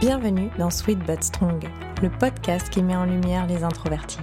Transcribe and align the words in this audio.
Bienvenue 0.00 0.48
dans 0.58 0.70
Sweet 0.70 0.98
But 1.00 1.22
Strong, 1.22 1.68
le 2.00 2.08
podcast 2.08 2.70
qui 2.70 2.82
met 2.82 2.96
en 2.96 3.04
lumière 3.04 3.46
les 3.46 3.64
introvertis. 3.64 4.20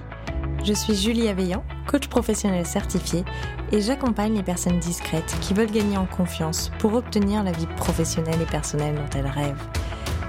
Je 0.64 0.72
suis 0.72 0.96
Julie 0.96 1.28
Aveillant, 1.28 1.62
coach 1.86 2.08
professionnel 2.08 2.66
certifié, 2.66 3.24
et 3.70 3.80
j'accompagne 3.80 4.34
les 4.34 4.42
personnes 4.42 4.80
discrètes 4.80 5.36
qui 5.40 5.54
veulent 5.54 5.70
gagner 5.70 5.96
en 5.96 6.06
confiance 6.06 6.72
pour 6.80 6.94
obtenir 6.94 7.44
la 7.44 7.52
vie 7.52 7.68
professionnelle 7.76 8.42
et 8.42 8.50
personnelle 8.50 8.96
dont 8.96 9.16
elles 9.16 9.28
rêvent. 9.28 9.68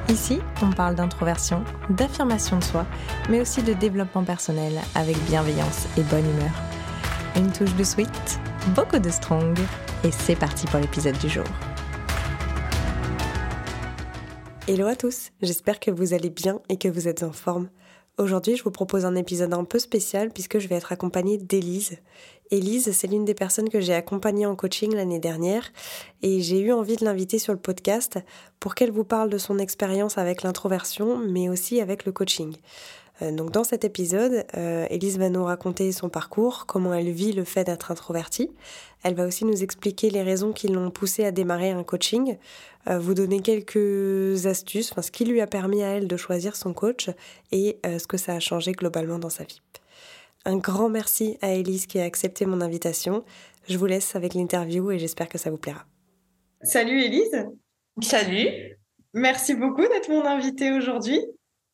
Ici, 0.07 0.39
on 0.61 0.69
parle 0.69 0.93
d'introversion, 0.93 1.63
d'affirmation 1.89 2.59
de 2.59 2.63
soi, 2.63 2.85
mais 3.27 3.41
aussi 3.41 3.63
de 3.63 3.73
développement 3.73 4.23
personnel 4.23 4.73
avec 4.93 5.17
bienveillance 5.25 5.87
et 5.97 6.03
bonne 6.03 6.29
humeur. 6.29 6.53
Une 7.35 7.51
touche 7.51 7.73
de 7.73 7.83
sweet, 7.83 8.39
beaucoup 8.75 8.99
de 8.99 9.09
strong, 9.09 9.57
et 10.03 10.11
c'est 10.11 10.35
parti 10.35 10.67
pour 10.67 10.79
l'épisode 10.79 11.17
du 11.17 11.27
jour. 11.27 11.45
Hello 14.71 14.85
à 14.85 14.95
tous, 14.95 15.31
j'espère 15.41 15.79
que 15.79 15.89
vous 15.89 16.13
allez 16.13 16.29
bien 16.29 16.61
et 16.69 16.77
que 16.77 16.87
vous 16.87 17.07
êtes 17.07 17.23
en 17.23 17.31
forme. 17.31 17.69
Aujourd'hui, 18.19 18.55
je 18.55 18.63
vous 18.63 18.69
propose 18.69 19.03
un 19.03 19.15
épisode 19.15 19.51
un 19.51 19.63
peu 19.63 19.79
spécial 19.79 20.29
puisque 20.29 20.59
je 20.59 20.67
vais 20.67 20.75
être 20.75 20.91
accompagnée 20.91 21.39
d'Élise. 21.39 21.97
Élise, 22.51 22.91
c'est 22.91 23.07
l'une 23.07 23.25
des 23.25 23.33
personnes 23.33 23.69
que 23.69 23.79
j'ai 23.79 23.95
accompagnée 23.95 24.45
en 24.45 24.55
coaching 24.55 24.93
l'année 24.93 25.17
dernière 25.17 25.71
et 26.21 26.39
j'ai 26.41 26.59
eu 26.59 26.71
envie 26.71 26.97
de 26.97 27.03
l'inviter 27.03 27.39
sur 27.39 27.51
le 27.51 27.57
podcast 27.57 28.19
pour 28.59 28.75
qu'elle 28.75 28.91
vous 28.91 29.03
parle 29.03 29.31
de 29.31 29.39
son 29.39 29.57
expérience 29.57 30.19
avec 30.19 30.43
l'introversion 30.43 31.17
mais 31.17 31.49
aussi 31.49 31.81
avec 31.81 32.05
le 32.05 32.11
coaching. 32.11 32.55
Euh, 33.21 33.31
donc 33.31 33.51
dans 33.51 33.63
cet 33.63 33.83
épisode, 33.83 34.45
euh, 34.55 34.85
Elise 34.89 35.17
va 35.17 35.29
nous 35.29 35.43
raconter 35.43 35.91
son 35.91 36.09
parcours, 36.09 36.65
comment 36.65 36.93
elle 36.93 37.11
vit 37.11 37.33
le 37.33 37.43
fait 37.43 37.63
d'être 37.63 37.91
introvertie. 37.91 38.51
Elle 39.03 39.15
va 39.15 39.25
aussi 39.25 39.45
nous 39.45 39.63
expliquer 39.63 40.09
les 40.09 40.23
raisons 40.23 40.51
qui 40.51 40.67
l'ont 40.67 40.91
poussée 40.91 41.25
à 41.25 41.31
démarrer 41.31 41.71
un 41.71 41.83
coaching, 41.83 42.37
euh, 42.87 42.99
vous 42.99 43.13
donner 43.13 43.41
quelques 43.41 44.45
astuces, 44.45 44.91
enfin 44.91 45.01
ce 45.01 45.11
qui 45.11 45.25
lui 45.25 45.41
a 45.41 45.47
permis 45.47 45.83
à 45.83 45.87
elle 45.87 46.07
de 46.07 46.17
choisir 46.17 46.55
son 46.55 46.73
coach 46.73 47.09
et 47.51 47.79
ce 47.85 48.07
que 48.07 48.17
ça 48.17 48.33
a 48.33 48.39
changé 48.39 48.71
globalement 48.73 49.19
dans 49.19 49.29
sa 49.29 49.43
vie. 49.43 49.61
Un 50.45 50.57
grand 50.57 50.89
merci 50.89 51.37
à 51.41 51.53
Elise 51.53 51.85
qui 51.85 51.99
a 51.99 52.03
accepté 52.03 52.45
mon 52.45 52.61
invitation. 52.61 53.23
Je 53.67 53.77
vous 53.77 53.85
laisse 53.85 54.15
avec 54.15 54.33
l'interview 54.33 54.91
et 54.91 54.99
j'espère 54.99 55.29
que 55.29 55.37
ça 55.37 55.49
vous 55.49 55.57
plaira. 55.57 55.85
Salut 56.61 57.03
Elise. 57.03 57.45
Salut. 58.01 58.77
Merci 59.13 59.55
beaucoup 59.55 59.81
d'être 59.81 60.09
mon 60.09 60.25
invitée 60.25 60.71
aujourd'hui. 60.71 61.19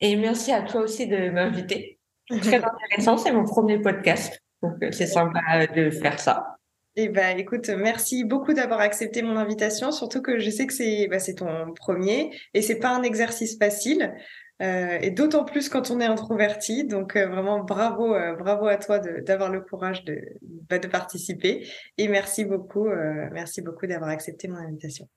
Et 0.02 0.16
merci 0.16 0.52
à 0.52 0.62
toi 0.62 0.82
aussi 0.82 1.08
de 1.08 1.30
m'inviter. 1.30 2.00
Très 2.30 2.64
intéressant, 2.64 3.18
c'est 3.18 3.32
mon 3.32 3.46
premier 3.46 3.80
podcast. 3.80 4.42
Donc, 4.62 4.74
euh, 4.82 4.92
c'est 4.92 5.08
sympa 5.08 5.68
de 5.68 5.90
faire 5.90 6.20
ça. 6.20 6.58
Eh 6.98 7.10
ben, 7.10 7.38
écoute, 7.38 7.70
merci 7.70 8.24
beaucoup 8.24 8.54
d'avoir 8.54 8.80
accepté 8.80 9.22
mon 9.22 9.36
invitation, 9.36 9.92
surtout 9.92 10.22
que 10.22 10.40
je 10.40 10.50
sais 10.50 10.66
que 10.66 10.74
c'est 10.74 11.08
bah, 11.10 11.20
c'est 11.20 11.36
ton 11.36 11.74
premier 11.74 12.32
et 12.54 12.62
c'est 12.62 12.80
pas 12.80 12.90
un 12.90 13.04
exercice 13.04 13.58
facile. 13.58 14.14
Euh, 14.62 15.00
et 15.02 15.12
d'autant 15.12 15.44
plus 15.44 15.68
quand 15.68 15.92
on 15.92 16.00
est 16.00 16.06
introverti. 16.06 16.86
Donc 16.86 17.16
euh, 17.16 17.28
vraiment 17.28 17.64
bravo, 17.64 18.14
euh, 18.14 18.36
bravo 18.36 18.68
à 18.68 18.78
toi 18.78 19.00
d'avoir 19.00 19.50
le 19.52 19.62
courage 19.62 20.06
de, 20.06 20.22
bah, 20.42 20.80
de 20.80 20.88
participer. 20.88 21.68
Et 21.98 22.08
merci 22.08 22.46
beaucoup, 22.46 22.88
merci 23.32 23.62
beaucoup 23.62 23.88
d'avoir 23.88 24.10
accepté 24.10 24.48
mon 24.48 24.58
invitation. 24.58 25.10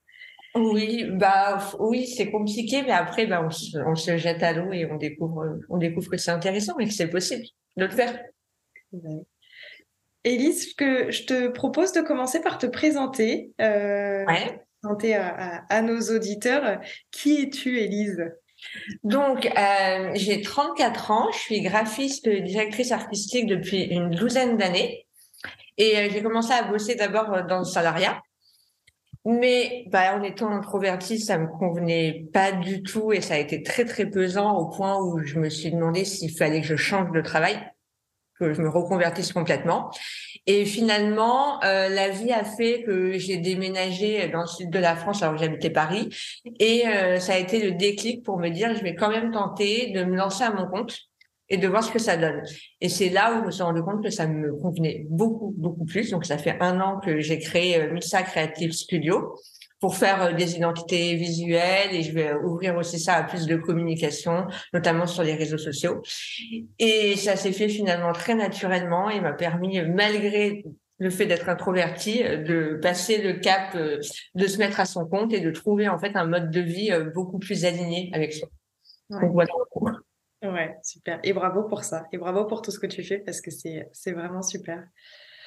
Oui, 0.59 1.07
bah 1.11 1.59
oui, 1.79 2.07
c'est 2.07 2.31
compliqué, 2.31 2.83
mais 2.83 2.93
après, 2.93 3.27
bah, 3.27 3.43
on, 3.45 3.51
se, 3.51 3.79
on 3.79 3.95
se 3.95 4.17
jette 4.17 4.43
à 4.43 4.53
l'eau 4.53 4.73
et 4.73 4.87
on 4.91 4.97
découvre, 4.97 5.59
on 5.69 5.79
découvre 5.79 6.11
que 6.11 6.17
c'est 6.17 6.31
intéressant 6.31 6.79
et 6.79 6.87
que 6.87 6.93
c'est 6.93 7.09
possible 7.09 7.45
de 7.77 7.85
le 7.85 7.91
faire. 7.91 8.19
Élise, 10.25 10.75
que 10.75 11.11
je 11.11 11.25
te 11.25 11.49
propose 11.49 11.93
de 11.93 12.01
commencer 12.01 12.41
par 12.41 12.59
te 12.59 12.67
présenter, 12.67 13.53
euh, 13.61 14.25
présenter 14.25 15.15
à, 15.15 15.65
à, 15.69 15.83
nos 15.83 16.01
auditeurs. 16.15 16.81
Qui 17.11 17.43
es-tu, 17.43 17.79
Élise? 17.79 18.25
Donc, 19.05 19.47
euh, 19.47 20.11
j'ai 20.15 20.43
34 20.43 21.11
ans, 21.11 21.31
je 21.33 21.39
suis 21.39 21.61
graphiste, 21.61 22.29
directrice 22.29 22.93
artistique 22.93 23.47
depuis 23.47 23.85
une 23.85 24.11
douzaine 24.11 24.57
d'années. 24.57 25.07
Et 25.77 25.97
euh, 25.97 26.09
j'ai 26.11 26.23
commencé 26.23 26.53
à 26.53 26.65
bosser 26.65 26.97
d'abord 26.97 27.45
dans 27.47 27.59
le 27.59 27.65
salariat. 27.65 28.21
Mais 29.31 29.85
bah, 29.89 30.17
en 30.17 30.23
étant 30.23 30.51
introvertie, 30.51 31.21
ça 31.21 31.37
me 31.37 31.49
convenait 31.49 32.25
pas 32.33 32.51
du 32.51 32.83
tout 32.83 33.13
et 33.13 33.21
ça 33.21 33.35
a 33.35 33.37
été 33.37 33.63
très 33.63 33.85
très 33.85 34.07
pesant 34.07 34.57
au 34.57 34.71
point 34.71 34.97
où 34.97 35.23
je 35.23 35.39
me 35.39 35.51
suis 35.51 35.71
demandé 35.71 36.07
s'il 36.07 36.31
fallait 36.35 36.63
que 36.63 36.67
je 36.67 36.77
change 36.77 37.13
de 37.13 37.21
travail, 37.21 37.59
que 38.41 38.55
je 38.55 38.63
me 38.63 38.71
reconvertisse 38.71 39.35
complètement. 39.35 39.91
Et 40.47 40.65
finalement, 40.65 41.63
euh, 41.63 41.91
la 41.91 42.09
vie 42.09 42.33
a 42.33 42.43
fait 42.43 42.85
que 42.85 43.19
j'ai 43.19 43.37
déménagé 43.37 44.29
dans 44.29 44.41
le 44.41 44.47
sud 44.47 44.71
de 44.71 44.79
la 44.79 44.97
France 44.97 45.23
alors 45.23 45.35
que 45.35 45.43
j'habitais 45.43 45.69
Paris 45.69 46.09
et 46.59 46.89
euh, 46.89 47.21
ça 47.21 47.35
a 47.35 47.37
été 47.37 47.63
le 47.63 47.73
déclic 47.73 48.25
pour 48.25 48.39
me 48.39 48.49
dire 48.49 48.75
je 48.75 48.83
vais 48.83 48.95
quand 48.95 49.11
même 49.11 49.31
tenter 49.31 49.91
de 49.91 50.05
me 50.05 50.17
lancer 50.17 50.45
à 50.45 50.53
mon 50.53 50.67
compte 50.67 51.08
et 51.51 51.57
de 51.57 51.67
voir 51.67 51.83
ce 51.83 51.91
que 51.91 51.99
ça 51.99 52.17
donne. 52.17 52.43
Et 52.81 52.89
c'est 52.89 53.09
là 53.09 53.33
où 53.33 53.41
je 53.41 53.47
me 53.47 53.51
suis 53.51 53.63
rendu 53.63 53.83
compte 53.83 54.03
que 54.03 54.11
ça 54.11 54.27
me 54.27 54.55
convenait 54.55 55.07
beaucoup, 55.09 55.55
beaucoup 55.57 55.85
plus. 55.85 56.11
Donc, 56.11 56.25
ça 56.25 56.39
fait 56.39 56.57
un 56.61 56.81
an 56.81 57.01
que 57.01 57.21
j'ai 57.21 57.39
créé 57.39 57.81
euh, 57.81 57.93
Missa 57.93 58.23
Creative 58.23 58.73
Studio 58.73 59.35
pour 59.81 59.97
faire 59.97 60.23
euh, 60.23 60.33
des 60.33 60.57
identités 60.57 61.15
visuelles 61.15 61.95
et 61.95 62.03
je 62.03 62.13
vais 62.13 62.35
ouvrir 62.35 62.77
aussi 62.77 62.99
ça 62.99 63.15
à 63.15 63.23
plus 63.23 63.47
de 63.47 63.57
communication, 63.57 64.47
notamment 64.75 65.07
sur 65.07 65.23
les 65.23 65.35
réseaux 65.35 65.59
sociaux. 65.59 66.03
Et 66.79 67.17
ça 67.17 67.37
s'est 67.37 67.53
fait 67.53 67.69
finalement 67.69 68.13
très 68.13 68.35
naturellement 68.35 69.09
et 69.09 69.21
m'a 69.21 69.33
permis, 69.33 69.81
malgré 69.83 70.65
le 71.01 71.11
fait 71.11 71.27
d'être 71.27 71.49
introverti, 71.49 72.25
euh, 72.25 72.43
de 72.43 72.79
passer 72.83 73.23
le 73.23 73.35
cap, 73.35 73.75
de 73.75 74.47
se 74.47 74.59
mettre 74.59 74.81
à 74.81 74.85
son 74.85 75.07
compte 75.07 75.33
et 75.33 75.41
de 75.41 75.51
trouver 75.51 75.89
en 75.89 75.99
fait 75.99 76.15
un 76.15 76.27
mode 76.27 76.51
de 76.51 76.61
vie 76.61 76.91
beaucoup 77.15 77.39
plus 77.39 77.65
aligné 77.65 78.11
avec 78.13 78.35
soi. 78.35 78.49
Donc 79.09 79.33
voilà. 79.33 79.53
Ouais, 80.43 80.77
super. 80.83 81.19
Et 81.25 81.33
bravo 81.33 81.65
pour 81.65 81.85
ça. 81.85 82.07
Et 82.13 82.19
bravo 82.19 82.45
pour 82.45 82.63
tout 82.63 82.71
ce 82.71 82.79
que 82.79 82.87
tu 82.87 83.03
fais 83.03 83.19
parce 83.19 83.41
que 83.41 83.51
c'est, 83.51 83.89
c'est 83.93 84.13
vraiment 84.13 84.43
super. 84.43 84.87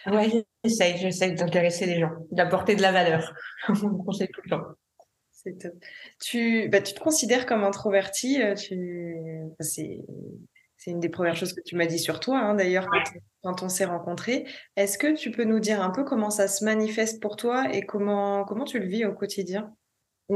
Ouais, 0.07 0.45
j'essaie, 0.63 0.97
j'essaie 0.97 1.31
d'intéresser 1.31 1.85
les 1.85 1.99
gens, 1.99 2.11
d'apporter 2.31 2.75
de 2.75 2.81
la 2.81 2.91
valeur. 2.91 3.33
On 3.69 4.11
sait 4.11 4.27
tout 4.27 4.41
le 4.43 4.49
temps. 4.49 4.65
C'est 5.31 5.57
top. 5.57 5.73
Tu, 6.19 6.69
bah, 6.69 6.81
tu 6.81 6.93
te 6.93 6.99
considères 6.99 7.45
comme 7.45 7.63
introverti. 7.63 8.41
Euh, 8.41 8.53
tu, 8.55 9.41
c'est, 9.59 9.99
c'est 10.77 10.91
une 10.91 10.99
des 10.99 11.09
premières 11.09 11.35
choses 11.35 11.53
que 11.53 11.61
tu 11.61 11.75
m'as 11.75 11.85
dit 11.85 11.99
sur 11.99 12.19
toi, 12.19 12.39
hein, 12.39 12.55
d'ailleurs, 12.55 12.87
quand, 12.87 13.03
quand, 13.43 13.63
on 13.63 13.69
s'est 13.69 13.85
rencontrés. 13.85 14.45
Est-ce 14.75 14.97
que 14.97 15.15
tu 15.15 15.31
peux 15.31 15.45
nous 15.45 15.59
dire 15.59 15.81
un 15.81 15.91
peu 15.91 16.03
comment 16.03 16.29
ça 16.29 16.47
se 16.47 16.65
manifeste 16.65 17.21
pour 17.21 17.37
toi 17.37 17.73
et 17.73 17.85
comment, 17.85 18.43
comment 18.45 18.65
tu 18.65 18.79
le 18.79 18.87
vis 18.87 19.05
au 19.05 19.13
quotidien? 19.13 19.75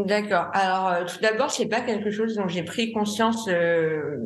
D'accord. 0.04 0.48
Alors, 0.52 0.90
euh, 0.90 1.06
tout 1.06 1.20
d'abord, 1.22 1.52
c'est 1.52 1.68
pas 1.68 1.80
quelque 1.80 2.12
chose 2.12 2.36
dont 2.36 2.50
j'ai 2.50 2.64
pris 2.64 2.92
conscience 2.92 3.48
euh, 3.48 4.18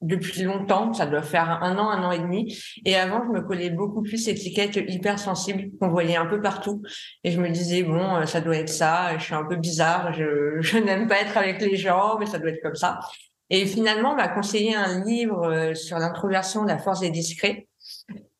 depuis 0.00 0.42
longtemps. 0.42 0.94
Ça 0.94 1.04
doit 1.04 1.20
faire 1.20 1.62
un 1.62 1.76
an, 1.76 1.90
un 1.90 2.02
an 2.02 2.12
et 2.12 2.18
demi. 2.18 2.58
Et 2.86 2.96
avant, 2.96 3.22
je 3.26 3.38
me 3.38 3.42
collais 3.42 3.68
beaucoup 3.68 4.00
plus 4.00 4.26
étiquette 4.26 4.76
hypersensible 4.76 5.64
qu'on 5.78 5.90
voyait 5.90 6.16
un 6.16 6.24
peu 6.24 6.40
partout. 6.40 6.80
Et 7.24 7.30
je 7.30 7.38
me 7.42 7.50
disais, 7.50 7.82
bon, 7.82 8.16
euh, 8.16 8.24
ça 8.24 8.40
doit 8.40 8.56
être 8.56 8.70
ça. 8.70 9.18
Je 9.18 9.24
suis 9.24 9.34
un 9.34 9.44
peu 9.44 9.56
bizarre. 9.56 10.14
Je, 10.14 10.56
je 10.60 10.78
n'aime 10.78 11.08
pas 11.08 11.20
être 11.20 11.36
avec 11.36 11.60
les 11.60 11.76
gens, 11.76 12.16
mais 12.18 12.24
ça 12.24 12.38
doit 12.38 12.48
être 12.48 12.62
comme 12.62 12.74
ça. 12.74 13.00
Et 13.50 13.66
finalement, 13.66 14.12
on 14.12 14.16
m'a 14.16 14.28
conseillé 14.28 14.74
un 14.74 15.04
livre 15.04 15.74
sur 15.74 15.98
l'introversion, 15.98 16.64
la 16.64 16.78
force 16.78 17.00
des 17.00 17.10
discrets. 17.10 17.68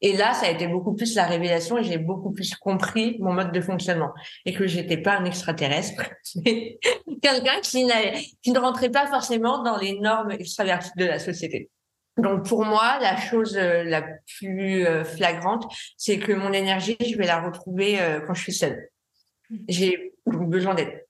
Et 0.01 0.15
là, 0.17 0.35
ça 0.35 0.47
a 0.47 0.51
été 0.51 0.67
beaucoup 0.67 0.95
plus 0.95 1.15
la 1.15 1.27
révélation 1.27 1.79
et 1.79 1.85
j'ai 1.85 1.97
beaucoup 1.97 2.31
plus 2.31 2.55
compris 2.57 3.17
mon 3.21 3.33
mode 3.33 3.53
de 3.53 3.61
fonctionnement 3.63 4.13
et 4.45 4.53
que 4.53 4.67
j'étais 4.67 4.99
pas 4.99 5.17
un 5.17 5.25
extraterrestre, 5.25 6.11
mais 6.45 6.79
quelqu'un 7.23 7.61
qui, 7.63 7.87
qui 8.43 8.53
ne 8.53 8.59
rentrait 8.59 8.91
pas 8.91 9.07
forcément 9.07 9.63
dans 9.63 9.79
les 9.79 9.99
normes 9.99 10.31
extraverties 10.33 10.91
de 10.99 11.07
la 11.07 11.19
société. 11.19 11.71
Donc 12.17 12.47
pour 12.47 12.65
moi, 12.65 12.99
la 13.01 13.17
chose 13.17 13.57
euh, 13.57 13.83
la 13.83 14.03
plus 14.39 14.87
euh, 14.87 15.05
flagrante, 15.05 15.65
c'est 15.97 16.19
que 16.19 16.33
mon 16.33 16.53
énergie, 16.53 16.97
je 17.01 17.17
vais 17.17 17.27
la 17.27 17.41
retrouver 17.41 18.01
euh, 18.01 18.21
quand 18.21 18.35
je 18.35 18.43
suis 18.43 18.53
seule. 18.53 18.89
J'ai 19.69 20.13
besoin 20.27 20.75
d'être 20.75 21.09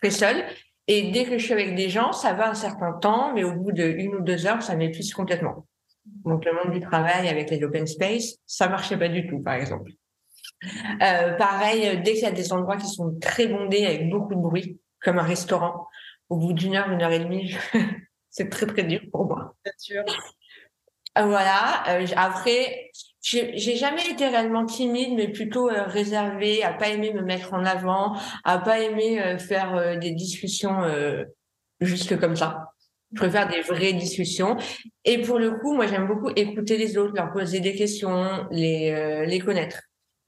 très 0.00 0.10
seule. 0.10 0.44
Et 0.88 1.10
dès 1.10 1.24
que 1.24 1.38
je 1.38 1.44
suis 1.44 1.52
avec 1.52 1.74
des 1.74 1.88
gens, 1.88 2.12
ça 2.12 2.32
va 2.32 2.50
un 2.50 2.54
certain 2.54 2.92
temps, 2.92 3.32
mais 3.34 3.44
au 3.44 3.52
bout 3.52 3.72
de 3.72 3.84
une 3.84 4.16
ou 4.16 4.20
deux 4.20 4.46
heures, 4.46 4.62
ça 4.62 4.74
m'épuise 4.74 5.12
complètement. 5.12 5.66
Donc 6.04 6.44
le 6.44 6.52
monde 6.52 6.72
du 6.72 6.80
travail 6.80 7.28
avec 7.28 7.50
les 7.50 7.62
open 7.62 7.86
space, 7.86 8.36
ça 8.46 8.68
marchait 8.68 8.98
pas 8.98 9.08
du 9.08 9.26
tout, 9.28 9.40
par 9.40 9.54
exemple. 9.54 9.92
Euh, 11.02 11.32
pareil, 11.34 12.00
dès 12.02 12.14
qu'il 12.14 12.22
y 12.22 12.26
a 12.26 12.32
des 12.32 12.52
endroits 12.52 12.76
qui 12.76 12.88
sont 12.88 13.18
très 13.20 13.46
bondés 13.46 13.84
avec 13.86 14.08
beaucoup 14.08 14.34
de 14.34 14.40
bruit, 14.40 14.80
comme 15.00 15.18
un 15.18 15.24
restaurant, 15.24 15.86
au 16.28 16.36
bout 16.36 16.52
d'une 16.52 16.76
heure, 16.76 16.90
une 16.90 17.02
heure 17.02 17.12
et 17.12 17.18
demie, 17.18 17.54
c'est 18.30 18.48
très 18.48 18.66
très 18.66 18.84
dur 18.84 19.00
pour 19.12 19.26
moi. 19.26 19.54
sûr. 19.78 20.04
Euh, 21.18 21.26
voilà. 21.26 21.84
Euh, 21.88 22.06
après, 22.16 22.90
j'ai 23.20 23.76
jamais 23.76 24.08
été 24.10 24.26
réellement 24.26 24.64
timide, 24.64 25.14
mais 25.14 25.28
plutôt 25.28 25.68
euh, 25.68 25.84
réservée, 25.84 26.62
à 26.62 26.72
pas 26.72 26.88
aimer 26.88 27.12
me 27.12 27.22
mettre 27.22 27.52
en 27.52 27.64
avant, 27.64 28.16
à 28.44 28.58
pas 28.58 28.80
aimer 28.80 29.22
euh, 29.22 29.38
faire 29.38 29.98
des 29.98 30.12
discussions 30.12 30.82
juste 31.80 32.18
comme 32.18 32.36
ça. 32.36 32.61
Je 33.12 33.18
préfère 33.18 33.48
des 33.48 33.60
vraies 33.60 33.92
discussions. 33.92 34.56
Et 35.04 35.20
pour 35.22 35.38
le 35.38 35.52
coup, 35.52 35.74
moi, 35.74 35.86
j'aime 35.86 36.06
beaucoup 36.06 36.30
écouter 36.34 36.78
les 36.78 36.96
autres, 36.96 37.14
leur 37.14 37.32
poser 37.32 37.60
des 37.60 37.74
questions, 37.74 38.46
les, 38.50 38.90
euh, 38.90 39.24
les 39.24 39.38
connaître. 39.38 39.82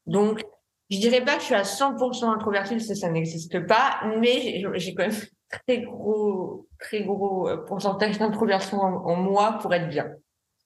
Donc, 0.06 0.44
je 0.90 0.98
dirais 0.98 1.24
pas 1.24 1.36
que 1.36 1.40
je 1.40 1.46
suis 1.46 1.54
à 1.54 1.62
100% 1.62 2.30
introvertie, 2.34 2.74
parce 2.74 2.88
que 2.88 2.94
ça 2.94 3.10
n'existe 3.10 3.66
pas, 3.66 4.00
mais 4.20 4.62
j'ai 4.74 4.94
quand 4.94 5.06
même 5.06 5.16
très 5.48 5.82
gros, 5.82 6.68
très 6.78 7.04
gros 7.04 7.48
euh, 7.48 7.64
pourcentage 7.64 8.18
d'introversion 8.18 8.78
en, 8.80 9.16
moi 9.16 9.58
pour 9.62 9.72
être 9.74 9.88
bien. 9.88 10.10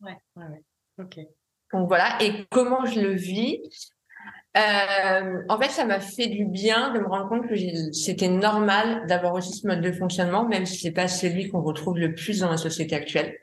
Ouais, 0.01 0.17
ouais, 0.37 0.45
ouais. 0.45 0.63
Ok. 0.99 1.19
Donc 1.73 1.87
voilà. 1.89 2.17
Et 2.21 2.47
comment 2.51 2.85
je 2.85 3.01
le 3.01 3.13
vis? 3.13 3.61
Euh, 4.59 5.43
En 5.49 5.59
fait, 5.59 5.71
ça 5.71 5.85
m'a 5.85 6.01
fait 6.01 6.27
du 6.27 6.45
bien 6.45 6.93
de 6.93 6.99
me 6.99 7.07
rendre 7.07 7.29
compte 7.29 7.49
que 7.49 7.55
c'était 7.93 8.29
normal 8.29 9.07
d'avoir 9.07 9.35
aussi 9.35 9.53
ce 9.53 9.67
mode 9.67 9.81
de 9.81 9.93
fonctionnement, 9.93 10.47
même 10.47 10.67
si 10.67 10.79
c'est 10.79 10.93
pas 10.93 11.09
celui 11.09 11.49
qu'on 11.49 11.63
retrouve 11.63 11.99
le 11.99 12.15
plus 12.15 12.41
dans 12.41 12.51
la 12.51 12.57
société 12.57 12.95
actuelle. 12.97 13.37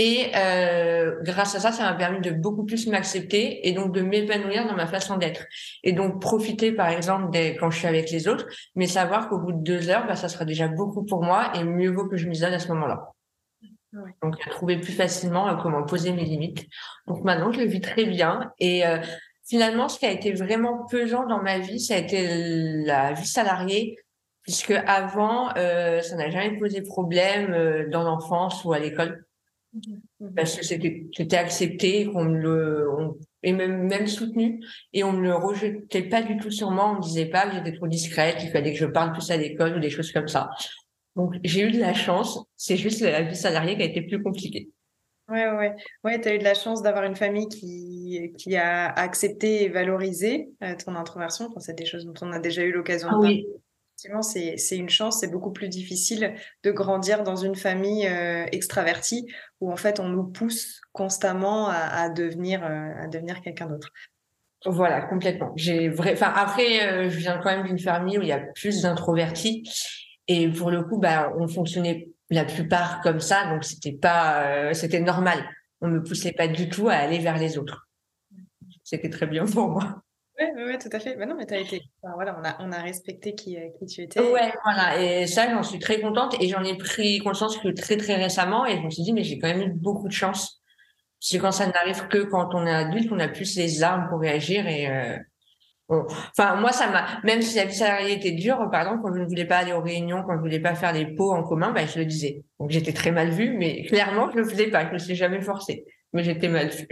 Et 0.00 0.30
euh, 0.36 1.16
grâce 1.22 1.56
à 1.56 1.60
ça, 1.60 1.72
ça 1.72 1.82
m'a 1.82 1.94
permis 1.94 2.20
de 2.20 2.30
beaucoup 2.30 2.64
plus 2.64 2.86
m'accepter 2.86 3.66
et 3.66 3.72
donc 3.72 3.92
de 3.92 4.00
m'épanouir 4.00 4.64
dans 4.68 4.76
ma 4.76 4.86
façon 4.86 5.16
d'être. 5.16 5.44
Et 5.82 5.92
donc 5.92 6.20
profiter, 6.22 6.70
par 6.70 6.88
exemple, 6.88 7.32
des, 7.32 7.56
quand 7.56 7.68
je 7.70 7.78
suis 7.78 7.88
avec 7.88 8.08
les 8.12 8.28
autres, 8.28 8.46
mais 8.76 8.86
savoir 8.86 9.28
qu'au 9.28 9.38
bout 9.38 9.50
de 9.50 9.60
deux 9.60 9.90
heures, 9.90 10.06
bah, 10.06 10.14
ça 10.14 10.28
sera 10.28 10.44
déjà 10.44 10.68
beaucoup 10.68 11.04
pour 11.04 11.24
moi 11.24 11.50
et 11.56 11.64
mieux 11.64 11.90
vaut 11.90 12.06
que 12.06 12.16
je 12.16 12.28
m'isole 12.28 12.54
à 12.54 12.60
ce 12.60 12.68
moment-là. 12.68 13.08
Ouais. 13.92 14.14
Donc, 14.22 14.38
trouver 14.50 14.78
plus 14.78 14.92
facilement 14.92 15.48
euh, 15.48 15.56
comment 15.56 15.82
poser 15.82 16.12
mes 16.12 16.24
limites. 16.24 16.64
Donc 17.08 17.24
maintenant, 17.24 17.50
je 17.50 17.58
le 17.58 17.66
vis 17.66 17.80
très 17.80 18.04
bien. 18.04 18.52
Et 18.60 18.86
euh, 18.86 18.98
finalement, 19.48 19.88
ce 19.88 19.98
qui 19.98 20.06
a 20.06 20.12
été 20.12 20.32
vraiment 20.32 20.86
pesant 20.86 21.26
dans 21.26 21.42
ma 21.42 21.58
vie, 21.58 21.80
ça 21.80 21.94
a 21.94 21.98
été 21.98 22.26
la 22.84 23.12
vie 23.12 23.26
salariée, 23.26 23.96
puisque 24.42 24.72
avant, 24.86 25.54
euh, 25.56 26.00
ça 26.00 26.16
n'a 26.16 26.30
jamais 26.30 26.58
posé 26.58 26.82
problème 26.82 27.52
euh, 27.52 27.88
dans 27.88 28.02
l'enfance 28.02 28.64
ou 28.64 28.72
à 28.72 28.78
l'école. 28.78 29.24
Parce 30.34 30.56
que 30.56 30.64
c'était, 30.64 31.06
c'était 31.14 31.36
accepté, 31.36 32.06
qu'on 32.06 32.24
le, 32.24 32.90
on, 32.90 33.16
et 33.42 33.52
même, 33.52 33.86
même 33.86 34.06
soutenu, 34.06 34.64
et 34.92 35.04
on 35.04 35.12
ne 35.12 35.20
le 35.20 35.34
rejetait 35.34 36.02
pas 36.02 36.22
du 36.22 36.36
tout 36.38 36.50
sur 36.50 36.70
moi, 36.70 36.90
on 36.90 36.96
ne 36.96 37.02
disait 37.02 37.26
pas 37.26 37.46
que 37.46 37.54
j'étais 37.54 37.76
trop 37.76 37.86
discrète, 37.86 38.38
qu'il 38.38 38.50
fallait 38.50 38.72
que 38.72 38.78
je 38.78 38.86
parle 38.86 39.12
plus 39.12 39.30
à 39.30 39.36
l'école 39.36 39.76
ou 39.76 39.80
des 39.80 39.90
choses 39.90 40.10
comme 40.12 40.28
ça. 40.28 40.50
Donc, 41.16 41.34
j'ai 41.44 41.62
eu 41.62 41.70
de 41.70 41.80
la 41.80 41.94
chance, 41.94 42.40
c'est 42.56 42.76
juste 42.76 43.00
la 43.00 43.22
vie 43.22 43.36
salariée 43.36 43.76
qui 43.76 43.82
a 43.82 43.86
été 43.86 44.02
plus 44.02 44.22
compliquée. 44.22 44.70
Ouais, 45.28 45.48
ouais, 45.50 45.74
ouais. 46.04 46.20
Tu 46.20 46.28
as 46.28 46.34
eu 46.34 46.38
de 46.38 46.44
la 46.44 46.54
chance 46.54 46.82
d'avoir 46.82 47.04
une 47.04 47.16
famille 47.16 47.48
qui, 47.48 48.32
qui 48.38 48.56
a 48.56 48.88
accepté 48.90 49.64
et 49.64 49.68
valorisé 49.68 50.48
euh, 50.62 50.74
ton 50.82 50.94
introversion. 50.94 51.50
c'est 51.58 51.76
des 51.76 51.84
choses 51.86 52.06
dont 52.06 52.14
on 52.22 52.32
a 52.32 52.38
déjà 52.38 52.62
eu 52.62 52.72
l'occasion 52.72 53.08
de 53.08 53.14
ah 53.14 53.20
parler 53.20 53.46
effectivement, 53.98 54.22
c'est 54.22 54.76
une 54.76 54.88
chance. 54.88 55.20
C'est 55.20 55.30
beaucoup 55.30 55.50
plus 55.50 55.68
difficile 55.68 56.34
de 56.62 56.70
grandir 56.70 57.24
dans 57.24 57.36
une 57.36 57.56
famille 57.56 58.06
euh, 58.06 58.46
extravertie 58.52 59.26
où 59.60 59.72
en 59.72 59.76
fait 59.76 59.98
on 60.00 60.08
nous 60.08 60.24
pousse 60.24 60.80
constamment 60.92 61.68
à, 61.68 62.08
devenir 62.08 62.64
euh, 62.64 62.92
à 63.02 63.08
devenir 63.08 63.40
quelqu'un 63.40 63.66
d'autre. 63.66 63.88
Voilà, 64.64 65.02
complètement. 65.02 65.52
J'ai 65.56 65.88
vrai. 65.88 66.12
Enfin 66.12 66.32
après, 66.34 66.86
euh, 66.86 67.10
je 67.10 67.18
viens 67.18 67.38
quand 67.38 67.50
même 67.50 67.66
d'une 67.66 67.78
famille 67.78 68.18
où 68.18 68.22
il 68.22 68.28
y 68.28 68.32
a 68.32 68.40
plus 68.54 68.82
d'introvertis 68.82 69.68
et 70.28 70.48
pour 70.48 70.70
le 70.70 70.82
coup, 70.82 70.98
bah, 70.98 71.32
on 71.38 71.48
fonctionnait 71.48 72.10
la 72.30 72.44
plupart 72.44 73.00
comme 73.00 73.20
ça, 73.20 73.46
donc 73.46 73.64
c'était 73.64 73.92
pas, 73.92 74.72
c'était 74.74 75.00
normal. 75.00 75.48
On 75.80 75.88
me 75.88 76.02
poussait 76.02 76.32
pas 76.32 76.48
du 76.48 76.68
tout 76.68 76.88
à 76.88 76.94
aller 76.94 77.18
vers 77.18 77.38
les 77.38 77.58
autres. 77.58 77.88
C'était 78.84 79.10
très 79.10 79.26
bien 79.26 79.44
pour 79.46 79.68
moi. 79.68 80.02
Oui, 80.38 80.62
ouais, 80.62 80.78
tout 80.78 80.88
à 80.92 81.00
fait. 81.00 81.16
Mais 81.16 81.26
non, 81.26 81.34
mais 81.36 81.46
tu 81.46 81.54
as 81.54 81.58
été. 81.58 81.82
voilà, 82.02 82.38
on 82.40 82.44
a, 82.44 82.56
on 82.60 82.70
a 82.70 82.80
respecté 82.80 83.34
qui, 83.34 83.56
euh, 83.56 83.68
qui 83.78 83.86
tu 83.86 84.02
étais. 84.02 84.20
Ouais, 84.20 84.52
voilà. 84.62 85.02
Et 85.02 85.26
ça, 85.26 85.50
j'en 85.50 85.64
suis 85.64 85.80
très 85.80 86.00
contente. 86.00 86.40
Et 86.40 86.48
j'en 86.48 86.62
ai 86.62 86.76
pris 86.76 87.18
conscience 87.18 87.58
que 87.58 87.68
très, 87.68 87.96
très 87.96 88.14
récemment. 88.14 88.64
Et 88.64 88.76
je 88.76 88.82
me 88.82 88.90
suis 88.90 89.02
dit, 89.02 89.12
mais 89.12 89.24
j'ai 89.24 89.38
quand 89.38 89.48
même 89.48 89.62
eu 89.62 89.72
beaucoup 89.72 90.06
de 90.06 90.12
chance. 90.12 90.62
C'est 91.18 91.38
quand 91.38 91.50
ça 91.50 91.66
n'arrive 91.66 92.06
que 92.06 92.18
quand 92.18 92.54
on 92.54 92.66
est 92.66 92.72
adulte, 92.72 93.10
on 93.10 93.18
a 93.18 93.26
plus 93.26 93.56
les 93.56 93.82
armes 93.82 94.08
pour 94.08 94.20
réagir. 94.20 94.68
Et 94.68 94.88
euh, 94.88 95.18
Enfin, 95.88 96.56
moi, 96.56 96.72
ça 96.72 96.90
m'a. 96.90 97.06
Même 97.24 97.40
si 97.40 97.56
la 97.56 97.64
vie 97.64 97.74
salariée 97.74 98.14
était 98.14 98.32
dure, 98.32 98.68
par 98.70 98.82
exemple, 98.82 99.02
quand 99.02 99.14
je 99.14 99.20
ne 99.20 99.26
voulais 99.26 99.46
pas 99.46 99.58
aller 99.58 99.72
aux 99.72 99.80
réunions, 99.80 100.22
quand 100.22 100.32
je 100.32 100.36
ne 100.36 100.42
voulais 100.42 100.60
pas 100.60 100.74
faire 100.74 100.92
les 100.92 101.06
pots 101.06 101.32
en 101.32 101.42
commun, 101.42 101.72
ben, 101.72 101.86
je 101.88 101.98
le 101.98 102.04
disais. 102.04 102.44
Donc, 102.60 102.70
j'étais 102.70 102.92
très 102.92 103.10
mal 103.10 103.30
vue, 103.30 103.56
mais 103.56 103.84
clairement, 103.84 104.30
je 104.30 104.36
ne 104.36 104.42
le 104.42 104.48
faisais 104.48 104.70
pas. 104.70 104.82
Je 104.82 104.88
ne 104.88 104.92
me 104.94 104.98
suis 104.98 105.14
jamais 105.14 105.40
forcée. 105.40 105.86
Mais 106.12 106.22
j'étais 106.22 106.48
mal 106.48 106.68
vue. 106.68 106.88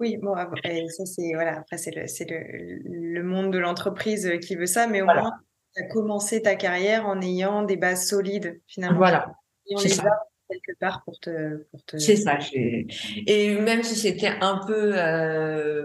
Oui, 0.00 0.16
bon, 0.16 0.34
ça 0.34 1.04
c'est 1.04 1.32
voilà, 1.34 1.58
après 1.58 1.76
c'est 1.76 1.90
le, 1.94 2.04
le, 2.06 3.12
le, 3.12 3.22
monde 3.22 3.52
de 3.52 3.58
l'entreprise 3.58 4.32
qui 4.40 4.56
veut 4.56 4.64
ça, 4.64 4.86
mais 4.86 5.02
au 5.02 5.04
moins 5.04 5.30
tu 5.74 5.82
as 5.82 5.86
commencé 5.88 6.40
ta 6.40 6.56
carrière 6.56 7.06
en 7.06 7.20
ayant 7.20 7.62
des 7.62 7.76
bases 7.76 8.08
solides 8.08 8.60
finalement. 8.66 8.98
Voilà. 8.98 9.32
C'est 9.76 9.88
ça. 9.88 10.22
quelque 10.48 10.78
part 10.78 11.02
pour 11.04 11.20
te. 11.20 11.64
Pour 11.70 11.84
te... 11.84 11.98
C'est 11.98 12.16
ça. 12.16 12.38
Et 12.54 13.58
même 13.60 13.82
si 13.82 13.94
c'était 13.94 14.32
un 14.40 14.60
peu. 14.66 14.98
Euh, 14.98 15.84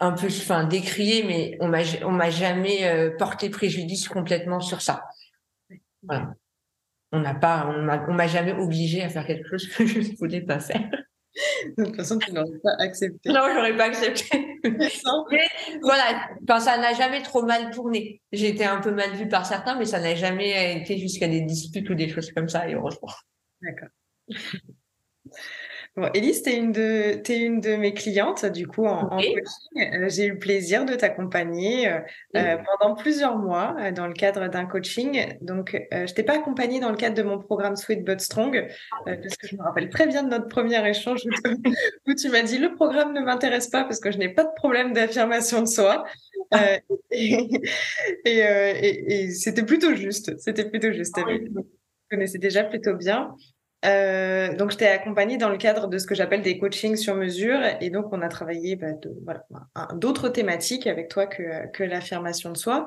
un 0.00 0.12
peu 0.12 0.26
enfin 0.26 0.64
décrié 0.64 1.24
mais 1.24 1.56
on 1.60 1.68
m'a 1.68 1.82
on 2.04 2.12
m'a 2.12 2.30
jamais 2.30 2.86
euh, 2.86 3.16
porté 3.16 3.50
préjudice 3.50 4.08
complètement 4.08 4.60
sur 4.60 4.80
ça 4.80 5.02
voilà. 6.02 6.34
on 7.12 7.20
n'a 7.20 7.34
pas 7.34 7.66
on 7.66 8.12
m'a 8.14 8.26
jamais 8.26 8.52
obligé 8.52 9.02
à 9.02 9.08
faire 9.08 9.26
quelque 9.26 9.48
chose 9.48 9.68
que 9.68 9.86
je 9.86 9.98
ne 10.00 10.16
voulais 10.16 10.42
pas 10.42 10.60
faire 10.60 10.88
de 11.76 11.84
toute 11.84 11.96
façon, 11.96 12.18
tu 12.18 12.32
n'aurais 12.32 12.58
pas 12.62 12.74
accepté. 12.78 13.28
Non, 13.30 13.42
j'aurais 13.54 13.76
pas 13.76 13.84
accepté. 13.84 14.58
mais 14.64 15.48
voilà, 15.82 16.28
enfin, 16.42 16.60
ça 16.60 16.78
n'a 16.78 16.94
jamais 16.94 17.22
trop 17.22 17.42
mal 17.42 17.70
tourné. 17.70 18.20
J'ai 18.32 18.48
été 18.48 18.64
un 18.64 18.80
peu 18.80 18.90
mal 18.90 19.12
vue 19.12 19.28
par 19.28 19.46
certains, 19.46 19.76
mais 19.78 19.84
ça 19.84 20.00
n'a 20.00 20.14
jamais 20.14 20.80
été 20.80 20.98
jusqu'à 20.98 21.28
des 21.28 21.42
disputes 21.42 21.88
ou 21.90 21.94
des 21.94 22.08
choses 22.08 22.32
comme 22.32 22.48
ça, 22.48 22.68
et 22.68 22.74
heureusement. 22.74 23.08
D'accord. 23.62 23.88
Bon, 25.98 26.08
Élise, 26.14 26.44
tu 26.44 26.50
es, 26.50 26.56
une 26.56 26.70
de, 26.70 27.20
es 27.28 27.38
une 27.40 27.60
de 27.60 27.74
mes 27.74 27.92
clientes, 27.92 28.46
du 28.46 28.68
coup, 28.68 28.86
en, 28.86 29.08
coaching. 29.08 29.42
Euh, 29.78 30.08
j'ai 30.08 30.26
eu 30.26 30.32
le 30.34 30.38
plaisir 30.38 30.84
de 30.84 30.94
t'accompagner 30.94 31.88
euh, 31.88 31.98
euh, 32.36 32.56
pendant 32.56 32.94
plusieurs 32.94 33.36
mois 33.36 33.74
dans 33.90 34.06
le 34.06 34.12
cadre 34.12 34.46
d'un 34.46 34.64
coaching. 34.64 35.36
Donc, 35.40 35.76
je 35.90 36.14
t'ai 36.14 36.22
pas 36.22 36.34
accompagnée 36.34 36.78
dans 36.78 36.90
le 36.90 36.96
cadre 36.96 37.16
de 37.16 37.24
mon 37.24 37.40
programme 37.40 37.74
Sweet 37.74 38.04
But 38.04 38.20
Strong, 38.20 38.68
parce 39.06 39.36
que 39.36 39.48
je 39.48 39.56
me 39.56 39.62
rappelle 39.62 39.88
très 39.88 40.06
bien 40.06 40.22
de 40.22 40.28
notre 40.28 40.46
premier 40.46 40.88
échange 40.88 41.22
où, 42.06 42.14
tu 42.14 42.28
m'as 42.28 42.42
dit 42.42 42.58
le 42.58 42.76
programme 42.76 43.12
ne 43.12 43.20
m'intéresse 43.20 43.66
pas 43.66 43.82
parce 43.82 43.98
que 43.98 44.12
je 44.12 44.18
n'ai 44.18 44.28
pas 44.28 44.44
de 44.44 44.54
problème 44.54 44.92
d'affirmation 44.92 45.62
de 45.62 45.66
soi. 45.66 46.04
et, 47.10 47.48
et, 48.24 49.30
c'était 49.30 49.64
plutôt 49.64 49.96
juste. 49.96 50.38
C'était 50.38 50.70
plutôt 50.70 50.92
juste. 50.92 51.16
Ah 51.18 51.24
tu 51.28 51.50
connaissais 52.08 52.38
déjà 52.38 52.62
plutôt 52.62 52.94
bien. 52.94 53.34
Euh, 53.84 54.54
donc, 54.56 54.72
je 54.72 54.76
t'ai 54.76 54.88
accompagnée 54.88 55.36
dans 55.36 55.48
le 55.48 55.56
cadre 55.56 55.86
de 55.86 55.98
ce 55.98 56.06
que 56.06 56.14
j'appelle 56.14 56.42
des 56.42 56.58
coachings 56.58 56.96
sur 56.96 57.14
mesure. 57.14 57.60
Et 57.80 57.90
donc, 57.90 58.12
on 58.12 58.22
a 58.22 58.28
travaillé 58.28 58.76
bah, 58.76 58.88
d'autres 59.94 60.28
thématiques 60.28 60.86
avec 60.86 61.08
toi 61.08 61.26
que, 61.26 61.70
que 61.72 61.84
l'affirmation 61.84 62.50
de 62.50 62.56
soi. 62.56 62.86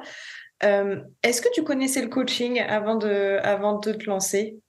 Euh, 0.64 1.02
Est-ce 1.24 1.42
que 1.42 1.50
tu 1.54 1.64
connaissais 1.64 2.02
le 2.02 2.10
coaching 2.10 2.60
avant 2.62 2.96
de, 2.96 3.40
avant 3.44 3.80
de 3.80 3.94
te 3.94 4.06
lancer? 4.10 4.61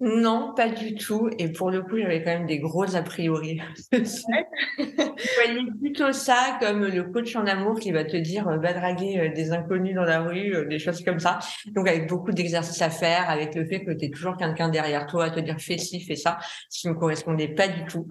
Non, 0.00 0.52
pas 0.54 0.68
du 0.68 0.94
tout. 0.94 1.30
Et 1.38 1.50
pour 1.50 1.70
le 1.70 1.82
coup, 1.82 1.96
j'avais 1.98 2.22
quand 2.22 2.30
même 2.30 2.46
des 2.46 2.58
gros 2.58 2.94
a 2.94 3.02
priori. 3.02 3.60
Je 3.92 3.98
voyais 5.34 5.70
plutôt 5.80 6.12
ça 6.12 6.58
comme 6.60 6.84
le 6.84 7.04
coach 7.04 7.34
en 7.34 7.46
amour 7.46 7.78
qui 7.78 7.92
va 7.92 8.04
te 8.04 8.16
dire 8.16 8.46
euh, 8.48 8.58
va 8.58 8.74
draguer 8.74 9.18
euh, 9.18 9.32
des 9.32 9.52
inconnus 9.52 9.94
dans 9.94 10.04
la 10.04 10.20
rue, 10.20 10.54
euh, 10.54 10.64
des 10.66 10.78
choses 10.78 11.02
comme 11.02 11.18
ça. 11.18 11.38
Donc 11.66 11.88
avec 11.88 12.08
beaucoup 12.08 12.32
d'exercices 12.32 12.82
à 12.82 12.90
faire, 12.90 13.30
avec 13.30 13.54
le 13.54 13.64
fait 13.64 13.84
que 13.84 13.92
tu 13.92 14.04
es 14.04 14.10
toujours 14.10 14.36
quelqu'un 14.36 14.68
derrière 14.68 15.06
toi 15.06 15.26
à 15.26 15.30
te 15.30 15.40
dire 15.40 15.56
fais 15.58 15.78
ci, 15.78 16.00
fais 16.00 16.16
ça, 16.16 16.38
ce 16.68 16.80
qui 16.80 16.88
ne 16.88 16.92
me 16.92 16.98
correspondait 16.98 17.48
pas 17.48 17.68
du 17.68 17.84
tout. 17.86 18.06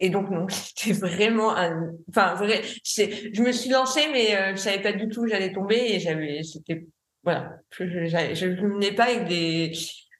Et 0.00 0.10
donc 0.10 0.30
non, 0.30 0.46
c'était 0.50 0.92
vraiment 0.92 1.56
un, 1.56 1.92
enfin 2.10 2.34
vrai, 2.34 2.62
je 2.84 3.42
me 3.42 3.52
suis 3.52 3.70
lancée 3.70 4.06
mais 4.12 4.36
euh, 4.36 4.50
je 4.52 4.56
savais 4.56 4.82
pas 4.82 4.92
du 4.92 5.08
tout 5.08 5.22
où 5.22 5.26
j'allais 5.26 5.52
tomber 5.52 5.80
et 5.94 6.00
j'avais, 6.00 6.42
c'était, 6.42 6.86
voilà, 7.22 7.56
je, 7.70 7.86
je, 7.86 8.94
pas 8.94 9.04
avec 9.04 9.26
des, 9.26 9.72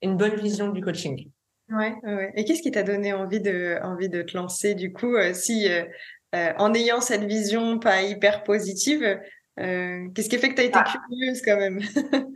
une 0.05 0.17
bonne 0.17 0.37
vision 0.37 0.71
du 0.71 0.81
coaching. 0.81 1.31
Ouais, 1.71 1.95
ouais. 2.03 2.33
Et 2.37 2.45
qu'est-ce 2.45 2.63
qui 2.63 2.71
t'a 2.71 2.83
donné 2.83 3.13
envie 3.13 3.41
de, 3.41 3.79
envie 3.83 4.09
de 4.09 4.23
te 4.23 4.37
lancer 4.37 4.75
du 4.75 4.93
coup, 4.93 5.17
euh, 5.17 5.33
si 5.33 5.69
euh, 5.69 5.85
euh, 6.35 6.53
en 6.59 6.75
ayant 6.75 7.01
cette 7.01 7.25
vision 7.25 7.79
pas 7.79 8.03
hyper 8.03 8.45
positive, 8.45 9.19
qu'est-ce 9.57 10.29
qui 10.29 10.39
fait 10.39 10.51
que 10.51 10.55
tu 10.55 10.61
as 10.61 10.65
été 10.65 10.79
ah. 10.79 10.85
curieuse 10.85 11.43
quand 11.43 11.57
même? 11.57 11.81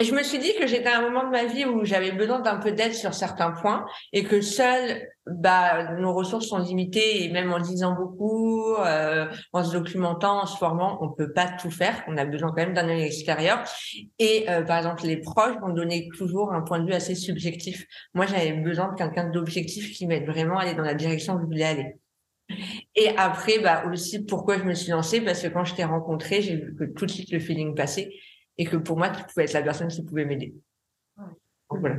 Je 0.00 0.14
me 0.14 0.22
suis 0.22 0.38
dit 0.38 0.52
que 0.56 0.68
j'étais 0.68 0.88
à 0.88 0.98
un 0.98 1.02
moment 1.02 1.24
de 1.24 1.30
ma 1.30 1.44
vie 1.44 1.64
où 1.64 1.84
j'avais 1.84 2.12
besoin 2.12 2.38
d'un 2.38 2.58
peu 2.58 2.70
d'aide 2.70 2.94
sur 2.94 3.14
certains 3.14 3.50
points 3.50 3.84
et 4.12 4.22
que 4.22 4.40
seul, 4.40 5.08
bah, 5.26 5.94
nos 5.94 6.14
ressources 6.14 6.46
sont 6.46 6.58
limitées 6.58 7.24
et 7.24 7.32
même 7.32 7.52
en 7.52 7.56
lisant 7.56 7.96
beaucoup, 7.96 8.76
euh, 8.76 9.26
en 9.52 9.64
se 9.64 9.72
documentant, 9.72 10.42
en 10.42 10.46
se 10.46 10.56
formant, 10.56 11.02
on 11.02 11.10
peut 11.10 11.32
pas 11.32 11.48
tout 11.48 11.72
faire. 11.72 12.04
On 12.06 12.16
a 12.16 12.24
besoin 12.24 12.50
quand 12.50 12.62
même 12.62 12.74
d'un 12.74 12.88
œil 12.88 13.02
extérieur. 13.02 13.64
Et 14.20 14.48
euh, 14.48 14.62
par 14.62 14.78
exemple, 14.78 15.04
les 15.04 15.16
proches 15.16 15.56
vont 15.60 15.70
donner 15.70 16.08
toujours 16.16 16.52
un 16.52 16.62
point 16.62 16.78
de 16.78 16.86
vue 16.86 16.94
assez 16.94 17.16
subjectif. 17.16 17.84
Moi, 18.14 18.26
j'avais 18.26 18.52
besoin 18.52 18.92
de 18.92 18.96
quelqu'un 18.96 19.28
d'objectif 19.28 19.96
qui 19.96 20.06
m'aide 20.06 20.26
vraiment 20.26 20.58
à 20.58 20.62
aller 20.62 20.74
dans 20.74 20.84
la 20.84 20.94
direction 20.94 21.34
où 21.34 21.40
je 21.40 21.46
voulais 21.46 21.64
aller. 21.64 21.96
Et 22.94 23.08
après, 23.16 23.58
bah 23.58 23.82
aussi, 23.90 24.24
pourquoi 24.24 24.58
je 24.58 24.62
me 24.62 24.74
suis 24.74 24.92
lancée? 24.92 25.20
Parce 25.20 25.42
que 25.42 25.48
quand 25.48 25.64
je 25.64 25.74
t'ai 25.74 25.84
rencontré, 25.84 26.40
j'ai 26.40 26.54
vu 26.54 26.76
que 26.76 26.84
tout 26.84 27.04
de 27.04 27.10
suite 27.10 27.32
le 27.32 27.40
feeling 27.40 27.74
passait 27.74 28.12
et 28.58 28.66
que 28.66 28.76
pour 28.76 28.98
moi, 28.98 29.10
tu 29.10 29.22
pouvais 29.24 29.44
être 29.44 29.52
la 29.52 29.62
personne 29.62 29.88
qui 29.88 30.04
pouvait 30.04 30.24
m'aider. 30.24 30.54
voilà. 31.70 31.96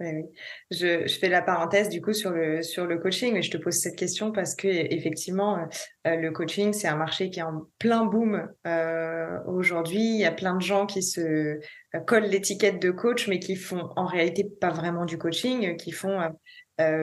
oui. 0.00 0.24
Je, 0.70 1.06
je, 1.06 1.18
fais 1.18 1.28
la 1.28 1.42
parenthèse 1.42 1.90
du 1.90 2.00
coup 2.00 2.12
sur 2.12 2.30
le 2.30 2.62
sur 2.62 2.86
le 2.86 2.98
coaching, 2.98 3.34
mais 3.34 3.42
je 3.42 3.50
te 3.50 3.58
pose 3.58 3.74
cette 3.74 3.96
question 3.96 4.32
parce 4.32 4.54
que 4.54 4.66
effectivement, 4.66 5.68
euh, 6.06 6.16
le 6.16 6.30
coaching 6.30 6.72
c'est 6.72 6.88
un 6.88 6.96
marché 6.96 7.28
qui 7.28 7.40
est 7.40 7.42
en 7.42 7.66
plein 7.78 8.06
boom 8.06 8.48
euh, 8.66 9.38
aujourd'hui. 9.46 10.00
Il 10.00 10.18
y 10.18 10.24
a 10.24 10.32
plein 10.32 10.54
de 10.54 10.62
gens 10.62 10.86
qui 10.86 11.02
se 11.02 11.20
euh, 11.20 12.00
collent 12.06 12.28
l'étiquette 12.30 12.80
de 12.80 12.90
coach, 12.90 13.28
mais 13.28 13.40
qui 13.40 13.56
font 13.56 13.90
en 13.96 14.06
réalité 14.06 14.44
pas 14.44 14.70
vraiment 14.70 15.04
du 15.04 15.18
coaching, 15.18 15.76
qui 15.76 15.92
font 15.92 16.18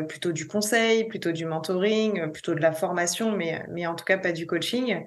plutôt 0.09 0.31
du 0.31 0.47
conseil, 0.47 1.03
plutôt 1.07 1.31
du 1.31 1.45
mentoring, 1.45 2.31
plutôt 2.31 2.55
de 2.55 2.61
la 2.61 2.71
formation, 2.71 3.37
mais 3.37 3.63
mais 3.69 3.85
en 3.85 3.93
tout 3.93 4.05
cas 4.05 4.17
pas 4.17 4.31
du 4.31 4.47
coaching. 4.47 5.05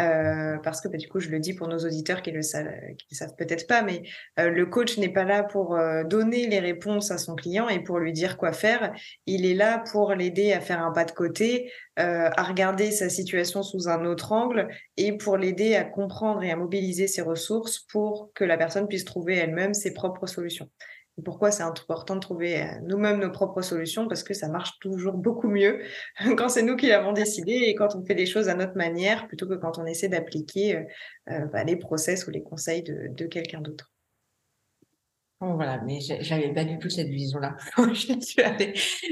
Euh, 0.00 0.56
parce 0.62 0.80
que 0.80 0.88
bah, 0.88 0.96
du 0.96 1.08
coup, 1.08 1.20
je 1.20 1.28
le 1.28 1.38
dis 1.38 1.54
pour 1.54 1.68
nos 1.68 1.78
auditeurs 1.78 2.22
qui 2.22 2.30
le 2.30 2.42
savent, 2.42 2.70
qui 3.08 3.14
savent 3.14 3.34
peut-être 3.36 3.66
pas, 3.66 3.82
mais 3.82 4.02
euh, 4.38 4.48
le 4.50 4.66
coach 4.66 4.96
n'est 4.98 5.12
pas 5.12 5.24
là 5.24 5.42
pour 5.42 5.74
euh, 5.74 6.04
donner 6.04 6.46
les 6.46 6.60
réponses 6.60 7.10
à 7.10 7.18
son 7.18 7.34
client 7.34 7.68
et 7.68 7.80
pour 7.80 7.98
lui 7.98 8.12
dire 8.12 8.36
quoi 8.36 8.52
faire. 8.52 8.92
Il 9.26 9.44
est 9.44 9.54
là 9.54 9.82
pour 9.92 10.14
l'aider 10.14 10.52
à 10.52 10.60
faire 10.60 10.82
un 10.82 10.92
pas 10.92 11.04
de 11.04 11.12
côté, 11.12 11.70
à 11.96 12.44
regarder 12.44 12.92
sa 12.92 13.10
situation 13.10 13.62
sous 13.62 13.86
un 13.86 14.06
autre 14.06 14.32
angle 14.32 14.68
et 14.96 15.18
pour 15.18 15.36
l'aider 15.36 15.76
à 15.76 15.84
comprendre 15.84 16.42
et 16.42 16.50
à 16.50 16.56
mobiliser 16.56 17.06
ses 17.06 17.20
ressources 17.20 17.78
pour 17.78 18.30
que 18.34 18.42
la 18.42 18.56
personne 18.56 18.88
puisse 18.88 19.04
trouver 19.04 19.36
elle-même 19.36 19.74
ses 19.74 19.92
propres 19.92 20.26
solutions 20.26 20.70
pourquoi 21.24 21.50
c'est 21.50 21.62
important 21.62 22.14
de 22.14 22.20
trouver 22.20 22.62
euh, 22.62 22.66
nous-mêmes 22.82 23.20
nos 23.20 23.30
propres 23.30 23.62
solutions? 23.62 24.08
Parce 24.08 24.22
que 24.22 24.34
ça 24.34 24.48
marche 24.48 24.78
toujours 24.80 25.14
beaucoup 25.14 25.48
mieux 25.48 25.82
quand 26.36 26.48
c'est 26.48 26.62
nous 26.62 26.76
qui 26.76 26.88
l'avons 26.88 27.12
décidé 27.12 27.52
et 27.52 27.74
quand 27.74 27.94
on 27.96 28.04
fait 28.04 28.14
les 28.14 28.26
choses 28.26 28.48
à 28.48 28.54
notre 28.54 28.76
manière 28.76 29.26
plutôt 29.26 29.46
que 29.46 29.54
quand 29.54 29.78
on 29.78 29.86
essaie 29.86 30.08
d'appliquer 30.08 30.76
euh, 30.76 30.82
euh, 31.30 31.44
bah, 31.46 31.64
les 31.64 31.76
process 31.76 32.26
ou 32.26 32.30
les 32.30 32.42
conseils 32.42 32.82
de, 32.82 33.26
quelqu'un 33.26 33.60
d'autre. 33.60 33.92
voilà, 35.40 35.80
mais 35.84 36.00
j'avais 36.00 36.52
pas 36.52 36.64
du 36.64 36.78
tout 36.78 36.88
cette 36.88 37.08
vision-là. 37.08 37.56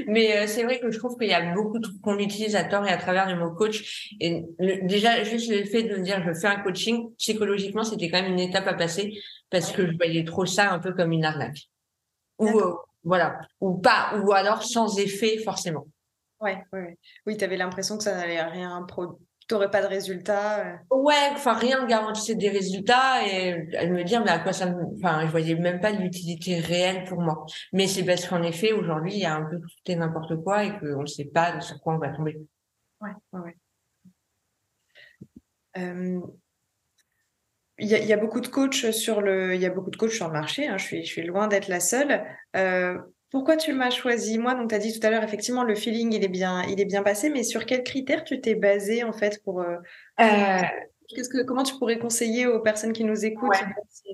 Mais 0.07 0.47
c'est 0.47 0.63
vrai 0.63 0.79
que 0.79 0.91
je 0.91 0.97
trouve 0.97 1.17
qu'il 1.17 1.29
y 1.29 1.33
a 1.33 1.53
beaucoup 1.53 1.79
qu'on 2.01 2.17
utilise 2.17 2.55
à 2.55 2.63
tort 2.63 2.85
et 2.85 2.91
à 2.91 2.97
travers 2.97 3.29
le 3.29 3.39
mot 3.39 3.51
coach. 3.51 4.15
Et 4.19 4.45
déjà, 4.83 5.23
juste 5.23 5.49
le 5.49 5.63
fait 5.63 5.83
de 5.83 5.95
me 5.95 6.03
dire 6.03 6.23
je 6.25 6.33
fais 6.33 6.47
un 6.47 6.59
coaching, 6.59 7.13
psychologiquement, 7.17 7.83
c'était 7.83 8.09
quand 8.09 8.21
même 8.21 8.33
une 8.33 8.39
étape 8.39 8.67
à 8.67 8.73
passer 8.73 9.13
parce 9.49 9.71
que 9.71 9.87
je 9.87 9.95
voyais 9.95 10.23
trop 10.23 10.45
ça 10.45 10.71
un 10.71 10.79
peu 10.79 10.93
comme 10.93 11.11
une 11.11 11.25
arnaque 11.25 11.69
ou 12.39 12.47
euh, 12.47 12.75
voilà, 13.03 13.39
ou 13.59 13.77
pas, 13.77 14.19
ou 14.23 14.31
alors 14.33 14.63
sans 14.63 14.97
effet 14.99 15.37
forcément. 15.43 15.85
Ouais, 16.39 16.63
ouais, 16.73 16.97
Oui, 17.25 17.37
tu 17.37 17.43
avais 17.43 17.57
l'impression 17.57 17.97
que 17.97 18.03
ça 18.03 18.15
n'allait 18.15 18.41
rien 18.41 18.81
pro... 18.87 19.19
n'aurais 19.51 19.69
pas 19.69 19.81
de 19.81 19.87
résultats. 19.87 20.65
Euh. 20.65 20.77
Ouais, 20.91 21.29
enfin 21.33 21.53
rien 21.53 21.81
ne 21.81 21.87
garantissait 21.87 22.35
des 22.35 22.49
résultats 22.49 23.27
et 23.27 23.67
elle 23.73 23.93
me 23.93 24.03
dit 24.03 24.17
mais 24.19 24.29
à 24.29 24.39
quoi 24.39 24.53
ça 24.53 24.67
me... 24.67 24.83
enfin 24.95 25.25
je 25.25 25.31
voyais 25.31 25.55
même 25.55 25.81
pas 25.81 25.91
l'utilité 25.91 26.59
réelle 26.59 27.03
pour 27.05 27.21
moi. 27.21 27.45
Mais 27.73 27.87
c'est 27.87 28.05
parce 28.05 28.25
qu'en 28.25 28.41
effet 28.43 28.71
aujourd'hui 28.71 29.13
il 29.15 29.19
y 29.19 29.25
a 29.25 29.35
un 29.35 29.43
peu 29.43 29.59
tout 29.59 29.69
et 29.87 29.95
n'importe 29.95 30.41
quoi 30.43 30.63
et 30.63 30.79
qu'on 30.79 31.01
ne 31.01 31.07
sait 31.07 31.25
pas 31.25 31.59
sur 31.59 31.79
quoi 31.81 31.95
on 31.95 31.99
va 31.99 32.09
tomber. 32.09 32.39
Ouais, 33.01 33.11
ouais, 33.33 33.39
ouais. 33.39 33.55
Euh, 35.77 36.21
il 37.79 37.87
y, 37.87 38.13
a, 38.13 38.17
beaucoup 38.17 38.41
de 38.41 38.47
coachs 38.47 38.91
sur 38.91 39.21
le, 39.21 39.55
il 39.55 39.61
y 39.61 39.65
a 39.65 39.69
beaucoup 39.69 39.91
de 39.91 39.97
coachs 39.97 40.11
sur 40.11 40.27
le 40.27 40.33
marché. 40.33 40.67
Hein, 40.67 40.77
je 40.77 40.83
suis, 40.83 41.03
je 41.03 41.07
suis 41.07 41.23
loin 41.23 41.47
d'être 41.47 41.67
la 41.67 41.79
seule. 41.79 42.25
Euh, 42.55 42.97
pourquoi 43.31 43.57
tu 43.57 43.73
m'as 43.73 43.89
choisi? 43.89 44.37
Moi 44.37 44.55
Donc, 44.55 44.69
tu 44.69 44.75
as 44.75 44.79
dit 44.79 44.97
tout 44.97 45.05
à 45.05 45.09
l'heure, 45.09 45.23
effectivement, 45.23 45.63
le 45.63 45.75
feeling, 45.75 46.13
il 46.13 46.23
est 46.23 46.29
bien, 46.29 46.63
il 46.63 46.79
est 46.81 46.85
bien 46.85 47.03
passé. 47.03 47.29
Mais 47.29 47.43
sur 47.43 47.65
quels 47.65 47.83
critères 47.83 48.23
tu 48.23 48.41
t'es 48.41 48.55
basé 48.55 49.03
en 49.03 49.13
fait 49.13 49.41
pour, 49.43 49.61
euh, 49.61 49.77
euh 51.17 51.21
que, 51.21 51.43
comment 51.43 51.63
tu 51.63 51.75
pourrais 51.77 51.97
conseiller 51.97 52.45
aux 52.45 52.59
personnes 52.59 52.93
qui 52.93 53.03
nous 53.03 53.25
écoutent 53.25 53.55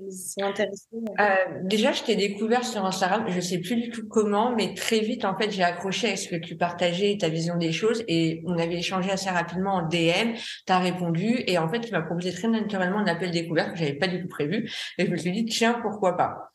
si 0.08 0.42
euh, 0.42 1.24
Déjà, 1.62 1.92
je 1.92 2.02
t'ai 2.02 2.16
découvert 2.16 2.64
sur 2.64 2.84
Instagram. 2.84 3.24
Je 3.28 3.40
sais 3.40 3.58
plus 3.58 3.76
du 3.76 3.90
tout 3.90 4.06
comment, 4.08 4.54
mais 4.54 4.74
très 4.74 5.00
vite, 5.00 5.24
en 5.24 5.36
fait, 5.36 5.50
j'ai 5.50 5.62
accroché 5.62 6.12
à 6.12 6.16
ce 6.16 6.28
que 6.28 6.36
tu 6.36 6.56
partageais, 6.56 7.16
ta 7.20 7.28
vision 7.28 7.56
des 7.56 7.72
choses, 7.72 8.04
et 8.08 8.42
on 8.46 8.58
avait 8.58 8.78
échangé 8.78 9.10
assez 9.10 9.30
rapidement 9.30 9.74
en 9.74 9.82
DM. 9.82 10.34
Tu 10.66 10.72
as 10.72 10.78
répondu, 10.78 11.42
et 11.46 11.58
en 11.58 11.68
fait, 11.68 11.80
tu 11.80 11.92
m'as 11.92 12.02
proposé 12.02 12.32
très 12.32 12.48
naturellement 12.48 12.98
un 12.98 13.06
appel 13.06 13.30
découverte 13.30 13.72
que 13.72 13.78
j'avais 13.78 13.94
pas 13.94 14.08
du 14.08 14.22
tout 14.22 14.28
prévu, 14.28 14.70
et 14.98 15.06
je 15.06 15.10
me 15.10 15.16
suis 15.16 15.32
dit 15.32 15.44
tiens, 15.44 15.78
pourquoi 15.82 16.16
pas? 16.16 16.52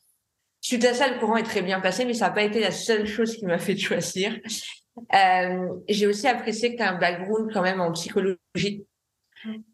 Suite 0.62 0.86
à 0.86 0.93
ça, 0.93 1.07
le 1.07 1.19
courant 1.19 1.38
est 1.38 1.43
très 1.43 1.63
bien 1.63 1.79
passé, 1.79 2.05
mais 2.05 2.13
ça 2.13 2.27
n'a 2.27 2.33
pas 2.33 2.43
été 2.43 2.60
la 2.60 2.71
seule 2.71 3.07
chose 3.07 3.36
qui 3.36 3.45
m'a 3.45 3.57
fait 3.57 3.75
choisir. 3.77 4.38
Euh, 5.15 5.67
j'ai 5.88 6.05
aussi 6.05 6.27
apprécié 6.27 6.74
que 6.74 6.77
tu 6.77 6.83
as 6.83 6.91
un 6.91 7.00
background 7.00 7.50
quand 7.53 7.62
même 7.62 7.81
en 7.81 7.91
psychologie 7.91 8.86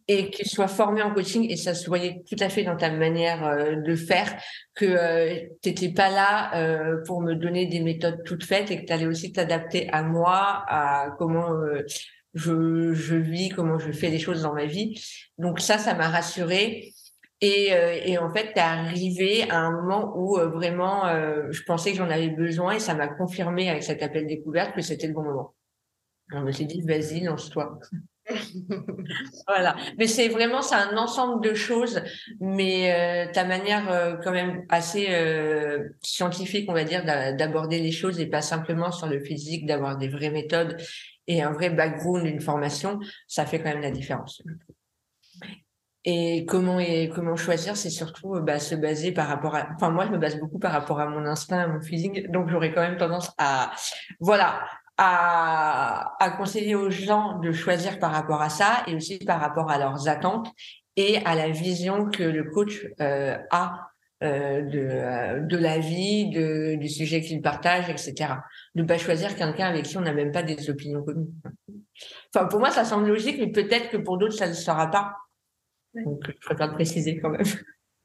et 0.07 0.29
que 0.29 0.37
tu 0.37 0.49
sois 0.49 0.67
formé 0.67 1.01
en 1.01 1.13
coaching 1.13 1.49
et 1.49 1.57
ça 1.57 1.73
se 1.73 1.87
voyait 1.87 2.23
tout 2.27 2.35
à 2.39 2.49
fait 2.49 2.63
dans 2.63 2.77
ta 2.77 2.89
manière 2.89 3.45
euh, 3.45 3.75
de 3.75 3.95
faire 3.95 4.41
que 4.73 4.85
euh, 4.85 5.39
tu 5.61 5.69
n'étais 5.69 5.89
pas 5.89 6.09
là 6.09 6.55
euh, 6.55 7.03
pour 7.05 7.21
me 7.21 7.33
donner 7.33 7.65
des 7.65 7.81
méthodes 7.81 8.23
toutes 8.23 8.45
faites 8.45 8.71
et 8.71 8.81
que 8.81 8.85
tu 8.85 8.93
allais 8.93 9.05
aussi 9.05 9.31
t'adapter 9.31 9.89
à 9.89 10.03
moi, 10.03 10.63
à 10.67 11.15
comment 11.17 11.49
je, 12.33 12.93
je 12.93 13.15
vis, 13.15 13.49
comment 13.49 13.79
je 13.79 13.91
fais 13.91 14.09
les 14.09 14.19
choses 14.19 14.43
dans 14.43 14.53
ma 14.53 14.65
vie. 14.65 15.01
Donc 15.37 15.59
ça, 15.59 15.77
ça 15.77 15.93
m'a 15.93 16.07
rassurée. 16.07 16.93
Et, 17.39 17.69
et, 18.05 18.17
en 18.17 18.33
fait, 18.33 18.53
tu 18.53 18.59
es 18.59 18.63
arrivé 18.63 19.49
à 19.51 19.59
un 19.59 19.71
moment 19.71 20.13
où 20.17 20.39
vraiment, 20.39 21.03
je 21.51 21.61
pensais 21.63 21.91
que 21.91 21.97
j'en 21.97 22.09
avais 22.09 22.29
besoin 22.29 22.73
et 22.73 22.79
ça 22.79 22.95
m'a 22.95 23.07
confirmé 23.07 23.69
avec 23.69 23.83
cet 23.83 24.01
appel 24.01 24.25
découverte 24.25 24.73
que 24.73 24.81
c'était 24.81 25.05
le 25.05 25.13
bon 25.13 25.23
moment. 25.23 25.53
On 26.33 26.41
me 26.41 26.51
s'est 26.51 26.65
dit, 26.65 26.81
vas-y, 26.81 27.21
lance-toi. 27.21 27.79
voilà. 29.47 29.75
Mais 29.97 30.07
c'est 30.07 30.27
vraiment, 30.27 30.61
c'est 30.61 30.75
un 30.75 30.97
ensemble 30.97 31.43
de 31.43 31.53
choses, 31.53 32.01
mais 32.39 32.91
euh, 33.27 33.31
ta 33.31 33.43
manière 33.45 33.91
euh, 33.91 34.15
quand 34.23 34.31
même 34.31 34.65
assez 34.69 35.07
euh, 35.09 35.89
scientifique, 36.01 36.69
on 36.69 36.73
va 36.73 36.83
dire, 36.83 37.05
d'aborder 37.05 37.79
les 37.79 37.91
choses 37.91 38.19
et 38.19 38.27
pas 38.27 38.41
simplement 38.41 38.91
sur 38.91 39.07
le 39.07 39.19
physique, 39.19 39.65
d'avoir 39.65 39.97
des 39.97 40.07
vraies 40.07 40.31
méthodes 40.31 40.77
et 41.27 41.41
un 41.41 41.51
vrai 41.51 41.69
background, 41.69 42.25
une 42.25 42.41
formation, 42.41 42.99
ça 43.27 43.45
fait 43.45 43.59
quand 43.59 43.69
même 43.69 43.81
la 43.81 43.91
différence. 43.91 44.41
Et 46.09 46.45
comment 46.45 46.79
et 46.79 47.09
comment 47.13 47.35
choisir, 47.35 47.75
c'est 47.75 47.89
surtout 47.89 48.39
bah, 48.39 48.59
se 48.59 48.75
baser 48.75 49.11
par 49.11 49.27
rapport 49.27 49.55
à. 49.55 49.67
Enfin, 49.75 49.89
moi, 49.89 50.05
je 50.05 50.11
me 50.11 50.17
base 50.17 50.39
beaucoup 50.39 50.57
par 50.57 50.71
rapport 50.71 51.01
à 51.01 51.07
mon 51.07 51.25
instinct, 51.25 51.59
à 51.59 51.67
mon 51.67 51.81
physique, 51.81 52.31
donc 52.31 52.49
j'aurais 52.49 52.73
quand 52.73 52.79
même 52.79 52.95
tendance 52.95 53.33
à, 53.37 53.71
voilà, 54.21 54.61
à, 54.97 56.15
à 56.23 56.31
conseiller 56.31 56.75
aux 56.75 56.89
gens 56.89 57.39
de 57.39 57.51
choisir 57.51 57.99
par 57.99 58.11
rapport 58.11 58.41
à 58.41 58.49
ça 58.49 58.83
et 58.87 58.95
aussi 58.95 59.19
par 59.19 59.39
rapport 59.39 59.69
à 59.69 59.77
leurs 59.77 60.07
attentes 60.07 60.47
et 60.95 61.17
à 61.25 61.35
la 61.35 61.49
vision 61.49 62.09
que 62.09 62.23
le 62.23 62.43
coach 62.45 62.85
euh, 62.99 63.37
a 63.51 63.87
euh, 64.23 64.63
de, 64.63 64.79
euh, 64.79 65.39
de 65.41 65.57
la 65.57 65.77
vie, 65.77 66.31
de, 66.31 66.75
du 66.75 66.89
sujet 66.89 67.21
qu'il 67.21 67.39
partage, 67.39 67.87
etc. 67.87 68.33
Ne 68.73 68.81
pas 68.81 68.97
choisir 68.97 69.35
quelqu'un 69.35 69.67
avec 69.67 69.85
qui 69.85 69.97
on 69.97 70.01
n'a 70.01 70.13
même 70.13 70.31
pas 70.31 70.41
des 70.41 70.71
opinions 70.71 71.03
communes. 71.03 71.31
Enfin, 72.33 72.47
pour 72.47 72.59
moi, 72.59 72.71
ça 72.71 72.83
semble 72.83 73.07
logique, 73.07 73.37
mais 73.37 73.51
peut-être 73.51 73.89
que 73.89 73.97
pour 73.97 74.17
d'autres, 74.17 74.33
ça 74.33 74.47
ne 74.47 74.53
sera 74.53 74.89
pas. 74.89 75.15
Donc, 75.93 76.23
je 76.25 76.47
préfère 76.47 76.73
préciser 76.73 77.19
quand 77.19 77.29
même. 77.29 77.45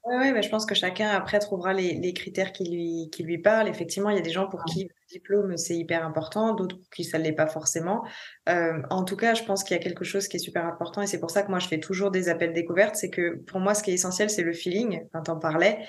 Oui, 0.05 0.31
ouais, 0.31 0.41
je 0.41 0.49
pense 0.49 0.65
que 0.65 0.75
chacun 0.75 1.07
après 1.07 1.39
trouvera 1.39 1.71
les, 1.71 1.93
les, 1.93 2.13
critères 2.13 2.51
qui 2.51 2.65
lui, 2.69 3.09
qui 3.09 3.23
lui 3.23 3.37
parlent. 3.37 3.69
Effectivement, 3.69 4.09
il 4.09 4.17
y 4.17 4.19
a 4.19 4.21
des 4.21 4.31
gens 4.31 4.47
pour 4.49 4.65
qui 4.65 4.83
le 4.83 4.89
diplôme 5.09 5.55
c'est 5.55 5.77
hyper 5.77 6.05
important, 6.05 6.53
d'autres 6.53 6.75
pour 6.75 6.89
qui 6.89 7.05
ça 7.05 7.17
ne 7.19 7.23
l'est 7.23 7.31
pas 7.31 7.47
forcément. 7.47 8.03
Euh, 8.49 8.81
en 8.89 9.05
tout 9.05 9.15
cas, 9.15 9.33
je 9.33 9.43
pense 9.43 9.63
qu'il 9.63 9.77
y 9.77 9.79
a 9.79 9.81
quelque 9.81 10.03
chose 10.03 10.27
qui 10.27 10.35
est 10.35 10.41
super 10.41 10.65
important 10.65 11.01
et 11.01 11.07
c'est 11.07 11.21
pour 11.21 11.31
ça 11.31 11.41
que 11.41 11.49
moi 11.49 11.59
je 11.59 11.69
fais 11.69 11.79
toujours 11.79 12.11
des 12.11 12.27
appels 12.27 12.51
découvertes. 12.51 12.97
C'est 12.97 13.09
que 13.09 13.37
pour 13.47 13.61
moi, 13.61 13.73
ce 13.75 13.81
qui 13.81 13.91
est 13.91 13.93
essentiel, 13.93 14.29
c'est 14.29 14.43
le 14.43 14.51
feeling. 14.51 15.05
Enfin, 15.07 15.23
t'en 15.23 15.39
parlais. 15.39 15.79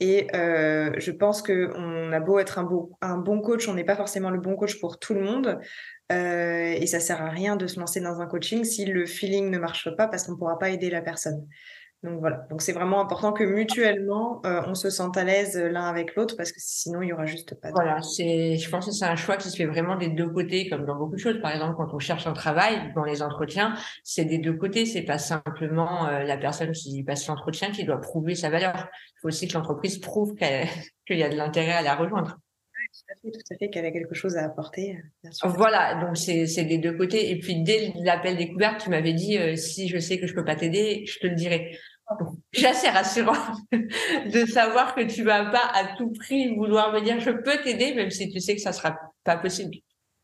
Et 0.00 0.26
euh, 0.34 0.90
je 0.98 1.12
pense 1.12 1.40
que 1.40 1.70
on 1.76 2.10
a 2.12 2.18
beau 2.18 2.40
être 2.40 2.58
un, 2.58 2.64
beau, 2.64 2.98
un 3.00 3.18
bon 3.18 3.40
coach, 3.40 3.68
on 3.68 3.74
n'est 3.74 3.84
pas 3.84 3.96
forcément 3.96 4.30
le 4.30 4.40
bon 4.40 4.56
coach 4.56 4.80
pour 4.80 4.98
tout 4.98 5.14
le 5.14 5.22
monde. 5.22 5.60
Euh, 6.10 6.72
et 6.72 6.88
ça 6.88 6.98
sert 6.98 7.22
à 7.22 7.30
rien 7.30 7.54
de 7.54 7.68
se 7.68 7.78
lancer 7.78 8.00
dans 8.00 8.20
un 8.20 8.26
coaching 8.26 8.64
si 8.64 8.84
le 8.84 9.06
feeling 9.06 9.48
ne 9.48 9.58
marche 9.58 9.94
pas 9.96 10.08
parce 10.08 10.24
qu'on 10.24 10.32
ne 10.32 10.38
pourra 10.38 10.58
pas 10.58 10.70
aider 10.70 10.90
la 10.90 11.02
personne. 11.02 11.46
Donc 12.02 12.18
voilà, 12.20 12.46
donc 12.48 12.62
c'est 12.62 12.72
vraiment 12.72 12.98
important 12.98 13.30
que 13.32 13.44
mutuellement 13.44 14.40
euh, 14.46 14.62
on 14.66 14.74
se 14.74 14.88
sente 14.88 15.18
à 15.18 15.24
l'aise 15.24 15.54
l'un 15.54 15.84
avec 15.84 16.14
l'autre 16.14 16.34
parce 16.34 16.50
que 16.50 16.58
sinon 16.58 17.02
il 17.02 17.08
y 17.08 17.12
aura 17.12 17.26
juste 17.26 17.60
pas. 17.60 17.68
De... 17.68 17.74
Voilà, 17.74 18.00
c'est, 18.00 18.56
je 18.56 18.70
pense 18.70 18.86
que 18.86 18.92
c'est 18.92 19.04
un 19.04 19.16
choix 19.16 19.36
qui 19.36 19.50
se 19.50 19.56
fait 19.56 19.66
vraiment 19.66 19.96
des 19.96 20.08
deux 20.08 20.30
côtés, 20.30 20.70
comme 20.70 20.86
dans 20.86 20.96
beaucoup 20.96 21.16
de 21.16 21.20
choses. 21.20 21.38
Par 21.42 21.52
exemple, 21.52 21.74
quand 21.76 21.92
on 21.92 21.98
cherche 21.98 22.26
un 22.26 22.32
travail, 22.32 22.94
dans 22.94 23.04
les 23.04 23.20
entretiens, 23.20 23.74
c'est 24.02 24.24
des 24.24 24.38
deux 24.38 24.54
côtés. 24.54 24.86
C'est 24.86 25.02
pas 25.02 25.18
simplement 25.18 26.06
euh, 26.06 26.22
la 26.22 26.38
personne 26.38 26.72
qui 26.72 27.02
passe 27.02 27.26
l'entretien 27.26 27.70
qui 27.70 27.84
doit 27.84 28.00
prouver 28.00 28.34
sa 28.34 28.48
valeur. 28.48 28.88
Il 29.16 29.20
faut 29.20 29.28
aussi 29.28 29.46
que 29.46 29.52
l'entreprise 29.52 29.98
prouve 29.98 30.34
qu'il 31.06 31.18
y 31.18 31.22
a 31.22 31.28
de 31.28 31.36
l'intérêt 31.36 31.72
à 31.72 31.82
la 31.82 31.96
rejoindre. 31.96 32.38
Tout 32.92 33.12
à 33.12 33.14
fait, 33.20 33.30
tout 33.30 33.54
à 33.54 33.56
fait, 33.56 33.68
qu'elle 33.68 33.84
a 33.84 33.92
quelque 33.92 34.14
chose 34.14 34.38
à 34.38 34.44
apporter. 34.46 34.96
Euh, 34.96 35.08
bien 35.22 35.32
sûr. 35.32 35.48
Voilà, 35.50 36.00
donc 36.00 36.16
c'est 36.16 36.64
des 36.64 36.78
deux 36.78 36.96
côtés. 36.96 37.30
Et 37.30 37.38
puis 37.38 37.62
dès 37.62 37.92
l'appel 38.02 38.38
découverte, 38.38 38.80
tu 38.80 38.88
m'avais 38.88 39.12
dit 39.12 39.38
si 39.58 39.86
je 39.86 39.98
sais 39.98 40.18
que 40.18 40.26
je 40.26 40.34
peux 40.34 40.46
pas 40.46 40.56
t'aider, 40.56 41.04
je 41.06 41.18
te 41.18 41.26
le 41.26 41.34
dirai. 41.34 41.76
C'est 42.52 42.66
assez 42.66 42.88
rassurant 42.88 43.54
de 43.72 44.46
savoir 44.46 44.94
que 44.94 45.02
tu 45.02 45.22
vas 45.22 45.50
pas 45.50 45.70
à 45.72 45.96
tout 45.96 46.12
prix 46.12 46.54
vouloir 46.54 46.92
me 46.92 47.00
dire 47.00 47.20
je 47.20 47.30
peux 47.30 47.58
t'aider, 47.62 47.94
même 47.94 48.10
si 48.10 48.28
tu 48.30 48.40
sais 48.40 48.54
que 48.54 48.60
ça 48.60 48.72
sera 48.72 48.98
pas 49.24 49.36
possible. 49.36 49.76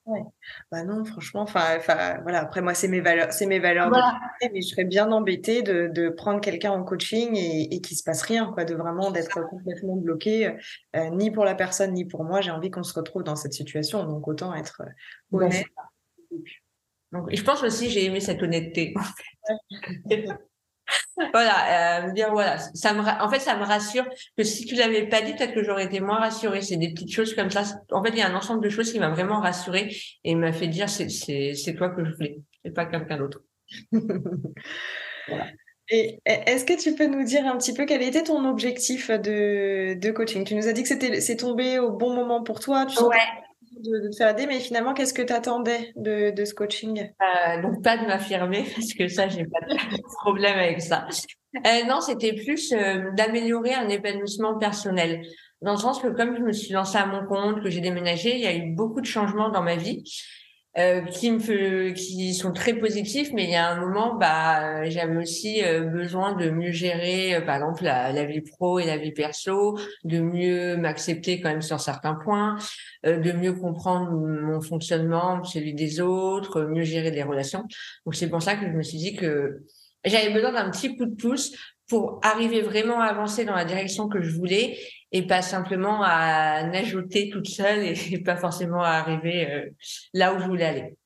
Ouais. 0.07 0.23
Bah 0.71 0.85
non, 0.85 1.05
franchement, 1.05 1.43
enfin, 1.43 1.79
voilà. 2.23 2.41
Après 2.41 2.63
moi, 2.63 2.75
c'est 2.75 2.87
mes 2.87 3.01
valeurs, 3.01 3.33
c'est 3.33 3.47
mes 3.47 3.59
valeurs. 3.59 3.91
mais 4.41 4.63
je 4.63 4.69
serais 4.69 4.85
bien 4.85 5.11
embêtée 5.11 5.63
de, 5.63 5.89
de 5.93 6.11
prendre 6.11 6.41
quelqu'un 6.41 6.71
en 6.71 6.85
coaching 6.85 7.35
et, 7.35 7.75
et 7.75 7.81
qu'il 7.81 7.97
se 7.97 8.05
passe 8.05 8.23
rien, 8.23 8.53
quoi, 8.53 8.65
de 8.65 8.77
vraiment 8.77 9.11
d'être 9.11 9.41
complètement 9.49 9.97
bloqué, 9.97 10.57
euh, 10.95 11.11
ni 11.11 11.33
pour 11.33 11.45
la 11.45 11.57
personne 11.57 11.93
ni 11.93 12.05
pour 12.05 12.23
moi. 12.23 12.41
J'ai 12.41 12.53
envie 12.53 12.71
qu'on 12.71 12.85
se 12.85 12.95
retrouve 12.95 13.25
dans 13.25 13.35
cette 13.35 13.53
situation, 13.53 14.05
donc 14.05 14.29
autant 14.29 14.55
être 14.55 14.83
euh, 14.83 15.39
honnête. 15.39 15.67
Donc, 17.11 17.35
je 17.35 17.43
pense 17.43 17.65
aussi 17.65 17.91
j'ai 17.91 18.05
aimé 18.05 18.21
cette 18.21 18.43
honnêteté. 18.43 18.95
voilà, 21.33 22.07
euh, 22.07 22.13
dire 22.13 22.31
voilà, 22.31 22.59
ça 22.59 22.93
me, 22.93 23.01
en 23.01 23.29
fait, 23.31 23.41
ça 23.41 23.57
me 23.57 23.65
rassure 23.65 24.07
que 24.37 24.45
si 24.45 24.65
tu 24.65 24.75
l'avais 24.75 25.07
pas 25.09 25.23
dit, 25.23 25.33
peut-être 25.35 25.55
que 25.55 25.63
j'aurais 25.63 25.85
été 25.85 26.01
moins 26.01 26.19
rassurée. 26.19 26.63
C'est 26.63 26.77
des 26.77 26.93
petites 26.93 27.13
choses 27.13 27.35
comme 27.35 27.51
ça. 27.51 27.63
En 27.91 28.03
fait, 28.03 28.11
il 28.11 28.19
y 28.19 28.23
a 28.23 28.29
un 28.29 28.35
ensemble 28.35 28.63
de 28.63 28.69
choses 28.69 28.93
qui 28.93 28.99
m'a 28.99 29.09
vraiment 29.09 29.41
rassurée 29.41 29.95
et 30.25 30.35
m'a 30.35 30.53
fait 30.53 30.69
dire 30.69 30.89
c'est 30.89 31.09
c'est 31.09 31.55
c'est 31.55 31.75
toi 31.75 31.91
que 31.91 32.05
je 32.05 32.13
voulais, 32.13 32.39
et 32.65 32.71
pas 32.71 32.87
quelqu'un 32.87 33.17
d'autre. 33.17 33.43
voilà. 33.93 35.47
Et 35.89 36.19
est-ce 36.25 36.65
que 36.65 36.77
tu 36.81 36.97
peux 36.97 37.07
nous 37.07 37.23
dire 37.23 37.47
un 37.47 37.57
petit 37.57 37.73
peu 37.73 37.87
quel 37.87 38.03
était 38.03 38.25
ton 38.25 38.45
objectif 38.45 39.09
de, 39.09 39.95
de 39.95 40.11
coaching? 40.11 40.45
Tu 40.45 40.57
nous 40.57 40.67
as 40.67 40.73
dit 40.73 40.83
que 40.83 40.89
c'était 40.89 41.21
c'est 41.21 41.37
tombé 41.37 41.79
au 41.79 41.93
bon 41.93 42.13
moment 42.13 42.43
pour 42.43 42.59
toi. 42.59 42.87
Tu 42.87 43.01
ouais 43.05 43.17
de, 43.77 44.11
te 44.11 44.17
faire 44.17 44.31
aider, 44.31 44.47
mais 44.47 44.61
finalement, 44.61 44.95
qu'est-ce 44.95 45.15
que 45.15 45.23
tu 45.23 45.33
attendais 45.33 45.93
de, 45.97 46.45
ce 46.45 46.55
coaching? 46.55 47.11
Euh, 47.21 47.63
Donc, 47.63 47.83
pas 47.83 47.97
de 47.97 48.07
m'affirmer, 48.07 48.65
parce 48.75 48.93
que 48.95 49.09
ça, 49.09 49.29
j'ai 49.29 49.45
pas 49.45 49.61
de 49.67 50.03
problème 50.21 50.59
avec 50.59 50.81
ça. 50.81 51.07
Euh, 51.57 51.85
non, 51.87 52.01
c'était 52.01 52.35
plus 52.35 52.73
euh, 52.73 53.11
d'améliorer 53.17 53.75
un 53.75 53.89
épanouissement 53.89 54.59
personnel. 54.59 55.23
Dans 55.63 55.73
le 55.73 55.79
sens 55.79 56.01
que 56.01 56.09
comme 56.09 56.37
je 56.37 56.43
me 56.43 56.53
suis 56.53 56.73
lancée 56.75 56.99
à 56.99 57.07
mon 57.07 57.27
compte, 57.27 57.63
que 57.63 57.71
j'ai 57.71 57.81
déménagé, 57.81 58.35
il 58.35 58.41
y 58.41 58.47
a 58.47 58.55
eu 58.55 58.75
beaucoup 58.75 59.01
de 59.01 59.07
changements 59.07 59.49
dans 59.49 59.63
ma 59.63 59.77
vie. 59.77 60.05
Euh, 60.79 61.01
qui 61.01 61.31
me 61.31 61.93
qui 61.93 62.35
sont 62.35 62.53
très 62.53 62.75
positifs 62.75 63.31
mais 63.33 63.45
il 63.45 63.51
y 63.51 63.55
a 63.55 63.71
un 63.71 63.81
moment 63.81 64.15
bah 64.15 64.87
j'avais 64.91 65.17
aussi 65.17 65.65
euh, 65.65 65.81
besoin 65.81 66.35
de 66.35 66.51
mieux 66.51 66.71
gérer 66.71 67.37
euh, 67.37 67.41
par 67.41 67.57
exemple 67.57 67.85
la, 67.85 68.25
vie 68.27 68.43
pro 68.43 68.79
et 68.79 68.85
la 68.85 68.99
vie 68.99 69.13
perso 69.13 69.79
de 70.05 70.21
mieux 70.21 70.77
m'accepter 70.77 71.41
quand 71.41 71.49
même 71.49 71.63
sur 71.63 71.81
certains 71.81 72.13
points 72.13 72.59
de 73.05 73.33
mieux 73.33 73.55
comprendre 73.55 74.11
mon 74.11 74.61
fonctionnement 74.61 75.43
celui 75.45 75.73
des 75.73 76.03
autres 76.03 76.65
mieux 76.65 76.85
gérer 76.85 77.11
les 77.11 77.23
relations. 77.23 77.65
Donc 78.05 78.15
c'est 78.15 78.29
pour 78.29 78.43
ça 78.43 78.55
que 78.57 78.67
je 78.67 78.73
me 78.73 78.83
suis 78.83 78.99
dit 78.99 79.17
que 79.17 79.63
j'avais 80.05 80.31
besoin 80.31 80.53
d'un 80.53 80.71
petit 80.71 80.95
coup 80.95 81.07
de 81.07 81.15
pouce 81.15 81.57
pour 81.89 82.21
arriver 82.23 82.61
vraiment 82.61 83.01
à 83.01 83.07
avancer 83.07 83.47
dans 83.47 83.55
la 83.55 83.65
direction 83.65 84.09
que 84.09 84.21
je 84.21 84.31
voulais 84.35 84.77
et 85.13 85.27
pas 85.27 85.43
simplement 85.43 86.03
à 86.03 86.65
najoter 86.65 87.31
toute 87.31 87.49
seule 87.49 87.85
et, 87.85 88.19
pas 88.25 88.37
forcément 88.37 88.83
à 88.83 88.91
arriver 88.91 89.51
euh, 89.51 89.71
là 90.13 90.35
où 90.35 90.39
je 90.39 90.47
voulais 90.47 90.65
aller. 90.65 90.97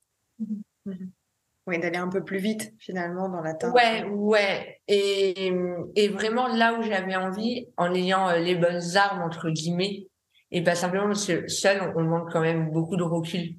Oui, 1.66 1.78
d'aller 1.78 1.99
un 1.99 2.09
peu 2.09 2.25
plus 2.25 2.38
vite 2.38 2.73
finalement 2.78 3.28
dans 3.28 3.42
l'atteinte. 3.42 3.75
Ouais, 3.75 4.04
ouais. 4.04 4.80
Et, 4.88 5.52
et 5.95 6.09
vraiment 6.09 6.49
là 6.49 6.75
où 6.75 6.83
j'avais 6.83 7.14
envie, 7.16 7.69
en 7.76 7.95
ayant 7.95 8.28
euh, 8.28 8.38
les 8.38 8.57
bonnes 8.57 8.97
armes, 8.97 9.23
entre 9.23 9.50
guillemets, 9.50 10.09
et 10.50 10.64
pas 10.64 10.75
simplement 10.75 11.07
parce 11.07 11.26
que 11.26 11.47
seul, 11.49 11.92
on, 11.95 12.02
manque 12.02 12.33
quand 12.33 12.40
même 12.40 12.71
beaucoup 12.71 12.97
de 12.97 13.02
recul. 13.02 13.57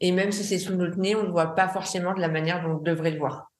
Et 0.00 0.12
même 0.12 0.32
si 0.32 0.44
c'est 0.44 0.58
sous 0.58 0.74
notre 0.74 0.98
nez, 0.98 1.16
on 1.16 1.24
ne 1.24 1.30
voit 1.30 1.54
pas 1.54 1.68
forcément 1.68 2.14
de 2.14 2.20
la 2.20 2.28
manière 2.28 2.62
dont 2.62 2.76
on 2.76 2.82
devrait 2.82 3.10
le 3.10 3.18
voir. 3.18 3.50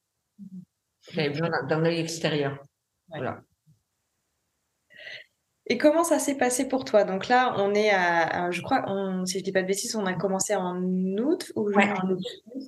J'avais 1.11 1.31
besoin 1.31 1.51
d'un 1.67 1.85
œil 1.85 1.99
extérieur. 1.99 2.63
Voilà. 3.09 3.41
Et 5.71 5.79
comment 5.79 6.03
ça 6.03 6.19
s'est 6.19 6.37
passé 6.37 6.67
pour 6.67 6.85
toi? 6.85 7.05
Donc 7.05 7.29
là, 7.29 7.55
on 7.59 7.73
est 7.75 7.91
à, 7.91 8.51
je 8.51 8.61
crois, 8.61 8.83
on, 8.89 9.25
si 9.25 9.39
je 9.39 9.45
dis 9.45 9.53
pas 9.53 9.63
de 9.63 9.69
bêtises, 9.69 9.95
on 9.95 10.05
a 10.05 10.15
commencé 10.15 10.57
en 10.57 10.83
août 10.83 11.53
ou 11.55 11.71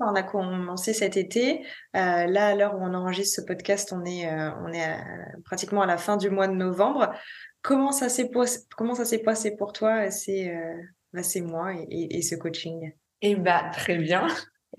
on 0.01 0.15
a 0.15 0.23
commencé 0.23 0.93
cet 0.95 1.17
été. 1.17 1.67
Euh, 1.97 2.27
là, 2.27 2.47
à 2.47 2.55
l'heure 2.55 2.77
où 2.77 2.79
on 2.81 2.95
enregistre 2.95 3.41
ce 3.41 3.45
podcast, 3.45 3.93
on 3.93 4.05
est, 4.05 4.33
euh, 4.33 4.51
on 4.65 4.73
est 4.73 4.97
pratiquement 5.45 5.83
à 5.83 5.87
la 5.87 5.97
fin 5.97 6.17
du 6.17 6.31
mois 6.31 6.47
de 6.47 6.53
novembre. 6.53 7.13
Comment 7.61 7.91
ça 7.91 8.09
s'est 8.09 8.31
comment 8.77 8.95
ça 8.95 9.05
s'est 9.05 9.23
passé 9.25 9.57
pour 9.57 9.73
toi 9.73 10.09
ces, 10.13 10.51
euh, 10.51 10.81
bah, 11.13 11.25
ces 11.25 11.41
mois 11.41 11.73
et, 11.91 12.23
ce 12.23 12.37
coaching? 12.37 12.93
Eh 13.21 13.35
bah 13.35 13.65
très 13.73 13.99
bien. 13.99 14.29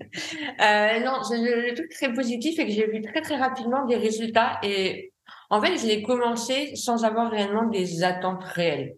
non, 0.00 1.20
le, 1.30 1.74
truc 1.74 1.90
très 1.90 2.10
positif 2.14 2.58
est 2.58 2.64
que 2.64 2.72
j'ai 2.72 2.86
vu 2.86 3.02
très 3.02 3.20
très 3.20 3.36
rapidement 3.36 3.84
des 3.84 3.96
résultats 3.96 4.58
et 4.62 5.12
en 5.50 5.60
fait, 5.60 5.76
je 5.78 5.86
l'ai 5.86 6.02
commencé 6.02 6.74
sans 6.76 7.04
avoir 7.04 7.30
réellement 7.30 7.66
des 7.66 8.02
attentes 8.02 8.44
réelles. 8.44 8.96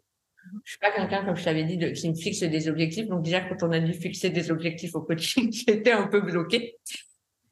Je 0.64 0.70
suis 0.70 0.78
pas 0.78 0.92
quelqu'un, 0.92 1.24
comme 1.24 1.36
je 1.36 1.44
t'avais 1.44 1.64
dit, 1.64 1.76
de, 1.76 1.88
qui 1.88 2.08
me 2.08 2.14
fixe 2.14 2.40
des 2.40 2.68
objectifs. 2.68 3.08
Donc 3.08 3.22
déjà, 3.22 3.40
quand 3.40 3.66
on 3.66 3.72
a 3.72 3.80
dû 3.80 3.92
fixer 3.92 4.30
des 4.30 4.50
objectifs 4.50 4.94
au 4.94 5.02
coaching, 5.02 5.52
j'étais 5.68 5.92
un 5.92 6.06
peu 6.06 6.20
bloquée. 6.20 6.76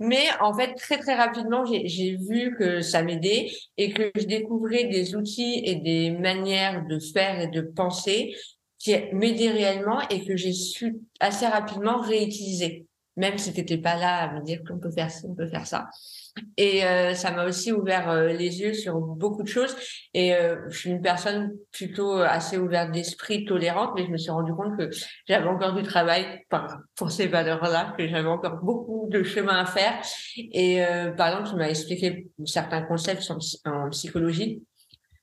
Mais 0.00 0.24
en 0.40 0.52
fait, 0.52 0.74
très 0.74 0.98
très 0.98 1.14
rapidement, 1.14 1.64
j'ai 1.64 2.16
vu 2.16 2.56
que 2.58 2.80
ça 2.80 3.02
m'aidait 3.02 3.50
et 3.76 3.92
que 3.92 4.10
je 4.16 4.24
découvrais 4.24 4.84
des 4.84 5.14
outils 5.14 5.62
et 5.64 5.76
des 5.76 6.10
manières 6.10 6.84
de 6.86 6.98
faire 6.98 7.40
et 7.40 7.46
de 7.46 7.60
penser 7.60 8.34
qui 8.78 8.94
m'aidaient 9.12 9.50
réellement 9.50 10.00
et 10.08 10.24
que 10.24 10.36
j'ai 10.36 10.52
su 10.52 10.96
assez 11.20 11.46
rapidement 11.46 12.00
réutiliser. 12.00 12.86
Même 13.16 13.38
si 13.38 13.52
t'étais 13.52 13.78
pas 13.78 13.96
là 13.96 14.24
à 14.24 14.34
me 14.34 14.44
dire 14.44 14.62
qu'on 14.66 14.78
peut 14.78 14.90
faire 14.90 15.10
ça, 15.10 15.28
on 15.28 15.34
peut 15.34 15.48
faire 15.48 15.66
ça. 15.66 15.88
Et 16.56 16.84
euh, 16.84 17.14
ça 17.14 17.30
m'a 17.30 17.44
aussi 17.44 17.72
ouvert 17.72 18.10
euh, 18.10 18.28
les 18.28 18.60
yeux 18.60 18.74
sur 18.74 18.98
beaucoup 18.98 19.42
de 19.42 19.48
choses. 19.48 19.74
Et 20.14 20.34
euh, 20.34 20.56
je 20.68 20.78
suis 20.78 20.90
une 20.90 21.02
personne 21.02 21.52
plutôt 21.70 22.18
assez 22.18 22.58
ouverte 22.58 22.92
d'esprit, 22.92 23.44
tolérante, 23.44 23.92
mais 23.94 24.04
je 24.04 24.10
me 24.10 24.16
suis 24.16 24.30
rendu 24.30 24.52
compte 24.52 24.76
que 24.76 24.90
j'avais 25.28 25.46
encore 25.46 25.74
du 25.74 25.82
travail 25.82 26.44
pour 26.96 27.10
ces 27.10 27.26
valeurs-là, 27.26 27.94
que 27.96 28.06
j'avais 28.08 28.28
encore 28.28 28.58
beaucoup 28.62 29.08
de 29.10 29.22
chemin 29.22 29.56
à 29.56 29.66
faire. 29.66 30.00
Et 30.36 30.82
par 31.16 31.28
exemple, 31.28 31.50
tu 31.50 31.56
m'as 31.56 31.68
expliqué 31.68 32.28
certains 32.44 32.82
concepts 32.82 33.30
en, 33.64 33.90
psychologie 33.90 34.62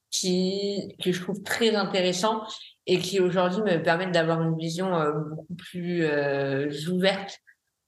qui 0.10 0.96
que 1.02 1.12
je 1.12 1.22
trouve 1.22 1.42
très 1.42 1.76
intéressants 1.76 2.44
et 2.86 3.00
qui 3.00 3.20
aujourd'hui 3.20 3.64
me 3.64 3.82
permettent 3.82 4.12
d'avoir 4.12 4.42
une 4.42 4.58
vision 4.58 4.92
beaucoup 5.30 5.56
plus 5.56 6.06
ouverte, 6.90 7.40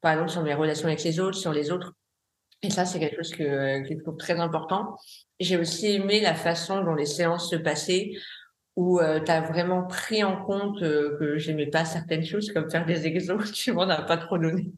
par 0.01 0.13
exemple 0.13 0.31
sur 0.31 0.43
mes 0.43 0.53
relations 0.53 0.87
avec 0.87 1.03
les 1.03 1.19
autres, 1.19 1.37
sur 1.37 1.51
les 1.51 1.71
autres 1.71 1.93
et 2.63 2.69
ça, 2.69 2.85
c'est 2.85 2.99
quelque 2.99 3.17
chose 3.17 3.31
que, 3.31 3.83
que 3.83 3.93
je 3.93 4.01
trouve 4.01 4.15
très 4.15 4.39
important. 4.39 4.97
J'ai 5.39 5.57
aussi 5.57 5.87
aimé 5.91 6.21
la 6.21 6.33
façon 6.33 6.81
dont 6.81 6.95
les 6.95 7.05
séances 7.05 7.49
se 7.49 7.57
passaient, 7.57 8.11
où 8.77 8.99
euh, 8.99 9.19
tu 9.19 9.29
as 9.29 9.41
vraiment 9.41 9.83
pris 9.85 10.23
en 10.23 10.41
compte 10.43 10.81
euh, 10.81 11.17
que 11.19 11.37
j'aimais 11.37 11.67
pas 11.67 11.83
certaines 11.83 12.25
choses, 12.25 12.51
comme 12.53 12.71
faire 12.71 12.85
des 12.85 13.05
exos, 13.05 13.51
tu 13.53 13.73
m'en 13.73 13.89
as 13.89 14.01
pas 14.03 14.17
trop 14.17 14.37
donné. 14.37 14.71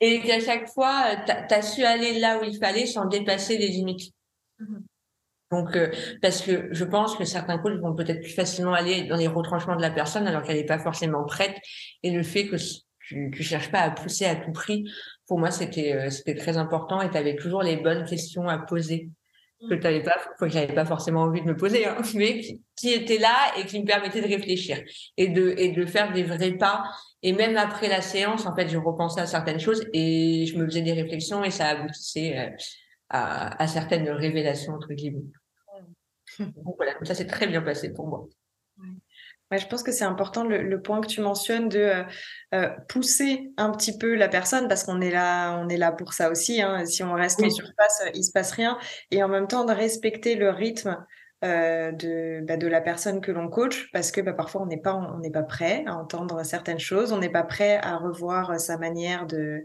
Et 0.00 0.20
qu'à 0.20 0.40
chaque 0.40 0.68
fois, 0.68 1.14
tu 1.24 1.54
as, 1.54 1.62
su 1.62 1.84
aller 1.84 2.18
là 2.18 2.40
où 2.40 2.44
il 2.44 2.58
fallait 2.58 2.86
sans 2.86 3.06
dépasser 3.06 3.56
les 3.56 3.68
limites. 3.68 4.12
Mm-hmm. 4.60 4.82
Donc, 5.52 5.76
euh, 5.76 5.92
parce 6.20 6.42
que 6.42 6.68
je 6.72 6.84
pense 6.84 7.16
que 7.16 7.24
certains 7.24 7.58
coachs 7.58 7.80
vont 7.80 7.94
peut-être 7.94 8.20
plus 8.20 8.34
facilement 8.34 8.74
aller 8.74 9.04
dans 9.04 9.16
les 9.16 9.28
retranchements 9.28 9.76
de 9.76 9.80
la 9.80 9.92
personne 9.92 10.26
alors 10.26 10.42
qu'elle 10.42 10.56
n'est 10.56 10.66
pas 10.66 10.80
forcément 10.80 11.24
prête. 11.24 11.56
Et 12.02 12.10
le 12.10 12.24
fait 12.24 12.48
que 12.48 12.56
tu, 12.98 13.30
tu 13.30 13.42
cherches 13.44 13.70
pas 13.70 13.78
à 13.78 13.92
pousser 13.92 14.26
à 14.26 14.34
tout 14.34 14.50
prix 14.50 14.84
pour 15.26 15.38
moi, 15.38 15.50
c'était 15.50 15.92
euh, 15.94 16.10
c'était 16.10 16.34
très 16.34 16.56
important 16.56 17.00
et 17.00 17.10
tu 17.10 17.16
avais 17.16 17.36
toujours 17.36 17.62
les 17.62 17.76
bonnes 17.76 18.04
questions 18.04 18.48
à 18.48 18.58
poser 18.58 19.10
que 19.68 19.74
tu 19.74 20.02
pas, 20.02 20.16
que 20.38 20.48
j'avais 20.48 20.74
pas 20.74 20.84
forcément 20.84 21.22
envie 21.22 21.40
de 21.40 21.46
me 21.46 21.56
poser, 21.56 21.86
hein, 21.86 21.96
mais 22.14 22.40
qui, 22.40 22.62
qui 22.76 22.92
étaient 22.92 23.18
là 23.18 23.34
et 23.58 23.64
qui 23.64 23.80
me 23.80 23.86
permettaient 23.86 24.20
de 24.20 24.28
réfléchir 24.28 24.82
et 25.16 25.28
de 25.28 25.54
et 25.56 25.72
de 25.72 25.86
faire 25.86 26.12
des 26.12 26.22
vrais 26.22 26.52
pas. 26.52 26.84
Et 27.22 27.32
même 27.32 27.56
après 27.56 27.88
la 27.88 28.02
séance, 28.02 28.46
en 28.46 28.54
fait, 28.54 28.68
je 28.68 28.78
repensais 28.78 29.20
à 29.20 29.26
certaines 29.26 29.60
choses 29.60 29.86
et 29.92 30.46
je 30.46 30.56
me 30.58 30.66
faisais 30.66 30.82
des 30.82 30.92
réflexions 30.92 31.42
et 31.42 31.50
ça 31.50 31.68
aboutissait 31.68 32.38
euh, 32.38 32.50
à, 33.08 33.62
à 33.62 33.66
certaines 33.66 34.08
révélations 34.10 34.74
entre 34.74 34.92
guillemets. 34.92 35.24
Donc 36.38 36.76
voilà, 36.76 36.92
ça 37.02 37.14
s'est 37.14 37.26
très 37.26 37.46
bien 37.46 37.62
passé 37.62 37.92
pour 37.92 38.06
moi 38.08 38.28
je 39.52 39.66
pense 39.66 39.82
que 39.82 39.92
c'est 39.92 40.04
important 40.04 40.44
le, 40.44 40.82
point 40.82 41.00
que 41.00 41.06
tu 41.06 41.20
mentionnes 41.20 41.68
de 41.68 41.78
euh, 41.78 42.02
euh, 42.54 42.68
pousser 42.88 43.52
un 43.56 43.70
petit 43.70 43.96
peu 43.96 44.14
la 44.14 44.28
personne 44.28 44.66
parce 44.68 44.84
qu'on 44.84 45.00
est 45.00 45.10
là, 45.10 45.58
on 45.58 45.68
est 45.68 45.76
là 45.76 45.92
pour 45.92 46.12
ça 46.12 46.30
aussi. 46.30 46.60
Hein. 46.60 46.84
Si 46.84 47.02
on 47.02 47.14
reste 47.14 47.42
en 47.42 47.50
surface, 47.50 48.02
il 48.14 48.24
se 48.24 48.32
passe 48.32 48.52
rien. 48.52 48.78
Et 49.10 49.22
en 49.22 49.28
même 49.28 49.46
temps 49.46 49.64
de 49.64 49.72
respecter 49.72 50.34
le 50.34 50.50
rythme 50.50 50.96
euh, 51.44 51.92
de, 51.92 52.40
bah, 52.44 52.56
de 52.56 52.66
la 52.66 52.80
personne 52.80 53.20
que 53.20 53.30
l'on 53.30 53.48
coach 53.48 53.90
parce 53.92 54.10
que 54.10 54.20
bah, 54.20 54.32
parfois 54.32 54.62
on 54.62 54.66
n'est 54.66 54.80
pas 54.80 54.94
on 54.94 55.18
n'est 55.18 55.30
pas 55.30 55.42
prêt 55.42 55.84
à 55.86 55.94
entendre 55.94 56.42
certaines 56.44 56.80
choses, 56.80 57.12
on 57.12 57.18
n'est 57.18 57.28
pas 57.28 57.44
prêt 57.44 57.78
à 57.82 57.98
revoir 57.98 58.58
sa 58.58 58.78
manière 58.78 59.26
de 59.26 59.62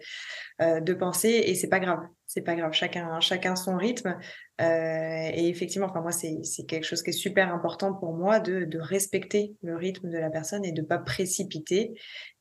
de 0.59 0.93
penser 0.93 1.29
et 1.29 1.55
c'est 1.55 1.69
pas 1.69 1.79
grave, 1.79 2.01
c'est 2.27 2.41
pas 2.41 2.55
grave. 2.55 2.73
Chacun 2.73 3.19
chacun 3.19 3.55
son 3.55 3.77
rythme 3.77 4.17
euh, 4.61 5.31
et 5.33 5.47
effectivement, 5.47 5.87
enfin 5.87 6.01
moi, 6.01 6.11
c'est 6.11 6.65
quelque 6.67 6.85
chose 6.85 7.01
qui 7.01 7.09
est 7.09 7.13
super 7.13 7.53
important 7.53 7.93
pour 7.93 8.13
moi 8.13 8.39
de, 8.39 8.65
de, 8.65 8.79
respecter 8.79 9.55
le 9.63 9.75
rythme 9.75 10.09
de 10.09 10.17
la 10.17 10.29
personne 10.29 10.63
et 10.63 10.71
de 10.71 10.81
pas 10.81 10.99
précipiter. 10.99 11.93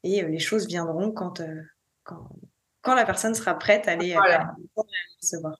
Et 0.02 0.22
euh, 0.22 0.28
les 0.28 0.38
choses 0.38 0.66
viendront 0.66 1.12
quand, 1.12 1.40
euh, 1.40 1.62
quand, 2.04 2.28
quand, 2.82 2.94
la 2.94 3.06
personne 3.06 3.34
sera 3.34 3.58
prête 3.58 3.88
à 3.88 3.92
aller, 3.92 4.12
voilà. 4.12 4.54
recevoir. 5.22 5.56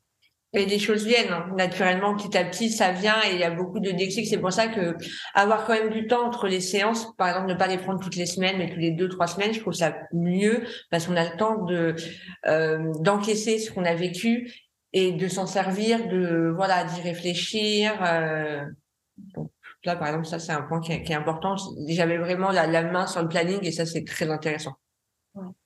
Et 0.52 0.66
les 0.66 0.80
choses 0.80 1.06
viennent 1.06 1.30
hein. 1.30 1.46
naturellement 1.56 2.16
petit 2.16 2.36
à 2.36 2.44
petit, 2.44 2.70
ça 2.70 2.90
vient 2.90 3.22
et 3.24 3.34
il 3.34 3.38
y 3.38 3.44
a 3.44 3.52
beaucoup 3.52 3.78
de 3.78 3.92
déclics. 3.92 4.26
C'est 4.26 4.38
pour 4.38 4.52
ça 4.52 4.66
que 4.66 4.96
avoir 5.34 5.64
quand 5.64 5.74
même 5.74 5.90
du 5.90 6.08
temps 6.08 6.26
entre 6.26 6.48
les 6.48 6.60
séances, 6.60 7.14
par 7.16 7.28
exemple 7.28 7.46
ne 7.46 7.54
pas 7.54 7.68
les 7.68 7.78
prendre 7.78 8.00
toutes 8.00 8.16
les 8.16 8.26
semaines, 8.26 8.58
mais 8.58 8.68
tous 8.68 8.80
les 8.80 8.90
deux 8.90 9.08
trois 9.08 9.28
semaines, 9.28 9.54
je 9.54 9.60
trouve 9.60 9.74
ça 9.74 9.94
mieux 10.12 10.64
parce 10.90 11.06
qu'on 11.06 11.16
a 11.16 11.30
le 11.30 11.36
temps 11.36 11.64
de 11.64 11.94
euh, 12.46 12.92
d'encaisser 12.98 13.60
ce 13.60 13.70
qu'on 13.70 13.84
a 13.84 13.94
vécu 13.94 14.52
et 14.92 15.12
de 15.12 15.28
s'en 15.28 15.46
servir, 15.46 16.08
de 16.08 16.52
voilà 16.54 16.84
d'y 16.84 17.00
réfléchir. 17.00 17.92
Euh, 18.02 18.64
donc 19.34 19.50
là 19.84 19.96
par 19.96 20.08
exemple 20.08 20.26
ça 20.26 20.38
c'est 20.38 20.52
un 20.52 20.62
point 20.62 20.80
qui 20.80 20.92
est, 20.92 21.14
important. 21.14 21.56
J'avais 21.88 22.18
vraiment 22.18 22.50
la, 22.50 22.82
main 22.82 23.06
sur 23.06 23.22
le 23.22 23.28
planning 23.28 23.60
et 23.62 23.72
ça 23.72 23.86
c'est 23.86 24.04
très 24.04 24.30
intéressant. 24.30 24.76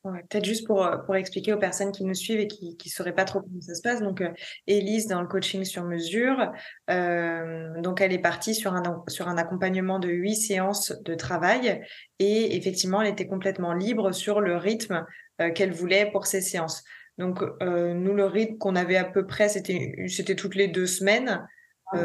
Peut-être 0.03 0.45
juste 0.45 0.67
pour, 0.67 0.85
euh, 0.85 0.99
pour 0.99 1.17
expliquer 1.17 1.55
aux 1.55 1.59
personnes 1.59 1.91
qui 1.91 2.05
nous 2.05 2.15
suivent 2.15 2.39
et 2.39 2.47
qui 2.47 2.77
ne 2.85 2.91
sauraient 2.91 3.15
pas 3.15 3.25
trop 3.25 3.41
comment 3.41 3.61
ça 3.61 3.75
se 3.75 3.81
passe. 3.81 4.03
Donc, 4.03 4.21
euh, 4.21 4.29
Élise, 4.67 5.07
dans 5.07 5.23
le 5.23 5.27
coaching 5.27 5.65
sur 5.65 5.85
mesure, 5.85 6.53
euh, 6.91 7.81
donc 7.81 8.03
elle 8.03 8.13
est 8.13 8.19
partie 8.19 8.55
sur 8.55 8.75
un, 8.75 8.83
sur 9.09 9.29
un 9.29 9.39
accompagnement 9.39 9.99
de 9.99 10.09
huit 10.09 10.37
séances 10.37 10.93
de 11.03 11.15
travail 11.15 11.83
et 12.19 12.57
effectivement, 12.57 13.01
elle 13.01 13.09
était 13.09 13.27
complètement 13.27 13.73
libre 13.73 14.13
sur 14.13 14.41
le 14.41 14.57
rythme 14.57 15.05
qu'elle 15.55 15.73
voulait 15.73 16.11
pour 16.13 16.27
ces 16.27 16.41
séances. 16.41 16.85
Donc, 17.19 17.43
nous, 17.61 18.15
le 18.15 18.25
rythme 18.25 18.59
qu'on 18.59 18.77
avait 18.77 18.97
à 18.97 19.05
peu 19.05 19.27
près, 19.27 19.49
c'était 19.49 19.95
c'était 20.09 20.35
toutes 20.35 20.57
les 20.57 20.69
deux 20.69 20.87
semaines. 20.87 21.47
Ah 21.93 21.99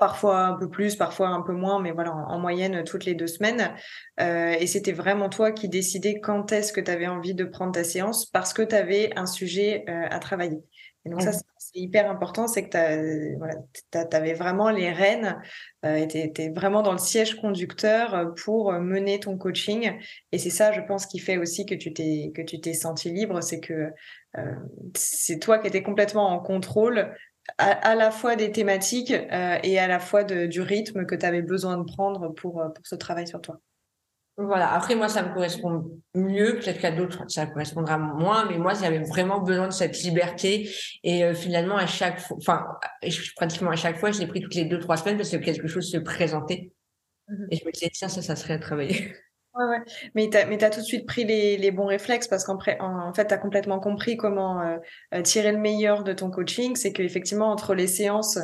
parfois 0.00 0.46
un 0.46 0.54
peu 0.54 0.68
plus, 0.68 0.96
parfois 0.96 1.28
un 1.28 1.42
peu 1.42 1.52
moins, 1.52 1.80
mais 1.80 1.92
voilà, 1.92 2.12
en, 2.12 2.38
moyenne 2.38 2.84
toutes 2.84 3.04
les 3.04 3.14
deux 3.14 3.26
semaines. 3.26 3.74
Euh, 4.20 4.52
et 4.58 4.66
c'était 4.66 4.92
vraiment 4.92 5.28
toi 5.28 5.52
qui 5.52 5.68
décidais 5.68 6.20
quand 6.20 6.52
est-ce 6.52 6.72
que 6.72 6.80
tu 6.80 6.90
avais 6.90 7.06
envie 7.06 7.34
de 7.34 7.44
prendre 7.44 7.72
ta 7.72 7.84
séance 7.84 8.26
parce 8.26 8.52
que 8.52 8.62
tu 8.62 8.74
avais 8.74 9.10
un 9.16 9.26
sujet 9.26 9.84
euh, 9.88 10.06
à 10.10 10.18
travailler. 10.18 10.62
Et 11.06 11.10
donc 11.10 11.20
ça, 11.20 11.32
c'est 11.32 11.78
hyper 11.78 12.10
important, 12.10 12.46
c'est 12.46 12.66
que 12.66 12.70
tu 12.70 13.36
voilà, 13.36 13.56
avais 14.12 14.32
vraiment 14.32 14.70
les 14.70 14.90
rênes, 14.90 15.38
euh, 15.84 16.06
tu 16.06 16.16
étais 16.16 16.48
vraiment 16.48 16.80
dans 16.80 16.92
le 16.92 16.98
siège 16.98 17.34
conducteur 17.34 18.32
pour 18.42 18.72
mener 18.72 19.20
ton 19.20 19.36
coaching. 19.36 19.92
Et 20.32 20.38
c'est 20.38 20.48
ça, 20.48 20.72
je 20.72 20.80
pense, 20.80 21.04
qui 21.04 21.18
fait 21.18 21.36
aussi 21.36 21.66
que 21.66 21.74
tu 21.74 21.92
t'es 21.92 22.32
que 22.34 22.40
tu 22.40 22.58
t'es 22.58 22.72
senti 22.72 23.10
libre, 23.10 23.42
c'est 23.42 23.60
que 23.60 23.74
euh, 23.74 23.90
c'est 24.96 25.38
toi 25.38 25.58
qui 25.58 25.68
étais 25.68 25.82
complètement 25.82 26.30
en 26.30 26.40
contrôle 26.40 27.14
à, 27.58 27.94
la 27.94 28.10
fois 28.10 28.36
des 28.36 28.50
thématiques 28.50 29.12
euh, 29.12 29.58
et 29.62 29.78
à 29.78 29.86
la 29.86 30.00
fois 30.00 30.24
de, 30.24 30.46
du 30.46 30.60
rythme 30.60 31.04
que 31.04 31.14
tu 31.14 31.26
avais 31.26 31.42
besoin 31.42 31.76
de 31.76 31.84
prendre 31.84 32.28
pour, 32.34 32.60
euh, 32.60 32.68
pour 32.68 32.86
ce 32.86 32.94
travail 32.94 33.28
sur 33.28 33.40
toi. 33.40 33.60
Voilà. 34.36 34.72
Après, 34.72 34.96
moi, 34.96 35.08
ça 35.08 35.22
me 35.22 35.32
correspond 35.32 36.00
mieux. 36.14 36.58
Peut-être 36.58 36.80
qu'à 36.80 36.90
d'autres, 36.90 37.22
ça 37.28 37.46
correspondra 37.46 37.98
moins. 37.98 38.48
Mais 38.50 38.58
moi, 38.58 38.74
j'avais 38.74 38.98
vraiment 38.98 39.40
besoin 39.40 39.68
de 39.68 39.72
cette 39.72 40.02
liberté. 40.02 40.68
Et 41.04 41.24
euh, 41.24 41.34
finalement, 41.34 41.76
à 41.76 41.86
chaque 41.86 42.18
fois, 42.18 42.36
enfin, 42.38 42.66
pratiquement 43.36 43.70
à 43.70 43.76
chaque 43.76 43.98
fois, 43.98 44.10
je 44.10 44.18
l'ai 44.18 44.26
pris 44.26 44.40
toutes 44.40 44.56
les 44.56 44.64
deux, 44.64 44.80
trois 44.80 44.96
semaines 44.96 45.16
parce 45.16 45.30
que 45.30 45.36
quelque 45.36 45.68
chose 45.68 45.88
se 45.88 45.98
présentait. 45.98 46.72
Mmh 47.28 47.46
et 47.50 47.56
je 47.56 47.64
me 47.64 47.70
disais, 47.70 47.90
tiens, 47.92 48.08
ça, 48.08 48.22
ça 48.22 48.34
serait 48.34 48.54
à 48.54 48.58
travailler. 48.58 49.14
Ouais, 49.56 49.66
ouais. 49.66 49.78
Mais 50.16 50.30
tu 50.30 50.64
as, 50.64 50.70
tout 50.70 50.80
de 50.80 50.84
suite 50.84 51.06
pris 51.06 51.24
les, 51.24 51.56
les 51.56 51.70
bons 51.70 51.86
réflexes 51.86 52.26
parce 52.26 52.42
qu'en 52.44 52.58
en, 52.80 53.14
fait, 53.14 53.26
tu 53.28 53.34
as 53.34 53.38
complètement 53.38 53.78
compris 53.78 54.16
comment 54.16 54.60
euh, 54.60 54.78
euh, 55.14 55.22
tirer 55.22 55.52
le 55.52 55.58
meilleur 55.58 56.02
de 56.02 56.12
ton 56.12 56.28
coaching. 56.28 56.74
C'est 56.74 56.92
qu'effectivement, 56.92 57.52
entre 57.52 57.74
les 57.74 57.86
séances, 57.86 58.36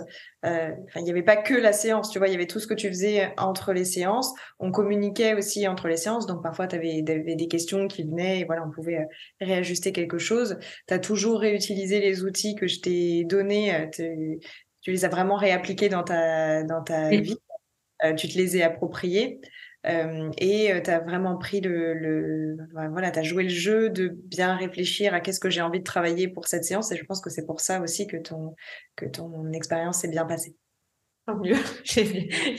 euh, 0.47 0.71
il 0.95 1.03
n'y 1.03 1.11
avait 1.11 1.25
pas 1.25 1.37
que 1.37 1.55
la 1.55 1.73
séance, 1.73 2.11
tu 2.11 2.19
vois, 2.19 2.29
il 2.29 2.31
y 2.31 2.35
avait 2.37 2.47
tout 2.47 2.61
ce 2.61 2.69
que 2.69 2.75
tu 2.75 2.87
faisais 2.89 3.35
entre 3.39 3.73
les 3.73 3.85
séances. 3.85 4.33
On 4.61 4.71
communiquait 4.71 5.35
aussi 5.35 5.67
entre 5.67 5.89
les 5.89 5.97
séances. 5.97 6.27
Donc, 6.27 6.45
parfois, 6.45 6.69
tu 6.69 6.77
avais, 6.77 7.03
des 7.03 7.49
questions 7.49 7.89
qui 7.89 8.05
venaient 8.05 8.41
et 8.41 8.45
voilà, 8.45 8.63
on 8.65 8.71
pouvait 8.71 9.09
réajuster 9.41 9.91
quelque 9.91 10.19
chose. 10.19 10.59
Tu 10.87 10.95
as 10.95 11.01
toujours 11.01 11.41
réutilisé 11.41 11.99
les 11.99 12.23
outils 12.23 12.55
que 12.55 12.69
je 12.69 12.79
t'ai 12.79 13.25
donnés. 13.25 13.91
Tu 13.93 14.93
les 14.93 15.05
as 15.05 15.09
vraiment 15.09 15.37
réappliqués 15.37 15.89
dans 15.89 16.05
ta, 16.05 16.63
dans 16.63 16.85
ta 16.85 17.09
vie. 17.11 17.37
tu 18.17 18.29
te 18.29 18.39
les 18.39 18.63
as 18.63 18.67
appropriés. 18.67 19.41
Euh, 19.87 20.31
et 20.37 20.73
euh, 20.73 20.83
tu 20.83 20.91
as 20.91 21.01
vraiment 21.01 21.39
pris 21.39 21.63
le, 21.63 21.95
le 21.95 22.59
voilà, 22.91 23.11
tu 23.11 23.19
as 23.19 23.23
joué 23.23 23.45
le 23.45 23.49
jeu 23.49 23.89
de 23.89 24.09
bien 24.09 24.55
réfléchir 24.55 25.15
à 25.15 25.21
qu'est-ce 25.21 25.41
que 25.41 25.49
j'ai 25.49 25.63
envie 25.63 25.79
de 25.79 25.85
travailler 25.85 26.29
pour 26.29 26.47
cette 26.49 26.65
séance 26.65 26.93
et 26.93 26.97
je 26.99 27.05
pense 27.05 27.23
que 27.23 27.31
c'est 27.31 27.47
pour 27.47 27.61
ça 27.61 27.81
aussi 27.81 28.07
que 28.07 28.19
ton 28.19 28.55
que 28.95 29.07
ton 29.07 29.51
expérience 29.53 30.01
s'est 30.01 30.09
bien 30.09 30.27
passée. 30.27 30.55
Tant 31.27 31.37
mieux, 31.37 31.57
j'ai 31.85 32.05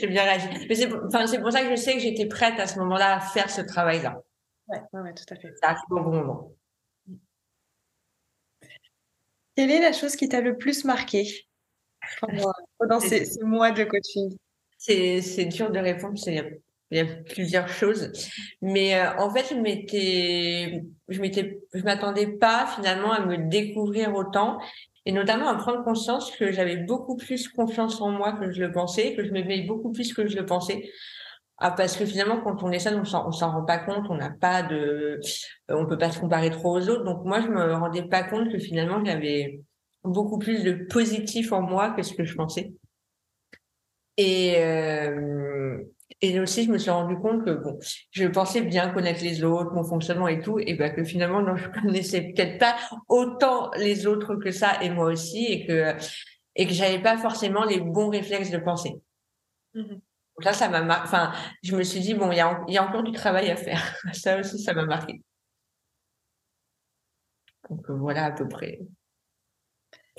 bien 0.07 0.23
réagi. 0.23 0.47
Mais 0.67 0.73
c'est 0.73 0.87
pour 0.87 1.51
ça 1.51 1.61
que 1.61 1.69
je 1.69 1.75
sais 1.75 1.93
que 1.93 1.99
j'étais 1.99 2.25
prête 2.25 2.59
à 2.59 2.65
ce 2.65 2.79
moment-là 2.79 3.17
à 3.17 3.19
faire 3.19 3.51
ce 3.51 3.61
travail-là. 3.61 4.19
Ouais, 4.67 4.79
ouais, 4.93 5.13
tout 5.13 5.31
à 5.31 5.35
fait. 5.35 5.53
Ça 5.61 5.69
arrive 5.69 5.83
au 5.91 6.01
bon 6.01 6.11
moment. 6.11 6.51
Quelle 9.55 9.69
est 9.69 9.81
la 9.81 9.91
chose 9.91 10.15
qui 10.15 10.27
t'a 10.27 10.41
le 10.41 10.57
plus 10.57 10.85
marqué 10.85 11.45
pendant, 12.79 12.99
ces, 12.99 13.25
ces, 13.25 13.43
mois 13.43 13.71
de 13.71 13.83
coaching? 13.83 14.35
C'est 14.77 15.45
dur 15.45 15.69
de 15.69 15.77
répondre, 15.77 16.17
c'est 16.17 16.63
il 16.91 16.97
y 16.97 16.99
a 16.99 17.05
plusieurs 17.05 17.69
choses. 17.69 18.11
Mais 18.61 18.95
euh, 18.95 19.17
en 19.17 19.33
fait, 19.33 19.45
je 19.49 19.55
m'étais, 19.55 20.83
je 21.07 21.21
m'étais, 21.21 21.59
je 21.73 21.83
m'attendais 21.83 22.27
pas 22.27 22.67
finalement 22.75 23.11
à 23.11 23.25
me 23.25 23.49
découvrir 23.49 24.13
autant 24.13 24.59
et 25.05 25.11
notamment 25.13 25.47
à 25.47 25.55
prendre 25.55 25.83
conscience 25.83 26.31
que 26.35 26.51
j'avais 26.51 26.77
beaucoup 26.77 27.15
plus 27.15 27.47
confiance 27.47 28.01
en 28.01 28.11
moi 28.11 28.33
que 28.33 28.51
je 28.51 28.61
le 28.61 28.71
pensais, 28.71 29.15
que 29.15 29.23
je 29.23 29.31
m'aimais 29.31 29.61
beaucoup 29.61 29.91
plus 29.91 30.13
que 30.13 30.27
je 30.27 30.35
le 30.35 30.45
pensais. 30.45 30.91
Ah, 31.57 31.71
parce 31.71 31.95
que 31.95 32.05
finalement, 32.05 32.41
quand 32.41 32.63
on 32.63 32.71
est 32.71 32.79
seul, 32.79 32.95
on 32.95 33.05
s'en, 33.05 33.31
s'en 33.31 33.51
rend 33.51 33.63
pas 33.63 33.77
compte, 33.77 34.07
on 34.09 34.15
n'a 34.15 34.31
pas 34.31 34.63
de, 34.63 35.19
euh, 35.69 35.75
on 35.75 35.85
peut 35.85 35.97
pas 35.97 36.11
se 36.11 36.19
comparer 36.19 36.49
trop 36.49 36.77
aux 36.77 36.89
autres. 36.89 37.03
Donc 37.03 37.23
moi, 37.23 37.39
je 37.39 37.47
me 37.47 37.73
rendais 37.73 38.03
pas 38.03 38.23
compte 38.23 38.51
que 38.51 38.59
finalement, 38.59 39.03
j'avais 39.05 39.61
beaucoup 40.03 40.39
plus 40.39 40.63
de 40.63 40.73
positif 40.89 41.53
en 41.53 41.61
moi 41.61 41.91
que 41.91 42.03
ce 42.03 42.13
que 42.13 42.25
je 42.25 42.35
pensais. 42.35 42.73
Et, 44.17 44.55
euh, 44.57 45.77
et 46.21 46.39
aussi, 46.39 46.65
je 46.65 46.71
me 46.71 46.77
suis 46.77 46.89
rendu 46.89 47.15
compte 47.17 47.45
que 47.45 47.51
bon, 47.51 47.79
je 48.11 48.25
pensais 48.27 48.61
bien 48.61 48.89
connaître 48.89 49.23
les 49.23 49.43
autres, 49.43 49.71
mon 49.73 49.83
fonctionnement 49.83 50.27
et 50.27 50.41
tout, 50.41 50.59
et 50.59 50.73
ben 50.75 50.93
que 50.93 51.03
finalement, 51.03 51.41
non, 51.41 51.55
je 51.55 51.69
connaissais 51.81 52.33
peut-être 52.33 52.57
pas 52.57 52.75
autant 53.07 53.71
les 53.77 54.07
autres 54.07 54.35
que 54.35 54.51
ça 54.51 54.81
et 54.81 54.89
moi 54.89 55.05
aussi, 55.05 55.45
et 55.45 55.65
que 55.65 55.95
et 56.55 56.67
que 56.67 56.73
j'avais 56.73 57.01
pas 57.01 57.17
forcément 57.17 57.63
les 57.63 57.79
bons 57.79 58.09
réflexes 58.09 58.51
de 58.51 58.57
pensée. 58.57 58.93
Mmh 59.73 59.83
Donc 59.87 60.43
là, 60.43 60.53
ça 60.53 60.69
m'a 60.69 60.81
mar... 60.81 61.01
enfin, 61.03 61.31
je 61.63 61.75
me 61.75 61.83
suis 61.83 62.01
dit 62.01 62.13
bon, 62.13 62.31
il 62.31 62.37
y 62.37 62.41
a, 62.41 62.61
y 62.67 62.77
a 62.77 62.83
encore 62.83 63.03
du 63.03 63.13
travail 63.13 63.49
à 63.49 63.55
faire. 63.55 63.95
ça 64.13 64.39
aussi, 64.39 64.59
ça 64.59 64.73
m'a 64.73 64.85
marqué. 64.85 65.21
Donc 67.69 67.89
euh, 67.89 67.93
voilà 67.93 68.25
à 68.25 68.31
peu 68.31 68.47
près. 68.47 68.79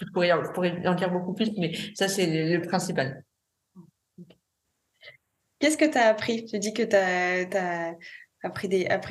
Je 0.00 0.06
pourrais, 0.12 0.30
je 0.30 0.50
pourrais 0.52 0.86
en 0.86 0.94
dire 0.94 1.10
beaucoup 1.10 1.34
plus, 1.34 1.52
mais 1.58 1.74
ça 1.94 2.08
c'est 2.08 2.56
le 2.56 2.66
principal. 2.66 3.24
Qu'est-ce 5.62 5.78
que 5.78 5.84
tu 5.84 5.96
as 5.96 6.08
appris? 6.08 6.44
Tu 6.44 6.58
dis 6.58 6.74
que 6.74 6.82
tu 6.82 6.96
as, 6.96 7.94
appris, 8.42 8.66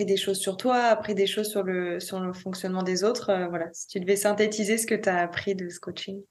des, 0.05 0.17
choses 0.17 0.37
sur 0.37 0.57
toi, 0.57 0.75
appris 0.75 1.15
des 1.15 1.25
choses 1.25 1.49
sur 1.49 1.63
le, 1.63 1.99
fonctionnement 2.33 2.83
des 2.83 3.05
autres. 3.05 3.29
Euh, 3.29 3.47
voilà, 3.47 3.67
si 3.71 3.87
tu 3.87 4.01
devais 4.01 4.17
synthétiser 4.17 4.77
ce 4.77 4.85
que 4.85 4.95
tu 4.95 5.07
as 5.07 5.19
appris 5.19 5.55
de 5.55 5.69
ce 5.69 5.79
coaching. 5.79 6.21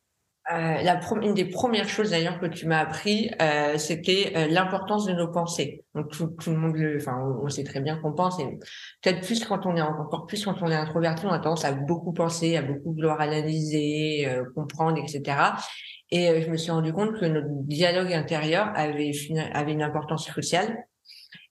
Euh, 0.52 0.83
la 0.83 1.00
une 1.22 1.33
des 1.33 1.46
premières 1.46 1.88
choses 1.88 2.11
d'ailleurs 2.11 2.38
que 2.38 2.44
tu 2.44 2.66
m'as 2.66 2.80
appris, 2.80 3.30
euh, 3.40 3.78
c'était 3.78 4.46
l'importance 4.50 5.06
de 5.06 5.14
nos 5.14 5.28
pensées. 5.28 5.85
Donc 5.94 6.11
tout, 6.11 6.50
le 6.50 6.56
monde, 6.56 6.76
enfin, 6.96 7.16
on, 7.42 7.48
sait 7.48 7.64
très 7.64 7.80
bien 7.80 7.96
qu'on 7.96 8.12
pense, 8.12 8.38
et 8.40 8.59
peut-être 9.02 9.24
plus 9.24 9.42
quand 9.46 9.64
on 9.64 9.74
est 9.74 9.80
encore 9.80 10.26
plus 10.26 10.44
quand 10.44 10.61
on 10.61 10.70
est 10.70 10.74
introverti, 10.74 11.24
on 11.24 11.30
a 11.30 11.38
tendance 11.38 11.64
à 11.64 11.72
beaucoup 11.72 12.12
penser, 12.12 12.59
à 12.59 12.62
beaucoup 12.62 12.92
vouloir 12.92 13.22
analyser, 13.22 14.28
comprendre, 14.54 14.98
etc. 14.98 15.52
Et 16.11 16.29
euh, 16.29 16.42
je 16.42 16.51
me 16.51 16.57
suis 16.57 16.70
rendu 16.70 16.92
compte 16.92 17.18
que 17.18 17.25
notre 17.25 17.49
dialogue 17.49 18.12
intérieur 18.12 18.73
avait, 18.75 19.11
une 19.11 19.83
importance 19.83 20.27
cruciale 20.27 20.85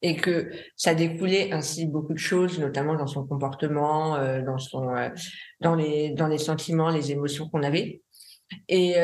et 0.02 0.15
que 0.15 0.50
ça 0.76 0.93
découlait 0.93 1.52
ainsi 1.54 1.86
beaucoup 1.88 2.13
de 2.13 2.19
choses, 2.19 2.60
notamment 2.60 2.95
dans 2.95 3.08
son 3.08 3.26
comportement, 3.26 4.15
euh, 4.15 4.41
euh, 4.41 5.10
dans 5.62 5.76
les, 5.76 6.38
sentiments, 6.38 6.89
les 6.89 7.12
émotions 7.12 7.50
qu'on 7.50 7.63
avait. 7.63 8.02
Et 8.67 8.95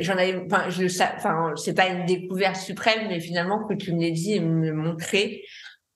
j'en 0.00 0.16
avais, 0.16 0.42
enfin, 0.46 0.70
je 0.70 0.86
enfin, 0.86 1.52
c'est 1.56 1.74
pas 1.74 1.88
une 1.88 2.06
découverte 2.06 2.56
suprême, 2.56 3.08
mais 3.08 3.20
finalement 3.20 3.66
que 3.66 3.74
tu 3.74 3.92
me 3.92 4.00
l'aies 4.00 4.12
dit 4.12 4.32
et 4.32 4.40
me 4.40 4.66
le 4.66 4.72
montrer, 4.72 5.44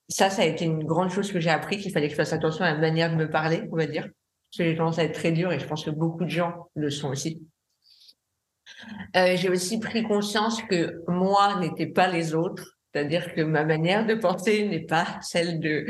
ça, 0.09 0.29
ça 0.29 0.43
a 0.43 0.45
été 0.45 0.67
une 0.67 0.85
grande 0.85 1.11
chose 1.11 1.33
que 1.33 1.41
j'ai 1.41 1.49
appris 1.49 1.79
qu'il 1.79 1.91
fallait 1.91 2.09
que 2.09 2.13
je 2.13 2.17
fasse 2.17 2.35
attention 2.35 2.65
à 2.65 2.75
la 2.75 2.79
manière 2.79 3.11
de 3.11 3.17
me 3.17 3.31
parler, 3.31 3.63
on 3.73 3.77
va 3.77 3.87
dire. 3.87 4.03
Parce 4.03 4.59
que 4.59 4.65
j'ai 4.65 4.77
tendance 4.77 4.99
à 4.99 5.05
être 5.05 5.15
très 5.15 5.33
dur 5.33 5.51
et 5.53 5.59
je 5.59 5.67
pense 5.67 5.85
que 5.85 5.91
beaucoup 5.91 6.25
de 6.25 6.31
gens 6.31 6.69
le 6.75 6.91
sont 6.91 7.09
aussi. 7.09 7.41
Euh, 9.17 9.37
j'ai 9.37 9.49
aussi 9.49 9.79
pris 9.79 10.03
conscience 10.03 10.63
que 10.63 11.03
moi 11.09 11.59
n'étais 11.61 11.87
pas 11.87 12.09
les 12.09 12.35
autres, 12.35 12.79
c'est-à-dire 12.93 13.35
que 13.35 13.41
ma 13.41 13.65
manière 13.65 14.07
de 14.07 14.15
penser 14.15 14.69
n'est 14.69 14.87
pas 14.87 15.07
celle 15.23 15.61
de 15.61 15.87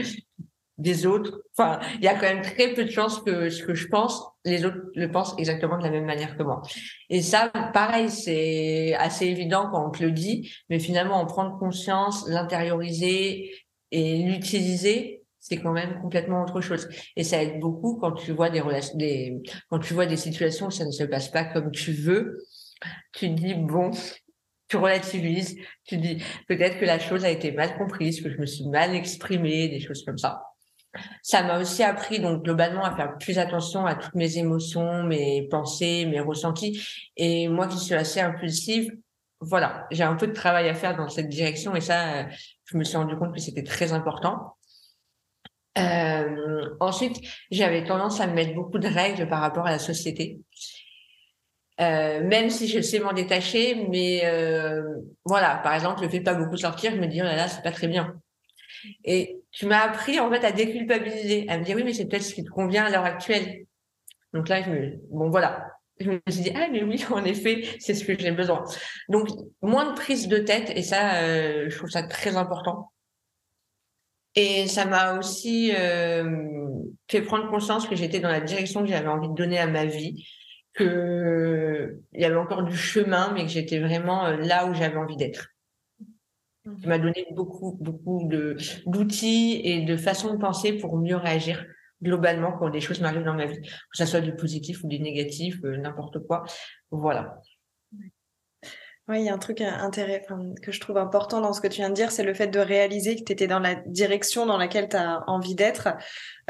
des 0.79 1.07
autres. 1.07 1.43
Enfin, 1.57 1.81
il 1.99 2.05
y 2.05 2.09
a 2.09 2.15
quand 2.15 2.27
même 2.27 2.43
très 2.43 2.75
peu 2.75 2.85
de 2.85 2.91
chances 2.91 3.21
que 3.23 3.51
ce 3.51 3.63
que 3.63 3.75
je 3.75 3.89
pense, 3.89 4.23
les 4.45 4.65
autres 4.65 4.79
le 4.95 5.11
pensent 5.11 5.35
exactement 5.39 5.79
de 5.79 5.85
la 5.85 5.91
même 5.91 6.07
manière 6.07 6.37
que 6.37 6.43
moi. 6.43 6.63
Et 7.09 7.23
ça, 7.23 7.53
pareil, 7.73 8.11
c'est 8.11 8.95
assez 8.95 9.27
évident 9.27 9.69
quand 9.71 9.87
on 9.87 9.91
te 9.91 10.03
le 10.03 10.11
dit, 10.11 10.53
mais 10.71 10.79
finalement, 10.79 11.21
en 11.21 11.27
prendre 11.27 11.59
conscience, 11.59 12.27
l'intérioriser 12.27 13.53
et 13.91 14.23
l'utiliser, 14.23 15.23
c'est 15.39 15.57
quand 15.57 15.73
même 15.73 16.01
complètement 16.01 16.43
autre 16.43 16.61
chose. 16.61 16.89
Et 17.17 17.25
ça 17.25 17.43
aide 17.43 17.61
beaucoup 17.61 17.99
quand 18.01 18.13
tu 18.13 18.33
vois 18.33 18.49
des 18.49 18.61
relations, 18.61 18.97
des, 18.97 19.43
quand 19.69 19.81
tu 19.81 19.93
vois 19.93 20.07
des 20.07 20.17
situations 20.17 20.67
où 20.67 20.71
ça 20.71 20.85
ne 20.85 20.91
se 20.91 21.05
passe 21.05 21.29
pas 21.29 21.45
comme 21.45 21.71
tu 21.71 21.93
veux. 21.93 22.39
Tu 23.13 23.29
dis, 23.29 23.55
bon, 23.55 23.91
tu 24.69 24.77
relativises, 24.77 25.57
tu 25.85 25.99
dis, 25.99 26.23
peut-être 26.49 26.79
que 26.79 26.85
la 26.85 26.99
chose 26.99 27.25
a 27.25 27.31
été 27.31 27.53
mal 27.53 27.77
comprise, 27.77 28.23
que 28.23 28.31
je 28.31 28.39
me 28.39 28.47
suis 28.47 28.67
mal 28.69 28.95
exprimée, 28.95 29.69
des 29.69 29.81
choses 29.81 30.05
comme 30.05 30.19
ça. 30.19 30.43
Ça 31.23 31.43
m'a 31.43 31.59
aussi 31.59 31.83
appris, 31.83 32.21
donc, 32.21 32.43
globalement, 32.43 32.85
à 32.85 32.95
faire 32.95 33.17
plus 33.19 33.39
attention 33.39 33.87
à 33.87 33.95
toutes 33.95 34.15
mes 34.15 34.39
émotions, 34.39 35.03
mes 35.05 35.49
pensées, 35.51 36.07
mes 36.07 36.21
ressentis. 36.21 36.83
Et 37.17 37.49
moi 37.49 37.67
qui 37.67 37.79
suis 37.79 37.95
assez 37.95 38.21
impulsive, 38.21 38.93
voilà, 39.41 39.87
j'ai 39.91 40.05
un 40.05 40.15
peu 40.15 40.27
de 40.27 40.33
travail 40.33 40.69
à 40.69 40.75
faire 40.75 40.97
dans 40.97 41.09
cette 41.09 41.29
direction 41.29 41.75
et 41.75 41.81
ça, 41.81 42.21
euh, 42.21 42.25
je 42.67 42.77
me 42.77 42.85
suis 42.85 42.97
rendu 42.97 43.17
compte 43.17 43.35
que 43.35 43.41
c'était 43.41 43.65
très 43.65 43.93
important. 43.93 44.57
Euh, 45.79 46.69
ensuite, 46.81 47.21
j'avais 47.51 47.85
tendance 47.85 48.21
à 48.21 48.27
me 48.27 48.35
mettre 48.35 48.55
beaucoup 48.55 48.79
de 48.79 48.87
règles 48.87 49.29
par 49.29 49.41
rapport 49.41 49.67
à 49.67 49.71
la 49.71 49.79
société. 49.79 50.41
Euh, 51.81 52.23
même 52.23 52.51
si 52.51 52.69
je 52.69 52.81
sais 52.81 53.01
m'en 53.01 53.13
détacher, 53.13 53.87
mais 53.89 54.23
euh, 54.25 54.83
voilà, 55.25 55.57
par 55.57 55.75
exemple, 55.75 56.03
le 56.03 56.09
fait 56.09 56.19
de 56.21 56.25
pas 56.25 56.35
beaucoup 56.35 56.57
sortir, 56.57 56.93
je 56.93 57.01
me 57.01 57.07
dis 57.07 57.21
oh 57.21 57.25
là 57.25 57.35
là, 57.35 57.49
c'est 57.49 57.63
pas 57.63 57.73
très 57.73 57.89
bien. 57.89 58.15
Et 59.05 59.41
tu 59.51 59.67
m'as 59.67 59.81
appris 59.81 60.21
en 60.21 60.31
fait 60.31 60.45
à 60.45 60.53
déculpabiliser, 60.53 61.47
à 61.49 61.59
me 61.59 61.65
dire 61.65 61.77
oui, 61.77 61.85
mais 61.85 61.95
c'est 61.95 62.07
peut-être 62.07 62.23
ce 62.23 62.35
qui 62.35 62.45
te 62.45 62.51
convient 62.51 62.85
à 62.85 62.91
l'heure 62.91 63.05
actuelle. 63.05 63.65
Donc 64.35 64.49
là, 64.49 64.63
je 64.63 64.71
me, 64.71 65.01
bon 65.11 65.31
voilà, 65.31 65.67
je 65.99 66.11
me 66.11 66.21
suis 66.29 66.43
dit 66.43 66.53
ah 66.55 66.69
mais 66.71 66.83
oui, 66.83 67.03
en 67.11 67.25
effet, 67.25 67.67
c'est 67.79 67.95
ce 67.95 68.05
que 68.05 68.19
j'ai 68.19 68.33
besoin. 68.33 68.65
Donc 69.09 69.29
moins 69.63 69.91
de 69.91 69.97
prise 69.97 70.29
de 70.29 70.39
tête 70.39 70.71
et 70.77 70.83
ça, 70.83 71.23
euh, 71.23 71.71
je 71.71 71.77
trouve 71.77 71.91
ça 71.91 72.03
très 72.03 72.37
important. 72.37 72.93
Et 74.35 74.67
ça 74.67 74.87
m'a 74.87 75.19
aussi 75.19 75.73
fait 77.09 77.23
prendre 77.23 77.51
conscience 77.51 77.87
que 77.87 77.95
j'étais 77.95 78.19
dans 78.19 78.31
la 78.31 78.41
direction 78.41 78.81
que 78.81 78.89
j'avais 78.89 79.09
envie 79.09 79.29
de 79.29 79.35
donner 79.35 79.59
à 79.59 79.67
ma 79.67 79.85
vie, 79.85 80.27
que 80.75 82.01
il 82.13 82.21
y 82.21 82.25
avait 82.25 82.37
encore 82.37 82.65
du 82.65 82.77
chemin, 82.77 83.33
mais 83.33 83.43
que 83.43 83.51
j'étais 83.51 83.79
vraiment 83.79 84.27
euh, 84.27 84.37
là 84.37 84.67
où 84.67 84.75
j'avais 84.75 84.97
envie 84.97 85.17
d'être. 85.17 85.49
Ça 86.65 86.89
m'a 86.89 86.99
donné 86.99 87.27
beaucoup, 87.33 87.77
beaucoup 87.81 88.29
de 88.29 88.57
d'outils 88.87 89.61
et 89.65 89.83
de 89.83 89.97
façons 89.97 90.33
de 90.33 90.39
penser 90.39 90.75
pour 90.75 90.97
mieux 90.97 91.17
réagir 91.17 91.67
globalement 92.03 92.53
quand 92.53 92.71
des 92.71 92.81
choses 92.81 93.01
m'arrivent 93.01 93.25
dans 93.25 93.35
ma 93.35 93.47
vie, 93.47 93.61
que 93.61 93.69
ce 93.95 94.07
soit 94.07 94.21
du 94.21 94.35
positif 94.35 94.83
ou 94.85 94.89
du 94.89 95.01
négatif, 95.01 95.59
euh, 95.65 95.77
n'importe 95.77 96.25
quoi. 96.27 96.45
Voilà. 96.91 97.41
Oui, 99.09 99.19
il 99.19 99.25
y 99.27 99.29
a 99.29 99.35
un 99.35 99.39
truc 99.39 99.61
intéressant 99.61 100.55
que 100.63 100.71
je 100.71 100.79
trouve 100.79 100.97
important 100.97 101.41
dans 101.41 101.53
ce 101.53 101.61
que 101.61 101.67
tu 101.67 101.81
viens 101.81 101.89
de 101.89 101.95
dire, 101.95 102.13
c'est 102.13 102.23
le 102.23 102.35
fait 102.35 102.47
de 102.47 102.61
réaliser 102.61 103.17
que 103.17 103.25
tu 103.25 103.33
étais 103.33 103.49
dans 103.49 103.59
la 103.59 103.75
direction 103.75 104.47
dans 104.47 104.57
laquelle 104.57 104.89
tu 104.89 104.97
as 104.97 105.25
envie 105.27 105.57
d'être. 105.57 105.89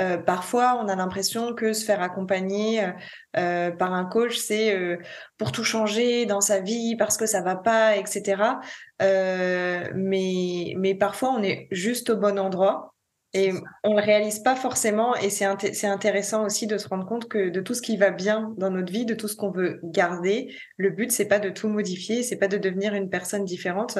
Euh, 0.00 0.18
parfois, 0.18 0.78
on 0.78 0.86
a 0.88 0.94
l'impression 0.94 1.54
que 1.54 1.72
se 1.72 1.82
faire 1.82 2.02
accompagner 2.02 2.92
euh, 3.38 3.70
par 3.70 3.94
un 3.94 4.04
coach, 4.04 4.36
c'est 4.36 4.76
euh, 4.76 4.98
pour 5.38 5.50
tout 5.50 5.64
changer 5.64 6.26
dans 6.26 6.42
sa 6.42 6.60
vie 6.60 6.94
parce 6.94 7.16
que 7.16 7.24
ça 7.24 7.40
va 7.40 7.56
pas, 7.56 7.96
etc. 7.96 8.60
mais, 9.00 10.74
mais 10.76 10.94
parfois, 10.94 11.30
on 11.30 11.42
est 11.42 11.68
juste 11.70 12.10
au 12.10 12.16
bon 12.16 12.38
endroit 12.38 12.94
et 13.34 13.52
on 13.82 13.94
le 13.94 14.02
réalise 14.02 14.40
pas 14.40 14.54
forcément, 14.54 15.14
et 15.16 15.30
c'est 15.30 15.86
intéressant 15.86 16.44
aussi 16.44 16.66
de 16.66 16.76
se 16.76 16.86
rendre 16.88 17.06
compte 17.06 17.28
que 17.28 17.48
de 17.48 17.60
tout 17.60 17.74
ce 17.74 17.80
qui 17.82 17.96
va 17.96 18.10
bien 18.10 18.54
dans 18.58 18.70
notre 18.70 18.92
vie, 18.92 19.06
de 19.06 19.14
tout 19.14 19.28
ce 19.28 19.36
qu'on 19.36 19.50
veut 19.50 19.80
garder, 19.84 20.54
le 20.76 20.90
but 20.90 21.10
c'est 21.10 21.28
pas 21.28 21.38
de 21.38 21.48
tout 21.48 21.68
modifier, 21.68 22.22
c'est 22.22 22.36
pas 22.36 22.48
de 22.48 22.58
devenir 22.58 22.94
une 22.94 23.08
personne 23.08 23.44
différente, 23.44 23.98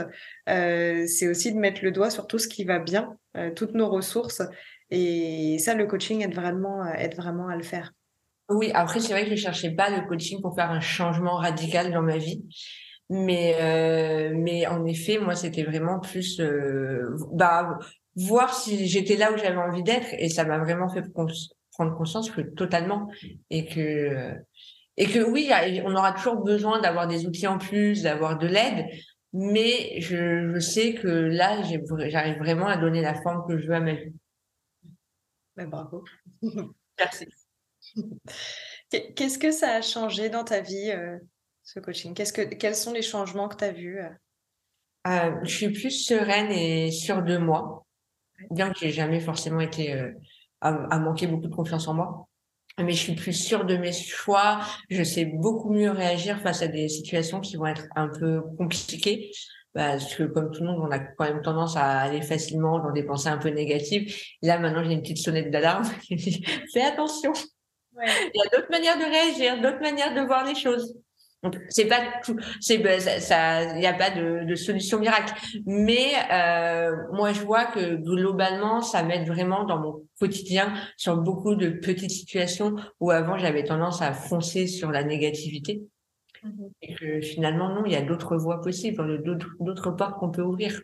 euh, 0.49 1.07
c'est 1.07 1.29
aussi 1.29 1.53
de 1.53 1.59
mettre 1.59 1.83
le 1.83 1.93
doigt 1.93 2.11
sur 2.11 2.27
tout 2.27 2.39
ce 2.39 2.49
qui 2.49 2.65
va 2.65 2.79
bien, 2.79 3.17
euh, 3.37 3.51
toutes 3.55 3.75
nos 3.75 3.89
ressources, 3.89 4.43
et 4.91 5.57
ça 5.59 5.75
le 5.75 5.87
coaching 5.87 6.23
aide 6.23 6.35
vraiment, 6.35 6.85
aide 6.95 7.17
vraiment 7.17 7.49
à 7.49 7.57
le 7.57 7.63
faire. 7.63 7.93
Oui, 8.51 8.71
après 8.75 9.01
c'est 9.01 9.13
vrai 9.13 9.25
que 9.25 9.31
je 9.31 9.37
cherchais 9.37 9.71
pas 9.71 9.89
le 9.89 10.07
coaching 10.07 10.43
pour 10.43 10.55
faire 10.55 10.71
un 10.71 10.81
changement 10.81 11.37
radical 11.37 11.91
dans 11.93 12.03
ma 12.03 12.19
vie. 12.19 12.45
Mais, 13.11 13.57
euh, 13.61 14.33
mais 14.35 14.67
en 14.67 14.87
effet, 14.87 15.19
moi, 15.19 15.35
c'était 15.35 15.65
vraiment 15.65 16.01
plus 16.01 16.41
euh, 16.41 17.15
bah, 17.33 17.79
voir 18.17 18.55
si 18.55 18.87
j'étais 18.87 19.17
là 19.17 19.33
où 19.33 19.37
j'avais 19.37 19.57
envie 19.57 19.83
d'être. 19.83 20.09
Et 20.19 20.29
ça 20.29 20.45
m'a 20.45 20.59
vraiment 20.59 20.89
fait 20.89 21.05
prendre 21.13 21.97
conscience 21.97 22.31
que 22.31 22.41
totalement. 22.41 23.09
Et 23.51 23.67
que 23.67 24.35
et 24.99 25.07
que 25.07 25.21
oui 25.21 25.51
on 25.85 25.95
aura 25.95 26.13
toujours 26.13 26.45
besoin 26.45 26.81
d'avoir 26.81 27.07
des 27.07 27.27
outils 27.27 27.47
en 27.47 27.59
plus 27.59 28.03
d'avoir 28.03 28.39
de 28.39 28.47
l'aide. 28.47 28.87
Mais 29.33 29.99
je, 30.01 30.53
je, 30.53 30.59
sais 30.59 30.95
que 30.95 31.09
là 31.09 31.63
j'arrive 32.09 32.39
vraiment 32.39 32.67
à 32.67 32.77
donner 32.77 33.01
la 33.01 33.15
forme 33.15 33.47
que 33.49 33.57
je 33.57 33.67
veux 33.67 33.75
à 33.75 33.81
ma 33.81 33.95
vie. 33.95 34.13
Ben, 35.57 35.69
bravo. 35.69 36.05
Merci. 36.99 37.27
Qu'est-ce 38.91 39.39
que 39.39 39.51
ça 39.51 39.71
a 39.71 39.81
changé 39.81 40.29
dans 40.29 40.45
ta 40.45 40.61
vie 40.61 40.91
euh, 40.91 41.17
ce 41.63 41.81
coaching? 41.81 42.13
Qu'est-ce 42.13 42.33
que 42.35 42.43
quels 42.43 42.77
sont 42.77 42.93
les 42.93 43.03
changements 43.03 43.49
que 43.49 43.57
tu 43.57 43.65
as 43.65 43.73
vus 43.73 44.01
euh, 45.07 45.35
je 45.43 45.51
suis 45.51 45.71
plus 45.71 45.91
sereine 45.91 46.53
et 46.53 46.93
sûre 46.93 47.23
de 47.23 47.37
moi 47.37 47.85
bien 48.51 48.71
que 48.71 48.79
j'ai 48.79 48.91
jamais 48.91 49.21
forcément 49.21 49.61
été 49.61 49.93
euh, 49.93 50.13
à, 50.61 50.99
manquer 50.99 51.27
beaucoup 51.27 51.49
de 51.49 51.55
confiance 51.55 51.89
en 51.89 51.95
moi. 51.95 52.29
Mais 52.79 52.93
je 52.93 52.99
suis 52.99 53.15
plus 53.15 53.35
sûre 53.35 53.65
de 53.65 53.77
mes 53.77 53.93
choix. 53.93 54.61
Je 54.89 55.03
sais 55.03 55.27
beaucoup 55.27 55.73
mieux 55.73 55.91
réagir 55.91 56.41
face 56.41 56.63
à 56.63 56.69
des 56.69 56.89
situations 56.89 57.41
qui 57.41 57.57
vont 57.57 57.67
être 57.67 57.87
un 57.97 58.09
peu 58.09 58.43
compliquées. 58.57 59.31
Parce 59.75 60.15
que 60.15 60.25
comme 60.25 60.51
tout 60.51 60.63
le 60.63 60.69
monde, 60.69 60.81
on 60.83 60.91
a 60.91 60.99
quand 60.99 61.25
même 61.25 61.43
tendance 61.43 61.77
à 61.77 62.01
aller 62.01 62.23
facilement 62.23 62.79
dans 62.79 62.93
des 62.93 63.03
pensées 63.03 63.29
un 63.29 63.39
peu 63.39 63.49
négatives. 63.49 64.15
Là, 64.43 64.59
maintenant, 64.59 64.85
j'ai 64.85 64.93
une 64.93 65.03
petite 65.03 65.19
sonnette 65.19 65.51
d'alarme 65.51 65.89
qui 66.03 66.15
dit 66.17 66.45
fais 66.73 66.83
attention. 66.83 67.33
Ouais. 67.95 68.07
Il 68.35 68.39
y 68.39 68.47
a 68.47 68.57
d'autres 68.57 68.71
manières 68.71 68.99
de 68.99 69.05
réagir, 69.05 69.61
d'autres 69.61 69.81
manières 69.81 70.15
de 70.15 70.21
voir 70.21 70.45
les 70.45 70.55
choses 70.55 70.95
c'est 71.71 71.87
pas 71.87 72.01
tout, 72.25 72.37
c'est 72.61 72.79
ben, 72.79 73.01
ça, 73.01 73.75
il 73.75 73.81
n'y 73.81 73.87
a 73.87 73.95
pas 73.95 74.11
de, 74.11 74.45
de, 74.45 74.55
solution 74.55 75.01
miracle. 75.01 75.35
Mais 75.67 76.13
euh, 76.31 76.95
moi, 77.13 77.33
je 77.33 77.41
vois 77.41 77.67
que 77.67 77.97
globalement, 77.97 78.81
ça 78.81 79.03
m'aide 79.03 79.27
vraiment 79.27 79.65
dans 79.65 79.81
mon 79.81 80.07
quotidien 80.21 80.73
sur 80.97 81.17
beaucoup 81.17 81.57
de 81.57 81.71
petites 81.71 82.13
situations 82.13 82.77
où 83.01 83.11
avant 83.11 83.39
j'avais 83.39 83.65
tendance 83.65 84.03
à 84.03 84.13
foncer 84.13 84.69
sur 84.69 84.93
la 84.93 85.03
négativité. 85.03 85.83
Mmh 86.45 86.67
Et 86.83 86.95
que 86.95 87.21
finalement, 87.21 87.69
non, 87.69 87.85
il 87.87 87.93
y 87.93 87.97
a 87.97 88.03
d'autres 88.03 88.37
voies 88.37 88.61
possibles, 88.61 89.23
d'autres, 89.23 89.91
portes 89.91 90.19
qu'on 90.19 90.31
peut 90.31 90.43
ouvrir. 90.43 90.81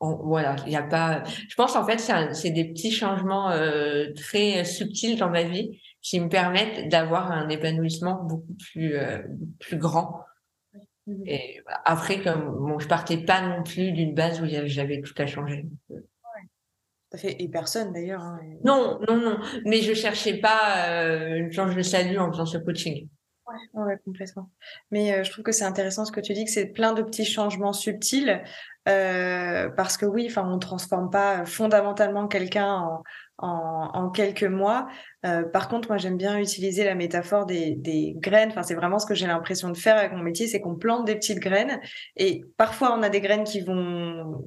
Euh, 0.00 0.14
voilà, 0.22 0.54
il 0.64 0.70
n'y 0.70 0.76
a 0.76 0.82
pas. 0.82 1.24
Je 1.48 1.54
pense 1.56 1.74
en 1.74 1.84
fait, 1.84 1.98
c'est, 1.98 2.34
c'est 2.34 2.50
des 2.50 2.66
petits 2.66 2.92
changements 2.92 3.50
euh, 3.50 4.12
très 4.14 4.64
subtils 4.64 5.18
dans 5.18 5.28
ma 5.28 5.42
vie 5.42 5.80
qui 6.08 6.20
me 6.20 6.28
permettent 6.28 6.88
d'avoir 6.88 7.30
un 7.30 7.50
épanouissement 7.50 8.22
beaucoup 8.22 8.54
plus, 8.54 8.96
euh, 8.96 9.18
plus 9.60 9.76
grand. 9.76 10.24
Et 11.26 11.60
après, 11.84 12.22
comme 12.22 12.56
bon, 12.58 12.78
je 12.78 12.88
partais 12.88 13.18
pas 13.18 13.42
non 13.42 13.62
plus 13.62 13.92
d'une 13.92 14.14
base 14.14 14.40
où 14.40 14.46
j'avais 14.46 15.02
tout 15.02 15.14
à 15.18 15.26
changer. 15.26 15.66
Fait 17.16 17.36
et 17.38 17.48
personne 17.48 17.92
d'ailleurs. 17.92 18.22
Hein, 18.22 18.40
non, 18.64 19.00
non, 19.08 19.16
non. 19.16 19.38
Mais 19.64 19.80
je 19.80 19.94
cherchais 19.94 20.38
pas 20.38 20.88
euh, 20.88 21.50
genre 21.50 21.70
je 21.70 21.80
salue 21.80 22.18
en 22.18 22.30
faisant 22.30 22.44
ce 22.44 22.58
coaching. 22.58 23.08
Ouais, 23.46 23.82
ouais 23.82 23.98
complètement. 24.04 24.50
Mais 24.90 25.14
euh, 25.14 25.24
je 25.24 25.30
trouve 25.30 25.42
que 25.42 25.52
c'est 25.52 25.64
intéressant 25.64 26.04
ce 26.04 26.12
que 26.12 26.20
tu 26.20 26.34
dis, 26.34 26.44
que 26.44 26.50
c'est 26.50 26.66
plein 26.66 26.92
de 26.92 27.02
petits 27.02 27.24
changements 27.24 27.72
subtils, 27.72 28.42
euh, 28.88 29.70
parce 29.70 29.96
que 29.96 30.04
oui, 30.04 30.26
enfin, 30.28 30.46
on 30.50 30.58
transforme 30.58 31.08
pas 31.10 31.46
fondamentalement 31.46 32.28
quelqu'un 32.28 32.74
en, 32.74 33.02
en, 33.38 34.10
quelques 34.10 34.44
mois. 34.44 34.88
Euh, 35.24 35.44
par 35.44 35.68
contre, 35.68 35.88
moi, 35.88 35.98
j'aime 35.98 36.16
bien 36.16 36.38
utiliser 36.38 36.84
la 36.84 36.94
métaphore 36.94 37.46
des, 37.46 37.76
des 37.76 38.14
graines. 38.16 38.50
Enfin, 38.50 38.62
c'est 38.62 38.74
vraiment 38.74 38.98
ce 38.98 39.06
que 39.06 39.14
j'ai 39.14 39.26
l'impression 39.26 39.70
de 39.70 39.76
faire 39.76 39.96
avec 39.96 40.12
mon 40.12 40.22
métier, 40.22 40.46
c'est 40.46 40.60
qu'on 40.60 40.76
plante 40.76 41.04
des 41.06 41.14
petites 41.14 41.38
graines 41.38 41.80
et 42.16 42.44
parfois 42.56 42.96
on 42.98 43.02
a 43.02 43.08
des 43.08 43.20
graines 43.20 43.44
qui 43.44 43.60
vont 43.60 44.44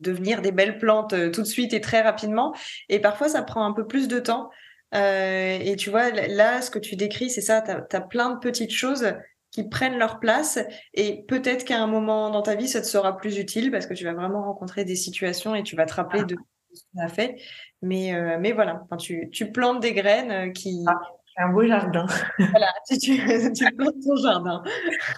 devenir 0.00 0.42
des 0.42 0.52
belles 0.52 0.78
plantes 0.78 1.12
euh, 1.12 1.30
tout 1.30 1.42
de 1.42 1.46
suite 1.46 1.72
et 1.72 1.80
très 1.80 2.00
rapidement. 2.00 2.54
Et 2.88 2.98
parfois, 2.98 3.28
ça 3.28 3.42
prend 3.42 3.64
un 3.64 3.72
peu 3.72 3.86
plus 3.86 4.08
de 4.08 4.18
temps. 4.18 4.50
Euh, 4.94 5.58
et 5.60 5.76
tu 5.76 5.90
vois, 5.90 6.10
là, 6.10 6.62
ce 6.62 6.70
que 6.70 6.78
tu 6.78 6.96
décris, 6.96 7.30
c'est 7.30 7.40
ça, 7.40 7.62
tu 7.62 7.96
as, 7.96 8.00
plein 8.00 8.30
de 8.30 8.38
petites 8.38 8.72
choses 8.72 9.14
qui 9.52 9.68
prennent 9.68 9.98
leur 9.98 10.20
place 10.20 10.58
et 10.94 11.24
peut-être 11.28 11.64
qu'à 11.64 11.80
un 11.80 11.86
moment 11.86 12.30
dans 12.30 12.42
ta 12.42 12.54
vie, 12.54 12.68
ça 12.68 12.80
te 12.80 12.86
sera 12.86 13.16
plus 13.16 13.38
utile 13.38 13.70
parce 13.70 13.86
que 13.86 13.94
tu 13.94 14.04
vas 14.04 14.14
vraiment 14.14 14.42
rencontrer 14.44 14.84
des 14.84 14.96
situations 14.96 15.54
et 15.54 15.62
tu 15.62 15.76
vas 15.76 15.86
te 15.86 15.94
rappeler 15.94 16.24
de 16.24 16.36
ce 16.72 16.82
qu'on 16.92 17.04
a 17.04 17.08
fait. 17.08 17.36
Mais, 17.82 18.14
euh, 18.14 18.36
mais 18.38 18.52
voilà, 18.52 18.82
enfin, 18.84 18.96
tu, 18.96 19.30
tu, 19.30 19.50
plantes 19.50 19.80
des 19.80 19.94
graines 19.94 20.30
euh, 20.30 20.50
qui. 20.50 20.84
Ah, 20.86 21.00
c'est 21.34 21.42
un 21.42 21.48
beau 21.48 21.64
jardin. 21.64 22.06
voilà, 22.38 22.68
tu, 22.88 22.98
tu, 23.54 23.74
plantes 23.74 23.94
ton 24.06 24.16
jardin. 24.16 24.62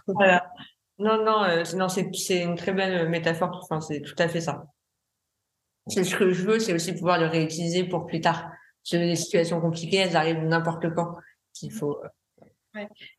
voilà. 0.06 0.48
Non, 0.98 1.24
non, 1.24 1.42
euh, 1.44 1.64
non 1.74 1.88
c'est 1.88 2.42
une 2.42 2.54
très 2.54 2.72
belle 2.72 3.08
métaphore. 3.08 3.60
Enfin, 3.62 3.80
c'est 3.80 4.00
tout 4.00 4.14
à 4.18 4.28
fait 4.28 4.40
ça. 4.40 4.64
C'est 5.88 6.04
ce 6.04 6.14
que 6.14 6.30
je 6.30 6.44
veux, 6.44 6.60
c'est 6.60 6.72
aussi 6.72 6.92
pouvoir 6.92 7.18
le 7.18 7.26
réutiliser 7.26 7.82
pour 7.82 8.06
plus 8.06 8.20
tard. 8.20 8.52
Les 8.92 9.16
situations 9.16 9.60
compliquées, 9.60 9.96
elles 9.96 10.16
arrivent 10.16 10.44
n'importe 10.44 10.94
quand. 10.94 11.16
Il 11.62 11.72
faut. 11.72 11.98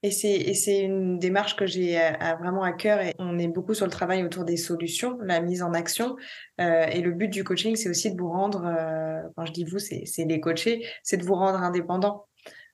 Et 0.01 0.11
c'est 0.11 0.79
une 0.79 1.19
démarche 1.19 1.55
que 1.55 1.65
j'ai 1.67 1.99
vraiment 2.39 2.63
à 2.63 2.71
cœur 2.71 3.01
et 3.01 3.13
on 3.19 3.37
est 3.37 3.47
beaucoup 3.47 3.73
sur 3.73 3.85
le 3.85 3.91
travail 3.91 4.23
autour 4.23 4.45
des 4.45 4.57
solutions, 4.57 5.17
la 5.21 5.41
mise 5.41 5.61
en 5.61 5.73
action. 5.73 6.15
Euh, 6.59 6.85
et 6.87 7.01
le 7.01 7.11
but 7.11 7.27
du 7.27 7.43
coaching, 7.43 7.75
c'est 7.75 7.89
aussi 7.89 8.13
de 8.13 8.19
vous 8.19 8.29
rendre, 8.29 8.65
euh, 8.65 9.21
quand 9.35 9.45
je 9.45 9.51
dis 9.51 9.63
vous, 9.63 9.79
c'est 9.79 10.05
les 10.17 10.39
coachés, 10.39 10.85
c'est 11.03 11.17
de 11.17 11.23
vous 11.23 11.35
rendre 11.35 11.59
indépendant. 11.59 12.25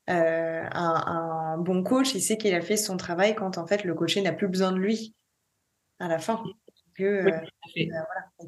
Euh, 0.10 0.64
un, 0.72 1.58
bon 1.60 1.84
coach, 1.84 2.16
il 2.16 2.22
sait 2.22 2.38
qu'il 2.38 2.56
a 2.56 2.62
fait 2.62 2.78
son 2.78 2.98
travail 2.98 3.36
quand 3.36 3.58
en 3.58 3.68
fait 3.68 3.84
le 3.84 3.94
coaché 3.94 4.22
n'a 4.22 4.32
plus 4.32 4.48
besoin 4.48 4.72
de 4.72 4.78
lui 4.78 5.16
à 6.00 6.08
la 6.08 6.18
fin. 6.18 6.42
Que, 6.96 7.30
bah, 7.30 7.42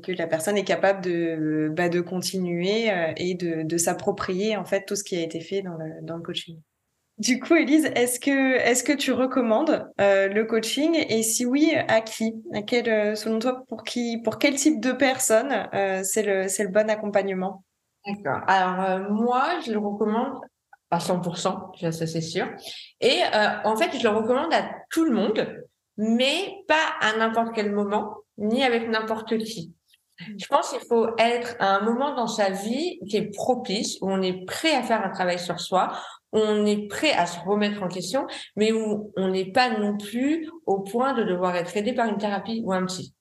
que 0.03 0.11
la 0.11 0.27
personne 0.27 0.57
est 0.57 0.65
capable 0.65 1.01
de, 1.01 1.71
bah, 1.73 1.87
de 1.87 2.01
continuer 2.01 2.89
et 3.15 3.35
de, 3.35 3.63
de 3.63 3.77
s'approprier 3.77 4.57
en 4.57 4.65
fait 4.65 4.85
tout 4.85 4.95
ce 4.95 5.03
qui 5.03 5.15
a 5.15 5.21
été 5.21 5.39
fait 5.39 5.61
dans 5.61 5.75
le, 5.75 6.01
dans 6.01 6.17
le 6.17 6.23
coaching. 6.23 6.59
Du 7.21 7.39
coup, 7.39 7.53
Elise, 7.53 7.86
est-ce 7.93 8.19
que, 8.19 8.55
est 8.57 8.84
que 8.84 8.93
tu 8.93 9.12
recommandes 9.12 9.88
euh, 10.01 10.27
le 10.27 10.43
coaching? 10.43 11.05
Et 11.07 11.21
si 11.21 11.45
oui, 11.45 11.71
à 11.88 12.01
qui? 12.01 12.34
À 12.51 12.63
quel, 12.63 12.89
euh, 12.89 13.13
Selon 13.13 13.38
toi, 13.38 13.63
pour, 13.69 13.84
qui, 13.84 14.17
pour 14.23 14.39
quel 14.39 14.55
type 14.55 14.81
de 14.81 14.91
personne 14.91 15.69
euh, 15.75 16.01
c'est 16.03 16.23
le, 16.23 16.45
le 16.45 16.67
bon 16.69 16.89
accompagnement? 16.89 17.63
D'accord. 18.07 18.41
Alors, 18.47 19.12
moi, 19.12 19.60
je 19.63 19.71
le 19.71 19.77
recommande 19.77 20.39
à 20.89 20.97
100%, 20.97 21.91
ça 21.91 22.07
c'est 22.07 22.21
sûr. 22.21 22.47
Et 22.99 23.19
en 23.65 23.75
fait, 23.75 23.95
je 23.95 24.01
le 24.01 24.10
recommande 24.10 24.51
à 24.51 24.63
tout 24.89 25.05
le 25.05 25.12
monde, 25.12 25.47
mais 25.97 26.55
pas 26.67 26.95
à 27.01 27.15
n'importe 27.17 27.53
quel 27.53 27.71
moment, 27.71 28.15
ni 28.39 28.63
avec 28.63 28.89
n'importe 28.89 29.38
qui. 29.38 29.75
Je 30.17 30.47
pense 30.47 30.71
qu'il 30.71 30.79
faut 30.88 31.10
être 31.19 31.55
à 31.60 31.75
un 31.75 31.81
moment 31.81 32.15
dans 32.15 32.27
sa 32.27 32.49
vie 32.49 32.99
qui 33.07 33.17
est 33.17 33.31
propice, 33.31 33.99
où 34.01 34.12
on 34.12 34.23
est 34.23 34.43
prêt 34.45 34.73
à 34.73 34.81
faire 34.81 35.05
un 35.05 35.10
travail 35.12 35.38
sur 35.38 35.60
soi, 35.60 35.91
on 36.31 36.65
est 36.65 36.87
prêt 36.87 37.11
à 37.11 37.25
se 37.25 37.39
remettre 37.39 37.83
en 37.83 37.87
question, 37.87 38.27
mais 38.55 38.71
où 38.71 39.11
on 39.17 39.29
n'est 39.29 39.51
pas 39.51 39.77
non 39.77 39.97
plus 39.97 40.49
au 40.65 40.79
point 40.79 41.13
de 41.13 41.23
devoir 41.23 41.55
être 41.55 41.75
aidé 41.75 41.93
par 41.93 42.07
une 42.07 42.17
thérapie 42.17 42.61
ou 42.63 42.71
un 42.71 42.85
psy. 42.85 43.13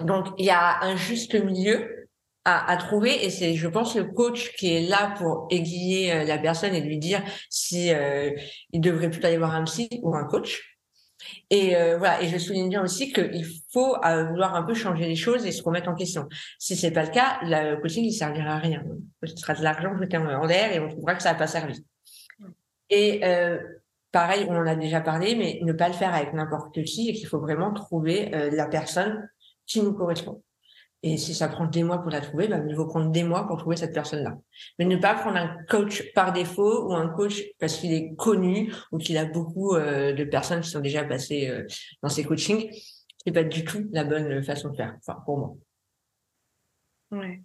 Donc, 0.00 0.26
il 0.38 0.44
y 0.44 0.50
a 0.50 0.82
un 0.82 0.96
juste 0.96 1.34
milieu 1.34 2.08
à, 2.44 2.76
trouver 2.76 3.24
et 3.24 3.30
c'est, 3.30 3.54
je 3.54 3.66
pense, 3.66 3.96
le 3.96 4.04
coach 4.04 4.54
qui 4.54 4.72
est 4.72 4.86
là 4.86 5.12
pour 5.18 5.48
aiguiller 5.50 6.12
euh, 6.12 6.24
la 6.24 6.38
personne 6.38 6.74
et 6.74 6.80
lui 6.80 6.98
dire 6.98 7.20
si 7.50 7.92
euh, 7.92 8.30
il 8.70 8.80
devrait 8.80 9.10
plutôt 9.10 9.26
aller 9.26 9.36
voir 9.36 9.52
un 9.52 9.64
psy 9.64 9.88
ou 10.02 10.14
un 10.14 10.24
coach. 10.24 10.75
Et 11.50 11.76
euh, 11.76 11.96
voilà, 11.96 12.22
et 12.22 12.28
je 12.28 12.38
souligne 12.38 12.68
bien 12.68 12.82
aussi 12.82 13.12
qu'il 13.12 13.44
faut 13.72 13.96
euh, 14.04 14.24
vouloir 14.24 14.56
un 14.56 14.64
peu 14.64 14.74
changer 14.74 15.06
les 15.06 15.14
choses 15.14 15.46
et 15.46 15.52
se 15.52 15.62
remettre 15.62 15.88
en 15.88 15.94
question. 15.94 16.28
Si 16.58 16.74
c'est 16.74 16.90
pas 16.90 17.04
le 17.04 17.10
cas, 17.10 17.38
le 17.42 17.80
coaching 17.80 18.04
il 18.04 18.12
servira 18.12 18.54
à 18.54 18.58
rien. 18.58 18.82
Ce 19.22 19.36
sera 19.36 19.54
de 19.54 19.62
l'argent 19.62 19.96
jeté 19.96 20.16
en 20.16 20.44
l'air 20.44 20.72
et 20.72 20.80
on 20.80 20.88
trouvera 20.88 21.14
que 21.14 21.22
ça 21.22 21.32
n'a 21.32 21.38
pas 21.38 21.46
servi. 21.46 21.84
Et 22.90 23.24
euh, 23.24 23.58
pareil, 24.10 24.46
on 24.48 24.56
en 24.56 24.66
a 24.66 24.74
déjà 24.74 25.00
parlé, 25.00 25.36
mais 25.36 25.60
ne 25.62 25.72
pas 25.72 25.88
le 25.88 25.94
faire 25.94 26.14
avec 26.14 26.32
n'importe 26.32 26.82
qui 26.82 27.10
et 27.10 27.12
qu'il 27.12 27.28
faut 27.28 27.40
vraiment 27.40 27.72
trouver 27.72 28.30
la 28.52 28.66
personne 28.66 29.28
qui 29.66 29.82
nous 29.82 29.92
correspond. 29.92 30.42
Et 31.06 31.18
si 31.18 31.34
ça 31.34 31.46
prend 31.46 31.66
des 31.66 31.84
mois 31.84 31.98
pour 31.98 32.10
la 32.10 32.20
trouver, 32.20 32.48
bah, 32.48 32.58
il 32.68 32.74
vaut 32.74 32.88
prendre 32.88 33.12
des 33.12 33.22
mois 33.22 33.46
pour 33.46 33.58
trouver 33.58 33.76
cette 33.76 33.94
personne-là. 33.94 34.36
Mais 34.80 34.84
ne 34.86 34.96
pas 34.96 35.14
prendre 35.14 35.36
un 35.36 35.56
coach 35.68 36.02
par 36.14 36.32
défaut 36.32 36.88
ou 36.88 36.94
un 36.94 37.08
coach 37.08 37.44
parce 37.60 37.76
qu'il 37.76 37.92
est 37.92 38.16
connu 38.16 38.74
ou 38.90 38.98
qu'il 38.98 39.16
a 39.16 39.24
beaucoup 39.24 39.76
euh, 39.76 40.12
de 40.12 40.24
personnes 40.24 40.62
qui 40.62 40.68
sont 40.68 40.80
déjà 40.80 41.04
passées 41.04 41.48
euh, 41.48 41.64
dans 42.02 42.08
ses 42.08 42.24
coachings. 42.24 42.68
C'est 43.24 43.30
pas 43.30 43.44
du 43.44 43.64
tout 43.64 43.88
la 43.92 44.02
bonne 44.02 44.42
façon 44.42 44.70
de 44.70 44.76
faire, 44.76 44.96
enfin, 44.98 45.20
pour 45.24 45.38
moi. 45.38 45.56
Ouais. 47.12 47.40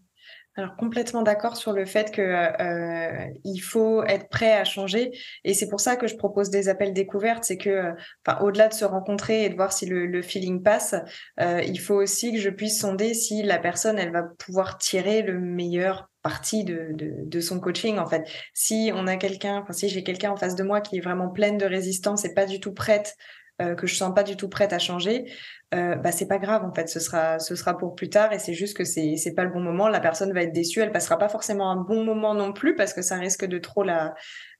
Alors 0.57 0.75
complètement 0.75 1.21
d'accord 1.21 1.55
sur 1.55 1.71
le 1.71 1.85
fait 1.85 2.11
que 2.11 2.21
euh, 2.21 3.25
il 3.45 3.59
faut 3.59 4.03
être 4.03 4.27
prêt 4.27 4.51
à 4.51 4.65
changer 4.65 5.11
et 5.45 5.53
c'est 5.53 5.69
pour 5.69 5.79
ça 5.79 5.95
que 5.95 6.07
je 6.07 6.17
propose 6.17 6.49
des 6.49 6.67
appels 6.67 6.93
découvertes, 6.93 7.45
c'est 7.45 7.57
que 7.57 7.93
enfin 8.25 8.41
au-delà 8.41 8.67
de 8.67 8.73
se 8.73 8.83
rencontrer 8.83 9.45
et 9.45 9.49
de 9.49 9.55
voir 9.55 9.71
si 9.71 9.85
le, 9.85 10.21
feeling 10.21 10.61
passe, 10.61 10.93
euh, 11.39 11.61
il 11.65 11.79
faut 11.79 11.95
aussi 11.95 12.33
que 12.33 12.39
je 12.39 12.49
puisse 12.49 12.81
sonder 12.81 13.13
si 13.13 13.43
la 13.43 13.59
personne 13.59 13.97
elle 13.97 14.11
va 14.11 14.23
pouvoir 14.23 14.77
tirer 14.77 15.21
le 15.21 15.39
meilleur 15.39 16.09
parti 16.21 16.65
de, 16.65 16.89
de, 16.91 17.13
de 17.23 17.39
son 17.39 17.61
coaching 17.61 17.97
en 17.97 18.05
fait. 18.05 18.27
Si 18.53 18.91
on 18.93 19.07
a 19.07 19.15
quelqu'un, 19.15 19.61
enfin 19.61 19.71
si 19.71 19.87
j'ai 19.87 20.03
quelqu'un 20.03 20.31
en 20.31 20.37
face 20.37 20.55
de 20.55 20.63
moi 20.63 20.81
qui 20.81 20.97
est 20.97 21.01
vraiment 21.01 21.29
pleine 21.29 21.57
de 21.57 21.65
résistance 21.65 22.25
et 22.25 22.33
pas 22.33 22.45
du 22.45 22.59
tout 22.59 22.73
prête 22.73 23.15
euh, 23.61 23.75
que 23.75 23.85
je 23.85 23.95
sens 23.95 24.13
pas 24.13 24.23
du 24.23 24.35
tout 24.35 24.49
prête 24.49 24.73
à 24.73 24.79
changer, 24.79 25.31
euh, 25.73 25.95
bah 25.95 26.11
c'est 26.11 26.27
pas 26.27 26.37
grave 26.37 26.65
en 26.65 26.73
fait, 26.73 26.89
ce 26.89 26.99
sera 26.99 27.39
ce 27.39 27.55
sera 27.55 27.77
pour 27.77 27.95
plus 27.95 28.09
tard 28.09 28.33
et 28.33 28.39
c'est 28.39 28.53
juste 28.53 28.75
que 28.75 28.83
c'est 28.83 29.15
c'est 29.15 29.33
pas 29.33 29.45
le 29.45 29.51
bon 29.51 29.61
moment. 29.61 29.87
La 29.87 30.01
personne 30.01 30.33
va 30.33 30.43
être 30.43 30.51
déçue, 30.51 30.81
elle 30.81 30.91
passera 30.91 31.17
pas 31.17 31.29
forcément 31.29 31.71
un 31.71 31.77
bon 31.77 32.03
moment 32.03 32.33
non 32.33 32.51
plus 32.51 32.75
parce 32.75 32.93
que 32.93 33.01
ça 33.01 33.15
risque 33.15 33.45
de 33.45 33.57
trop 33.57 33.83
la 33.83 34.13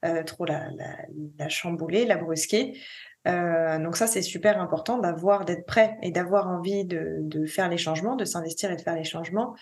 euh, 0.05 0.23
trop 0.23 0.45
la, 0.45 0.69
la, 0.77 0.95
la 1.37 1.49
chambouler, 1.49 2.05
la 2.05 2.17
brusquer. 2.17 2.73
Euh, 3.27 3.77
donc 3.79 3.97
ça, 3.97 4.07
c'est 4.07 4.21
super 4.21 4.59
important 4.59 4.97
d'avoir, 4.97 5.45
d'être 5.45 5.65
prêt 5.65 5.97
et 6.01 6.11
d'avoir 6.11 6.47
envie 6.47 6.85
de, 6.85 7.17
de, 7.21 7.45
faire 7.45 7.69
les 7.69 7.77
changements, 7.77 8.15
de 8.15 8.25
s'investir 8.25 8.71
et 8.71 8.75
de 8.75 8.81
faire 8.81 8.95
les 8.95 9.03
changements. 9.03 9.55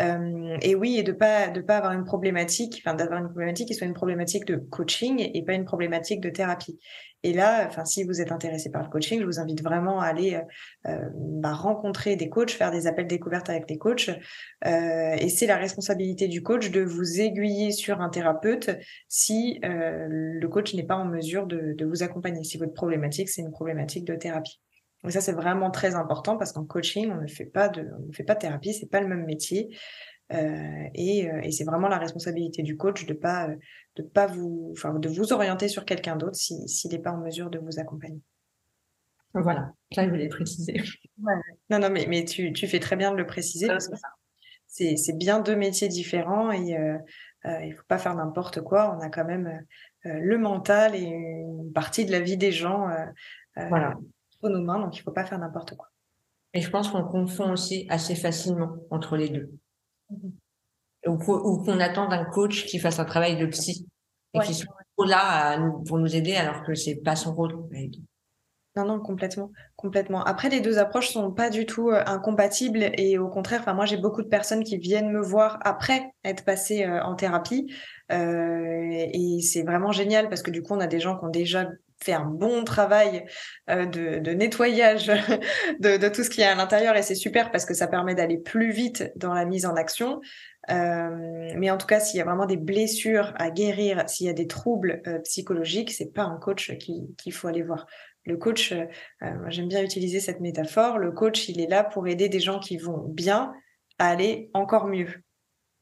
Euh, 0.00 0.56
et 0.60 0.74
oui, 0.74 0.98
et 0.98 1.02
de 1.02 1.12
pas 1.12 1.48
de 1.48 1.60
pas 1.60 1.78
avoir 1.78 1.92
une 1.92 2.04
problématique, 2.04 2.82
enfin 2.84 2.94
d'avoir 2.94 3.20
une 3.20 3.28
problématique 3.28 3.68
qui 3.68 3.74
soit 3.74 3.86
une 3.86 3.94
problématique 3.94 4.44
de 4.44 4.56
coaching 4.56 5.30
et 5.32 5.42
pas 5.44 5.54
une 5.54 5.64
problématique 5.64 6.20
de 6.20 6.30
thérapie. 6.30 6.78
Et 7.22 7.32
là, 7.32 7.66
enfin 7.66 7.84
si 7.84 8.04
vous 8.04 8.20
êtes 8.20 8.30
intéressé 8.30 8.70
par 8.70 8.82
le 8.82 8.88
coaching, 8.90 9.20
je 9.20 9.24
vous 9.24 9.40
invite 9.40 9.62
vraiment 9.62 10.00
à 10.00 10.06
aller 10.06 10.34
euh, 10.34 10.90
euh 10.90 11.08
bah, 11.14 11.52
rencontrer 11.52 12.16
des 12.16 12.28
coachs, 12.28 12.50
faire 12.50 12.70
des 12.70 12.86
appels 12.86 13.06
découvertes 13.06 13.48
avec 13.48 13.66
des 13.66 13.78
coachs. 13.78 14.10
Et 14.64 15.28
c'est 15.28 15.46
la 15.46 15.56
responsabilité 15.56 16.28
du 16.28 16.42
coach 16.42 16.70
de 16.70 16.82
vous 16.82 17.20
aiguiller 17.20 17.72
sur 17.72 18.00
un 18.00 18.10
thérapeute 18.10 18.70
si 19.08 19.60
le 19.62 20.46
coach 20.48 20.74
n'est 20.74 20.86
pas 20.86 20.96
en 20.96 21.06
mesure 21.06 21.46
de 21.46 21.84
vous 21.84 22.02
accompagner. 22.02 22.44
Si 22.44 22.58
votre 22.58 22.74
problématique 22.74 23.28
c'est 23.28 23.42
une 23.42 23.50
problématique 23.50 24.04
de 24.04 24.14
thérapie. 24.14 24.60
Et 25.06 25.10
ça, 25.10 25.20
c'est 25.20 25.32
vraiment 25.32 25.70
très 25.70 25.94
important 25.94 26.36
parce 26.36 26.52
qu'en 26.52 26.64
coaching, 26.64 27.10
on 27.10 27.22
ne 27.22 27.26
fait 27.26 27.44
pas 27.44 27.68
de, 27.68 27.88
on 27.98 28.06
ne 28.06 28.12
fait 28.12 28.24
pas 28.24 28.34
de 28.34 28.40
thérapie, 28.40 28.74
c'est 28.74 28.90
pas 28.90 29.00
le 29.00 29.08
même 29.08 29.24
métier. 29.24 29.76
Euh, 30.32 30.88
et, 30.94 31.30
euh, 31.30 31.40
et 31.42 31.52
c'est 31.52 31.64
vraiment 31.64 31.88
la 31.88 31.98
responsabilité 31.98 32.62
du 32.62 32.76
coach 32.76 33.06
de 33.06 33.14
pas, 33.14 33.48
de 33.94 34.02
pas 34.02 34.26
vous, 34.26 34.70
enfin, 34.72 34.94
de 34.94 35.08
vous 35.08 35.32
orienter 35.32 35.68
sur 35.68 35.84
quelqu'un 35.84 36.16
d'autre 36.16 36.34
s'il 36.34 36.68
si, 36.68 36.88
n'est 36.88 36.98
pas 36.98 37.12
en 37.12 37.18
mesure 37.18 37.48
de 37.50 37.58
vous 37.58 37.78
accompagner. 37.78 38.20
Voilà, 39.34 39.72
là, 39.94 40.04
je 40.04 40.08
voulais 40.08 40.28
préciser. 40.28 40.82
Non, 41.70 41.78
non, 41.78 41.90
mais, 41.90 42.06
mais 42.08 42.24
tu, 42.24 42.52
tu 42.52 42.66
fais 42.66 42.80
très 42.80 42.96
bien 42.96 43.10
de 43.12 43.16
le 43.16 43.26
préciser 43.26 43.66
parce 43.68 43.88
que 43.88 43.96
c'est, 44.66 44.96
c'est 44.96 45.16
bien 45.16 45.40
deux 45.40 45.56
métiers 45.56 45.88
différents 45.88 46.50
et 46.50 46.76
euh, 46.76 46.98
euh, 47.46 47.64
il 47.64 47.72
faut 47.72 47.84
pas 47.88 47.98
faire 47.98 48.14
n'importe 48.14 48.60
quoi. 48.60 48.96
On 48.96 49.00
a 49.00 49.08
quand 49.08 49.24
même 49.24 49.64
euh, 50.06 50.18
le 50.20 50.38
mental 50.38 50.94
et 50.94 51.04
une 51.04 51.72
partie 51.72 52.04
de 52.04 52.12
la 52.12 52.20
vie 52.20 52.36
des 52.36 52.52
gens. 52.52 52.88
voilà 53.56 53.94
nos 54.42 54.62
mains, 54.62 54.78
donc 54.78 54.96
il 54.96 55.00
ne 55.00 55.04
faut 55.04 55.12
pas 55.12 55.24
faire 55.24 55.38
n'importe 55.38 55.76
quoi. 55.76 55.90
Et 56.54 56.60
je 56.60 56.70
pense 56.70 56.90
qu'on 56.90 57.04
confond 57.04 57.52
aussi 57.52 57.86
assez 57.90 58.14
facilement 58.14 58.76
entre 58.90 59.16
les 59.16 59.28
deux. 59.28 59.50
Mhm. 60.10 60.32
Ou, 61.06 61.18
qu'on 61.18 61.78
attend 61.78 62.08
d'un 62.08 62.24
coach 62.24 62.66
qui 62.66 62.78
fasse 62.78 62.98
un 62.98 63.04
travail 63.04 63.36
de 63.36 63.46
psy 63.46 63.86
et 64.34 64.40
qui 64.40 64.54
soit 64.54 64.74
là 65.06 65.58
pour 65.86 65.98
nous 65.98 66.16
aider 66.16 66.34
alors 66.34 66.64
que 66.64 66.74
c'est 66.74 66.96
pas 66.96 67.14
son 67.14 67.34
rôle. 67.34 67.56
Non, 68.76 68.84
non, 68.84 69.00
complètement, 69.00 69.52
complètement. 69.76 70.22
Après, 70.24 70.50
les 70.50 70.60
deux 70.60 70.78
approches 70.78 71.08
sont 71.08 71.32
pas 71.32 71.48
du 71.48 71.64
tout 71.64 71.88
euh, 71.88 72.02
incompatibles 72.06 72.90
et 72.98 73.16
au 73.16 73.28
contraire, 73.28 73.60
enfin 73.60 73.72
moi 73.72 73.86
j'ai 73.86 73.96
beaucoup 73.96 74.22
de 74.22 74.28
personnes 74.28 74.64
qui 74.64 74.76
viennent 74.76 75.10
me 75.10 75.22
voir 75.22 75.58
après 75.62 76.12
être 76.24 76.44
passées 76.44 76.84
euh, 76.84 77.02
en 77.02 77.14
thérapie 77.14 77.72
euh, 78.12 78.90
et 78.90 79.40
c'est 79.40 79.62
vraiment 79.62 79.92
génial 79.92 80.28
parce 80.28 80.42
que 80.42 80.50
du 80.50 80.62
coup 80.62 80.74
on 80.74 80.80
a 80.80 80.86
des 80.86 81.00
gens 81.00 81.18
qui 81.18 81.24
ont 81.24 81.30
déjà 81.30 81.70
fait 82.02 82.12
un 82.12 82.24
bon 82.24 82.64
travail 82.64 83.26
euh, 83.70 83.86
de, 83.86 84.30
nettoyage 84.30 85.06
de, 85.80 86.08
tout 86.08 86.22
ce 86.22 86.30
qu'il 86.30 86.42
y 86.42 86.44
a 86.44 86.52
à 86.52 86.54
l'intérieur 86.54 86.96
et 86.96 87.02
c'est 87.02 87.14
super 87.14 87.50
parce 87.50 87.64
que 87.64 87.74
ça 87.74 87.86
permet 87.86 88.14
d'aller 88.14 88.38
plus 88.38 88.70
vite 88.70 89.12
dans 89.16 89.34
la 89.34 89.44
mise 89.44 89.66
en 89.66 89.74
action. 89.74 90.20
Euh, 90.70 91.52
mais 91.56 91.70
en 91.70 91.78
tout 91.78 91.86
cas, 91.86 92.00
s'il 92.00 92.18
y 92.18 92.20
a 92.20 92.24
vraiment 92.24 92.46
des 92.46 92.56
blessures 92.56 93.32
à 93.36 93.50
guérir, 93.50 94.08
s'il 94.08 94.26
y 94.26 94.30
a 94.30 94.34
des 94.34 94.46
troubles 94.46 95.00
euh, 95.06 95.20
psychologiques, 95.20 95.92
c'est 95.92 96.12
pas 96.12 96.24
un 96.24 96.38
coach 96.38 96.76
qu'il 96.78 97.32
faut 97.32 97.48
aller 97.48 97.62
voir. 97.62 97.86
Le 98.24 98.36
coach, 98.36 98.74
j'aime 99.48 99.68
bien 99.68 99.84
utiliser 99.84 100.18
cette 100.18 100.40
métaphore, 100.40 100.98
le 100.98 101.12
coach, 101.12 101.48
il 101.48 101.60
est 101.60 101.68
là 101.68 101.84
pour 101.84 102.08
aider 102.08 102.28
des 102.28 102.40
gens 102.40 102.58
qui 102.58 102.76
vont 102.76 103.04
bien 103.06 103.52
à 104.00 104.08
aller 104.08 104.50
encore 104.52 104.88
mieux. 104.88 105.06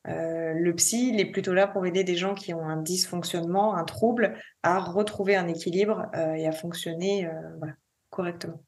Euh, 0.08 0.52
le 0.52 0.74
psy, 0.74 1.10
il 1.12 1.20
est 1.20 1.30
plutôt 1.30 1.54
là 1.54 1.66
pour 1.66 1.86
aider 1.86 2.04
des 2.04 2.16
gens 2.16 2.34
qui 2.34 2.52
ont 2.52 2.66
un 2.66 2.76
dysfonctionnement, 2.76 3.74
un 3.74 3.84
trouble, 3.84 4.36
à 4.62 4.78
retrouver 4.78 5.34
un 5.36 5.48
équilibre 5.48 6.06
euh, 6.14 6.34
et 6.34 6.46
à 6.46 6.52
fonctionner 6.52 7.26
euh, 7.26 7.30
voilà, 7.58 7.74
correctement. 8.10 8.62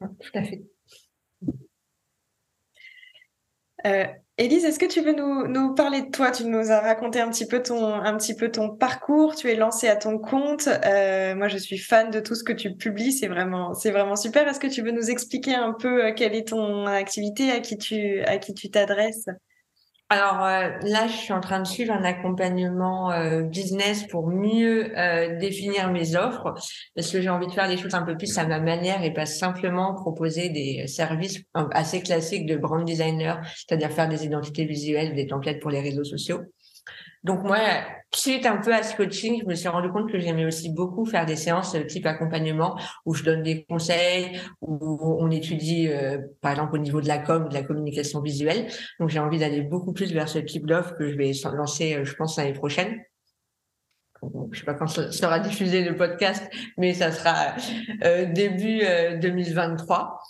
Tout 0.00 0.30
à 0.34 0.44
fait. 0.44 0.62
Élise, 4.40 4.64
est-ce 4.64 4.78
que 4.78 4.86
tu 4.86 5.00
veux 5.00 5.14
nous, 5.14 5.48
nous, 5.48 5.74
parler 5.74 6.02
de 6.02 6.10
toi? 6.10 6.30
Tu 6.30 6.44
nous 6.44 6.70
as 6.70 6.80
raconté 6.80 7.20
un 7.20 7.28
petit 7.28 7.46
peu 7.46 7.60
ton, 7.60 7.94
un 7.94 8.16
petit 8.16 8.36
peu 8.36 8.52
ton 8.52 8.76
parcours. 8.76 9.34
Tu 9.34 9.50
es 9.50 9.56
lancée 9.56 9.88
à 9.88 9.96
ton 9.96 10.18
compte. 10.18 10.66
moi, 10.66 11.48
je 11.48 11.58
suis 11.58 11.78
fan 11.78 12.10
de 12.10 12.20
tout 12.20 12.36
ce 12.36 12.44
que 12.44 12.52
tu 12.52 12.76
publies. 12.76 13.12
C'est 13.12 13.26
vraiment, 13.26 13.74
c'est 13.74 13.90
vraiment 13.90 14.14
super. 14.14 14.46
Est-ce 14.46 14.60
que 14.60 14.68
tu 14.68 14.82
veux 14.82 14.92
nous 14.92 15.10
expliquer 15.10 15.54
un 15.54 15.72
peu 15.72 16.12
quelle 16.12 16.36
est 16.36 16.48
ton 16.48 16.86
activité, 16.86 17.50
à 17.50 17.58
qui 17.58 17.78
tu, 17.78 18.20
à 18.20 18.38
qui 18.38 18.54
tu 18.54 18.70
t'adresses? 18.70 19.28
Alors 20.10 20.42
euh, 20.42 20.70
là, 20.84 21.06
je 21.06 21.12
suis 21.12 21.32
en 21.34 21.40
train 21.40 21.60
de 21.60 21.66
suivre 21.66 21.92
un 21.92 22.02
accompagnement 22.02 23.12
euh, 23.12 23.42
business 23.42 24.06
pour 24.06 24.28
mieux 24.28 24.98
euh, 24.98 25.38
définir 25.38 25.90
mes 25.92 26.16
offres, 26.16 26.54
parce 26.94 27.12
que 27.12 27.20
j'ai 27.20 27.28
envie 27.28 27.46
de 27.46 27.52
faire 27.52 27.68
des 27.68 27.76
choses 27.76 27.94
un 27.94 28.02
peu 28.02 28.16
plus 28.16 28.38
à 28.38 28.46
ma 28.46 28.58
manière 28.58 29.04
et 29.04 29.12
pas 29.12 29.26
simplement 29.26 29.94
proposer 29.94 30.48
des 30.48 30.86
services 30.86 31.42
assez 31.72 32.00
classiques 32.02 32.46
de 32.46 32.56
brand 32.56 32.84
designer, 32.86 33.38
c'est-à-dire 33.54 33.90
faire 33.90 34.08
des 34.08 34.24
identités 34.24 34.64
visuelles, 34.64 35.14
des 35.14 35.26
templates 35.26 35.60
pour 35.60 35.70
les 35.70 35.80
réseaux 35.80 36.04
sociaux. 36.04 36.40
Donc 37.24 37.42
moi, 37.42 37.58
suite 38.14 38.46
un 38.46 38.58
peu 38.58 38.72
à 38.72 38.82
ce 38.82 38.96
coaching, 38.96 39.40
je 39.42 39.46
me 39.46 39.54
suis 39.54 39.68
rendu 39.68 39.90
compte 39.90 40.10
que 40.10 40.18
j'aimais 40.18 40.46
aussi 40.46 40.70
beaucoup 40.70 41.04
faire 41.04 41.26
des 41.26 41.36
séances 41.36 41.76
type 41.88 42.06
accompagnement 42.06 42.78
où 43.04 43.14
je 43.14 43.24
donne 43.24 43.42
des 43.42 43.64
conseils, 43.64 44.40
où 44.60 45.16
on 45.20 45.30
étudie 45.30 45.88
euh, 45.88 46.18
par 46.40 46.52
exemple 46.52 46.74
au 46.76 46.78
niveau 46.78 47.00
de 47.00 47.08
la 47.08 47.18
com, 47.18 47.48
de 47.48 47.54
la 47.54 47.62
communication 47.62 48.20
visuelle. 48.20 48.68
Donc 49.00 49.08
j'ai 49.10 49.18
envie 49.18 49.38
d'aller 49.38 49.62
beaucoup 49.62 49.92
plus 49.92 50.12
vers 50.12 50.28
ce 50.28 50.38
type 50.38 50.66
d'offre 50.66 50.94
que 50.96 51.10
je 51.10 51.16
vais 51.16 51.32
lancer, 51.54 51.94
euh, 51.94 52.04
je 52.04 52.14
pense, 52.14 52.36
l'année 52.36 52.52
prochaine. 52.52 52.98
Je 54.52 54.58
sais 54.58 54.64
pas 54.64 54.74
quand 54.74 54.86
sera 54.86 55.38
diffusé 55.38 55.84
le 55.84 55.96
podcast, 55.96 56.42
mais 56.76 56.94
ça 56.94 57.12
sera 57.12 57.54
euh, 58.04 58.26
début 58.32 58.80
2023. 59.20 60.20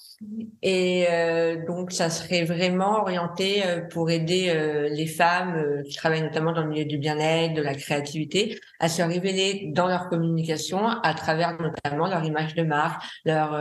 Et 0.63 1.07
euh, 1.09 1.65
donc, 1.65 1.93
ça 1.93 2.11
serait 2.11 2.45
vraiment 2.45 3.01
orienté 3.01 3.65
euh, 3.65 3.83
pour 3.83 4.11
aider 4.11 4.49
euh, 4.49 4.89
les 4.89 5.07
femmes 5.07 5.83
qui 5.85 5.95
travaillent 5.95 6.23
notamment 6.23 6.53
dans 6.53 6.63
le 6.63 6.71
milieu 6.71 6.85
du 6.85 6.99
bien-être, 6.99 7.55
de 7.55 7.63
la 7.63 7.75
créativité, 7.75 8.59
à 8.81 8.89
se 8.89 9.01
révéler 9.03 9.71
dans 9.73 9.87
leur 9.87 10.09
communication 10.09 10.89
à 10.89 11.15
travers 11.15 11.57
notamment 11.61 12.09
leur 12.09 12.25
image 12.25 12.55
de 12.57 12.65
marque, 12.65 13.01
leur 13.25 13.53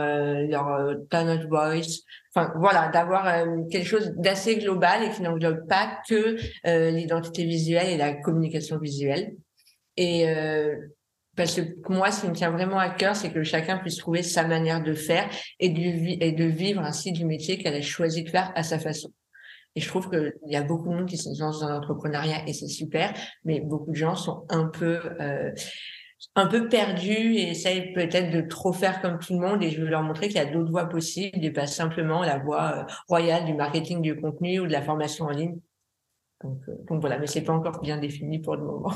leur 0.48 0.96
tone 1.10 1.28
of 1.28 1.46
voice. 1.46 2.02
Enfin, 2.34 2.52
voilà, 2.56 2.88
d'avoir 2.88 3.44
quelque 3.70 3.86
chose 3.86 4.12
d'assez 4.16 4.56
global 4.56 5.04
et 5.04 5.10
qui 5.10 5.22
n'englobe 5.22 5.66
pas 5.68 6.00
que 6.08 6.36
l'identité 6.90 7.44
visuelle 7.44 7.88
et 7.88 7.96
la 7.96 8.14
communication 8.14 8.78
visuelle. 8.78 9.32
Et 10.00 10.26
parce 11.38 11.54
que 11.54 11.60
moi, 11.88 12.10
ce 12.10 12.22
qui 12.22 12.28
me 12.28 12.34
tient 12.34 12.50
vraiment 12.50 12.78
à 12.78 12.90
cœur, 12.90 13.14
c'est 13.14 13.32
que 13.32 13.44
chacun 13.44 13.78
puisse 13.78 13.96
trouver 13.96 14.24
sa 14.24 14.44
manière 14.44 14.82
de 14.82 14.92
faire 14.92 15.30
et 15.60 15.68
de, 15.68 16.44
vivre 16.44 16.82
ainsi 16.82 17.12
du 17.12 17.24
métier 17.24 17.58
qu'elle 17.58 17.74
a 17.74 17.80
choisi 17.80 18.24
de 18.24 18.28
faire 18.28 18.50
à 18.56 18.64
sa 18.64 18.78
façon. 18.80 19.12
Et 19.76 19.80
je 19.80 19.86
trouve 19.86 20.10
qu'il 20.10 20.32
y 20.46 20.56
a 20.56 20.64
beaucoup 20.64 20.88
de 20.88 20.94
monde 20.96 21.06
qui 21.06 21.16
sont 21.16 21.32
dans 21.38 21.68
l'entrepreneuriat 21.68 22.48
et 22.48 22.52
c'est 22.52 22.66
super, 22.66 23.14
mais 23.44 23.60
beaucoup 23.60 23.92
de 23.92 23.96
gens 23.96 24.16
sont 24.16 24.46
un 24.48 24.66
peu 24.66 25.00
euh, 25.20 25.52
un 26.34 26.48
peu 26.48 26.68
perdus 26.68 27.36
et 27.36 27.50
essayent 27.50 27.92
peut-être 27.92 28.32
de 28.32 28.40
trop 28.40 28.72
faire 28.72 29.00
comme 29.00 29.20
tout 29.20 29.34
le 29.34 29.46
monde. 29.46 29.62
Et 29.62 29.70
je 29.70 29.80
veux 29.80 29.88
leur 29.88 30.02
montrer 30.02 30.26
qu'il 30.26 30.38
y 30.38 30.40
a 30.40 30.52
d'autres 30.52 30.72
voies 30.72 30.88
possibles 30.88 31.44
et 31.44 31.52
pas 31.52 31.66
simplement 31.66 32.22
la 32.22 32.38
voie 32.38 32.78
euh, 32.78 32.92
royale 33.06 33.44
du 33.44 33.54
marketing 33.54 34.02
du 34.02 34.20
contenu 34.20 34.58
ou 34.58 34.66
de 34.66 34.72
la 34.72 34.82
formation 34.82 35.26
en 35.26 35.30
ligne. 35.30 35.60
Donc, 36.42 36.58
euh, 36.68 36.72
donc 36.88 37.00
voilà, 37.00 37.18
mais 37.18 37.28
c'est 37.28 37.42
pas 37.42 37.52
encore 37.52 37.80
bien 37.80 37.98
défini 37.98 38.40
pour 38.40 38.56
le 38.56 38.64
moment. 38.64 38.92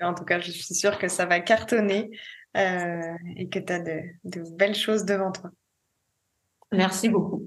En 0.00 0.14
tout 0.14 0.24
cas, 0.24 0.40
je 0.40 0.50
suis 0.50 0.74
sûre 0.74 0.98
que 0.98 1.08
ça 1.08 1.26
va 1.26 1.40
cartonner 1.40 2.10
euh, 2.56 3.14
et 3.36 3.48
que 3.48 3.58
tu 3.58 3.72
as 3.72 3.80
de, 3.80 4.56
belles 4.56 4.74
choses 4.74 5.04
devant 5.04 5.32
toi. 5.32 5.50
Merci 6.72 7.08
beaucoup. 7.08 7.42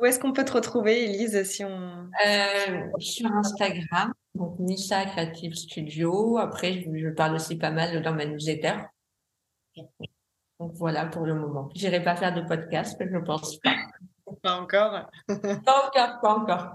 Où 0.00 0.06
est-ce 0.06 0.18
qu'on 0.18 0.32
peut 0.32 0.44
te 0.44 0.52
retrouver, 0.52 1.04
Elise, 1.04 1.44
si 1.44 1.64
on... 1.64 2.08
Euh, 2.26 2.86
sur 2.98 3.30
Instagram, 3.32 4.12
donc 4.34 4.58
Nissa 4.58 5.04
Creative 5.06 5.54
Studio. 5.54 6.38
Après, 6.38 6.72
je, 6.82 7.08
parle 7.10 7.36
aussi 7.36 7.56
pas 7.56 7.70
mal 7.70 8.02
dans 8.02 8.12
ma 8.12 8.26
newsletter. 8.26 8.74
Donc 10.60 10.72
voilà 10.74 11.06
pour 11.06 11.26
le 11.26 11.34
moment. 11.34 11.68
Je 11.76 11.82
n'irai 11.82 12.02
pas 12.02 12.16
faire 12.16 12.34
de 12.34 12.42
podcast, 12.42 12.96
je 13.00 13.06
ne 13.06 13.20
pense 13.20 13.58
pas. 13.60 13.76
Pas 14.44 14.60
encore 14.60 15.10
Pas 15.26 15.86
encore, 15.86 16.20
pas 16.20 16.34
encore. 16.34 16.68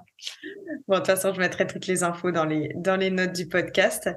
Bon, 0.87 0.95
de 0.95 0.97
toute 0.97 1.05
façon, 1.05 1.31
je 1.33 1.39
mettrai 1.39 1.67
toutes 1.67 1.85
les 1.85 2.01
infos 2.01 2.31
dans 2.31 2.45
les, 2.45 2.73
dans 2.75 2.95
les 2.95 3.11
notes 3.11 3.33
du 3.33 3.47
podcast. 3.47 4.09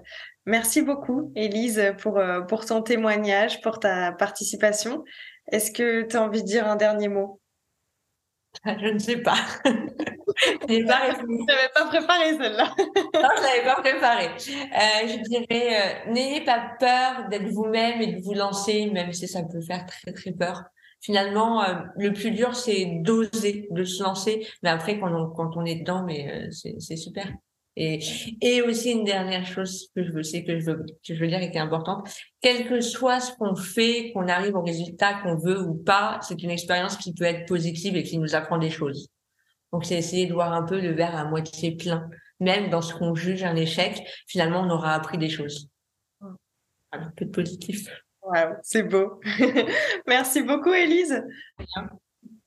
Merci 0.46 0.80
beaucoup, 0.80 1.30
Élise, 1.36 1.92
pour, 1.98 2.16
euh, 2.16 2.40
pour 2.40 2.64
ton 2.64 2.80
témoignage, 2.80 3.60
pour 3.60 3.78
ta 3.78 4.12
participation. 4.12 5.04
Est-ce 5.50 5.70
que 5.70 6.00
tu 6.00 6.16
as 6.16 6.22
envie 6.22 6.40
de 6.40 6.46
dire 6.46 6.66
un 6.66 6.76
dernier 6.76 7.08
mot? 7.08 7.42
Je 8.64 8.88
ne 8.90 8.98
sais 8.98 9.18
pas. 9.18 9.36
je 9.66 10.84
n'avais 10.84 11.68
pas, 11.74 11.80
pas 11.82 11.86
préparé 11.88 12.30
celle-là. 12.38 12.74
non, 12.78 13.28
je 13.36 13.42
l'avais 13.42 13.64
pas 13.66 13.82
préparé. 13.82 14.28
Euh, 14.28 15.08
je 15.08 15.22
dirais, 15.28 16.06
euh, 16.06 16.10
n'ayez 16.10 16.42
pas 16.42 16.70
peur 16.80 17.28
d'être 17.28 17.48
vous-même 17.48 18.00
et 18.00 18.14
de 18.14 18.22
vous 18.22 18.32
lancer, 18.32 18.90
même 18.90 19.12
si 19.12 19.28
ça 19.28 19.42
peut 19.42 19.60
faire 19.60 19.84
très 19.84 20.12
très 20.14 20.32
peur. 20.32 20.62
Finalement, 21.02 21.64
le 21.96 22.12
plus 22.12 22.30
dur, 22.30 22.54
c'est 22.54 22.86
d'oser, 23.02 23.68
de 23.70 23.84
se 23.84 24.02
lancer. 24.02 24.46
Mais 24.62 24.70
après, 24.70 24.98
quand 24.98 25.12
on, 25.12 25.30
quand 25.30 25.56
on 25.56 25.64
est 25.64 25.80
dedans, 25.80 26.04
mais 26.04 26.48
c'est 26.50 26.96
super. 26.96 27.26
Et, 27.76 28.00
et 28.42 28.60
aussi 28.62 28.90
une 28.92 29.04
dernière 29.04 29.46
chose 29.46 29.88
que 29.96 30.04
je 30.04 30.12
veux, 30.12 30.22
c'est 30.22 30.44
que 30.44 30.58
je 30.58 30.66
veux, 30.66 30.84
que 31.06 31.14
je 31.14 31.20
veux 31.20 31.26
dire 31.26 31.40
et 31.40 31.50
qui 31.50 31.56
est 31.56 31.60
importante, 31.60 32.06
quel 32.42 32.68
que 32.68 32.80
soit 32.80 33.20
ce 33.20 33.34
qu'on 33.36 33.56
fait, 33.56 34.12
qu'on 34.12 34.28
arrive 34.28 34.54
au 34.56 34.62
résultat 34.62 35.14
qu'on 35.22 35.36
veut 35.36 35.60
ou 35.60 35.74
pas, 35.74 36.18
c'est 36.22 36.42
une 36.42 36.50
expérience 36.50 36.96
qui 36.98 37.14
peut 37.14 37.24
être 37.24 37.46
positive 37.48 37.96
et 37.96 38.02
qui 38.02 38.18
nous 38.18 38.34
apprend 38.34 38.58
des 38.58 38.70
choses. 38.70 39.08
Donc 39.72 39.86
c'est 39.86 39.96
essayer 39.96 40.26
de 40.26 40.34
voir 40.34 40.52
un 40.52 40.64
peu 40.64 40.80
le 40.80 40.92
verre 40.92 41.16
à 41.16 41.24
moitié 41.24 41.74
plein. 41.74 42.10
Même 42.40 42.68
dans 42.68 42.82
ce 42.82 42.94
qu'on 42.94 43.14
juge 43.14 43.42
un 43.42 43.56
échec, 43.56 44.02
finalement 44.26 44.60
on 44.60 44.70
aura 44.70 44.92
appris 44.92 45.16
des 45.16 45.30
choses. 45.30 45.68
un 46.20 47.10
peu 47.16 47.24
de 47.24 47.30
positif. 47.30 47.88
Wow, 48.22 48.56
c'est 48.62 48.84
beau. 48.84 49.20
Merci 50.06 50.42
beaucoup 50.42 50.72
Elise. 50.72 51.22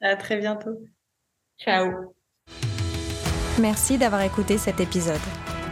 À 0.01 0.15
très 0.15 0.37
bientôt. 0.37 0.77
Ciao. 1.59 2.13
Merci 3.59 3.97
d'avoir 3.97 4.21
écouté 4.21 4.57
cet 4.57 4.79
épisode. 4.79 5.19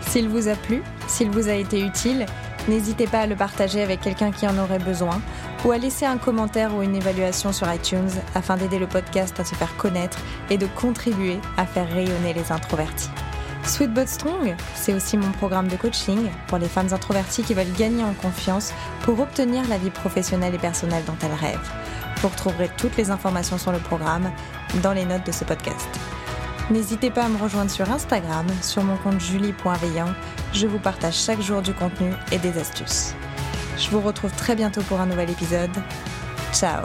S'il 0.01 0.29
vous 0.29 0.47
a 0.47 0.55
plu, 0.55 0.81
s'il 1.07 1.29
vous 1.29 1.49
a 1.49 1.53
été 1.53 1.81
utile, 1.81 2.25
n'hésitez 2.67 3.07
pas 3.07 3.19
à 3.19 3.27
le 3.27 3.35
partager 3.35 3.81
avec 3.81 4.01
quelqu'un 4.01 4.31
qui 4.31 4.47
en 4.47 4.57
aurait 4.57 4.79
besoin 4.79 5.21
ou 5.65 5.71
à 5.71 5.77
laisser 5.77 6.05
un 6.05 6.17
commentaire 6.17 6.75
ou 6.75 6.81
une 6.81 6.95
évaluation 6.95 7.51
sur 7.51 7.71
iTunes 7.73 8.11
afin 8.35 8.57
d'aider 8.57 8.79
le 8.79 8.87
podcast 8.87 9.39
à 9.39 9.45
se 9.45 9.55
faire 9.55 9.75
connaître 9.77 10.19
et 10.49 10.57
de 10.57 10.67
contribuer 10.67 11.39
à 11.57 11.65
faire 11.65 11.89
rayonner 11.91 12.33
les 12.33 12.51
introvertis. 12.51 13.09
Sweet 13.65 13.93
But 13.93 14.07
Strong, 14.07 14.55
c'est 14.75 14.93
aussi 14.93 15.17
mon 15.17 15.31
programme 15.31 15.67
de 15.67 15.75
coaching 15.75 16.29
pour 16.47 16.57
les 16.57 16.67
femmes 16.67 16.93
introverties 16.93 17.43
qui 17.43 17.53
veulent 17.53 17.71
gagner 17.77 18.03
en 18.03 18.13
confiance 18.13 18.73
pour 19.01 19.19
obtenir 19.19 19.67
la 19.67 19.77
vie 19.77 19.89
professionnelle 19.89 20.53
et 20.53 20.59
personnelle 20.59 21.03
dont 21.05 21.17
elles 21.23 21.33
rêvent. 21.33 21.71
Vous 22.17 22.27
retrouverez 22.27 22.69
toutes 22.77 22.97
les 22.97 23.09
informations 23.09 23.57
sur 23.57 23.71
le 23.71 23.79
programme 23.79 24.31
dans 24.81 24.93
les 24.93 25.05
notes 25.05 25.25
de 25.25 25.31
ce 25.31 25.43
podcast. 25.43 25.87
N'hésitez 26.71 27.11
pas 27.11 27.25
à 27.25 27.29
me 27.29 27.37
rejoindre 27.37 27.71
sur 27.71 27.91
Instagram, 27.91 28.45
sur 28.61 28.83
mon 28.83 28.95
compte 28.97 29.19
julie.veillant. 29.19 30.13
Je 30.53 30.67
vous 30.67 30.79
partage 30.79 31.15
chaque 31.15 31.41
jour 31.41 31.61
du 31.61 31.73
contenu 31.73 32.13
et 32.31 32.37
des 32.37 32.57
astuces. 32.57 33.15
Je 33.77 33.89
vous 33.89 34.01
retrouve 34.01 34.31
très 34.31 34.55
bientôt 34.55 34.81
pour 34.83 35.01
un 35.01 35.05
nouvel 35.05 35.29
épisode. 35.29 35.71
Ciao 36.53 36.83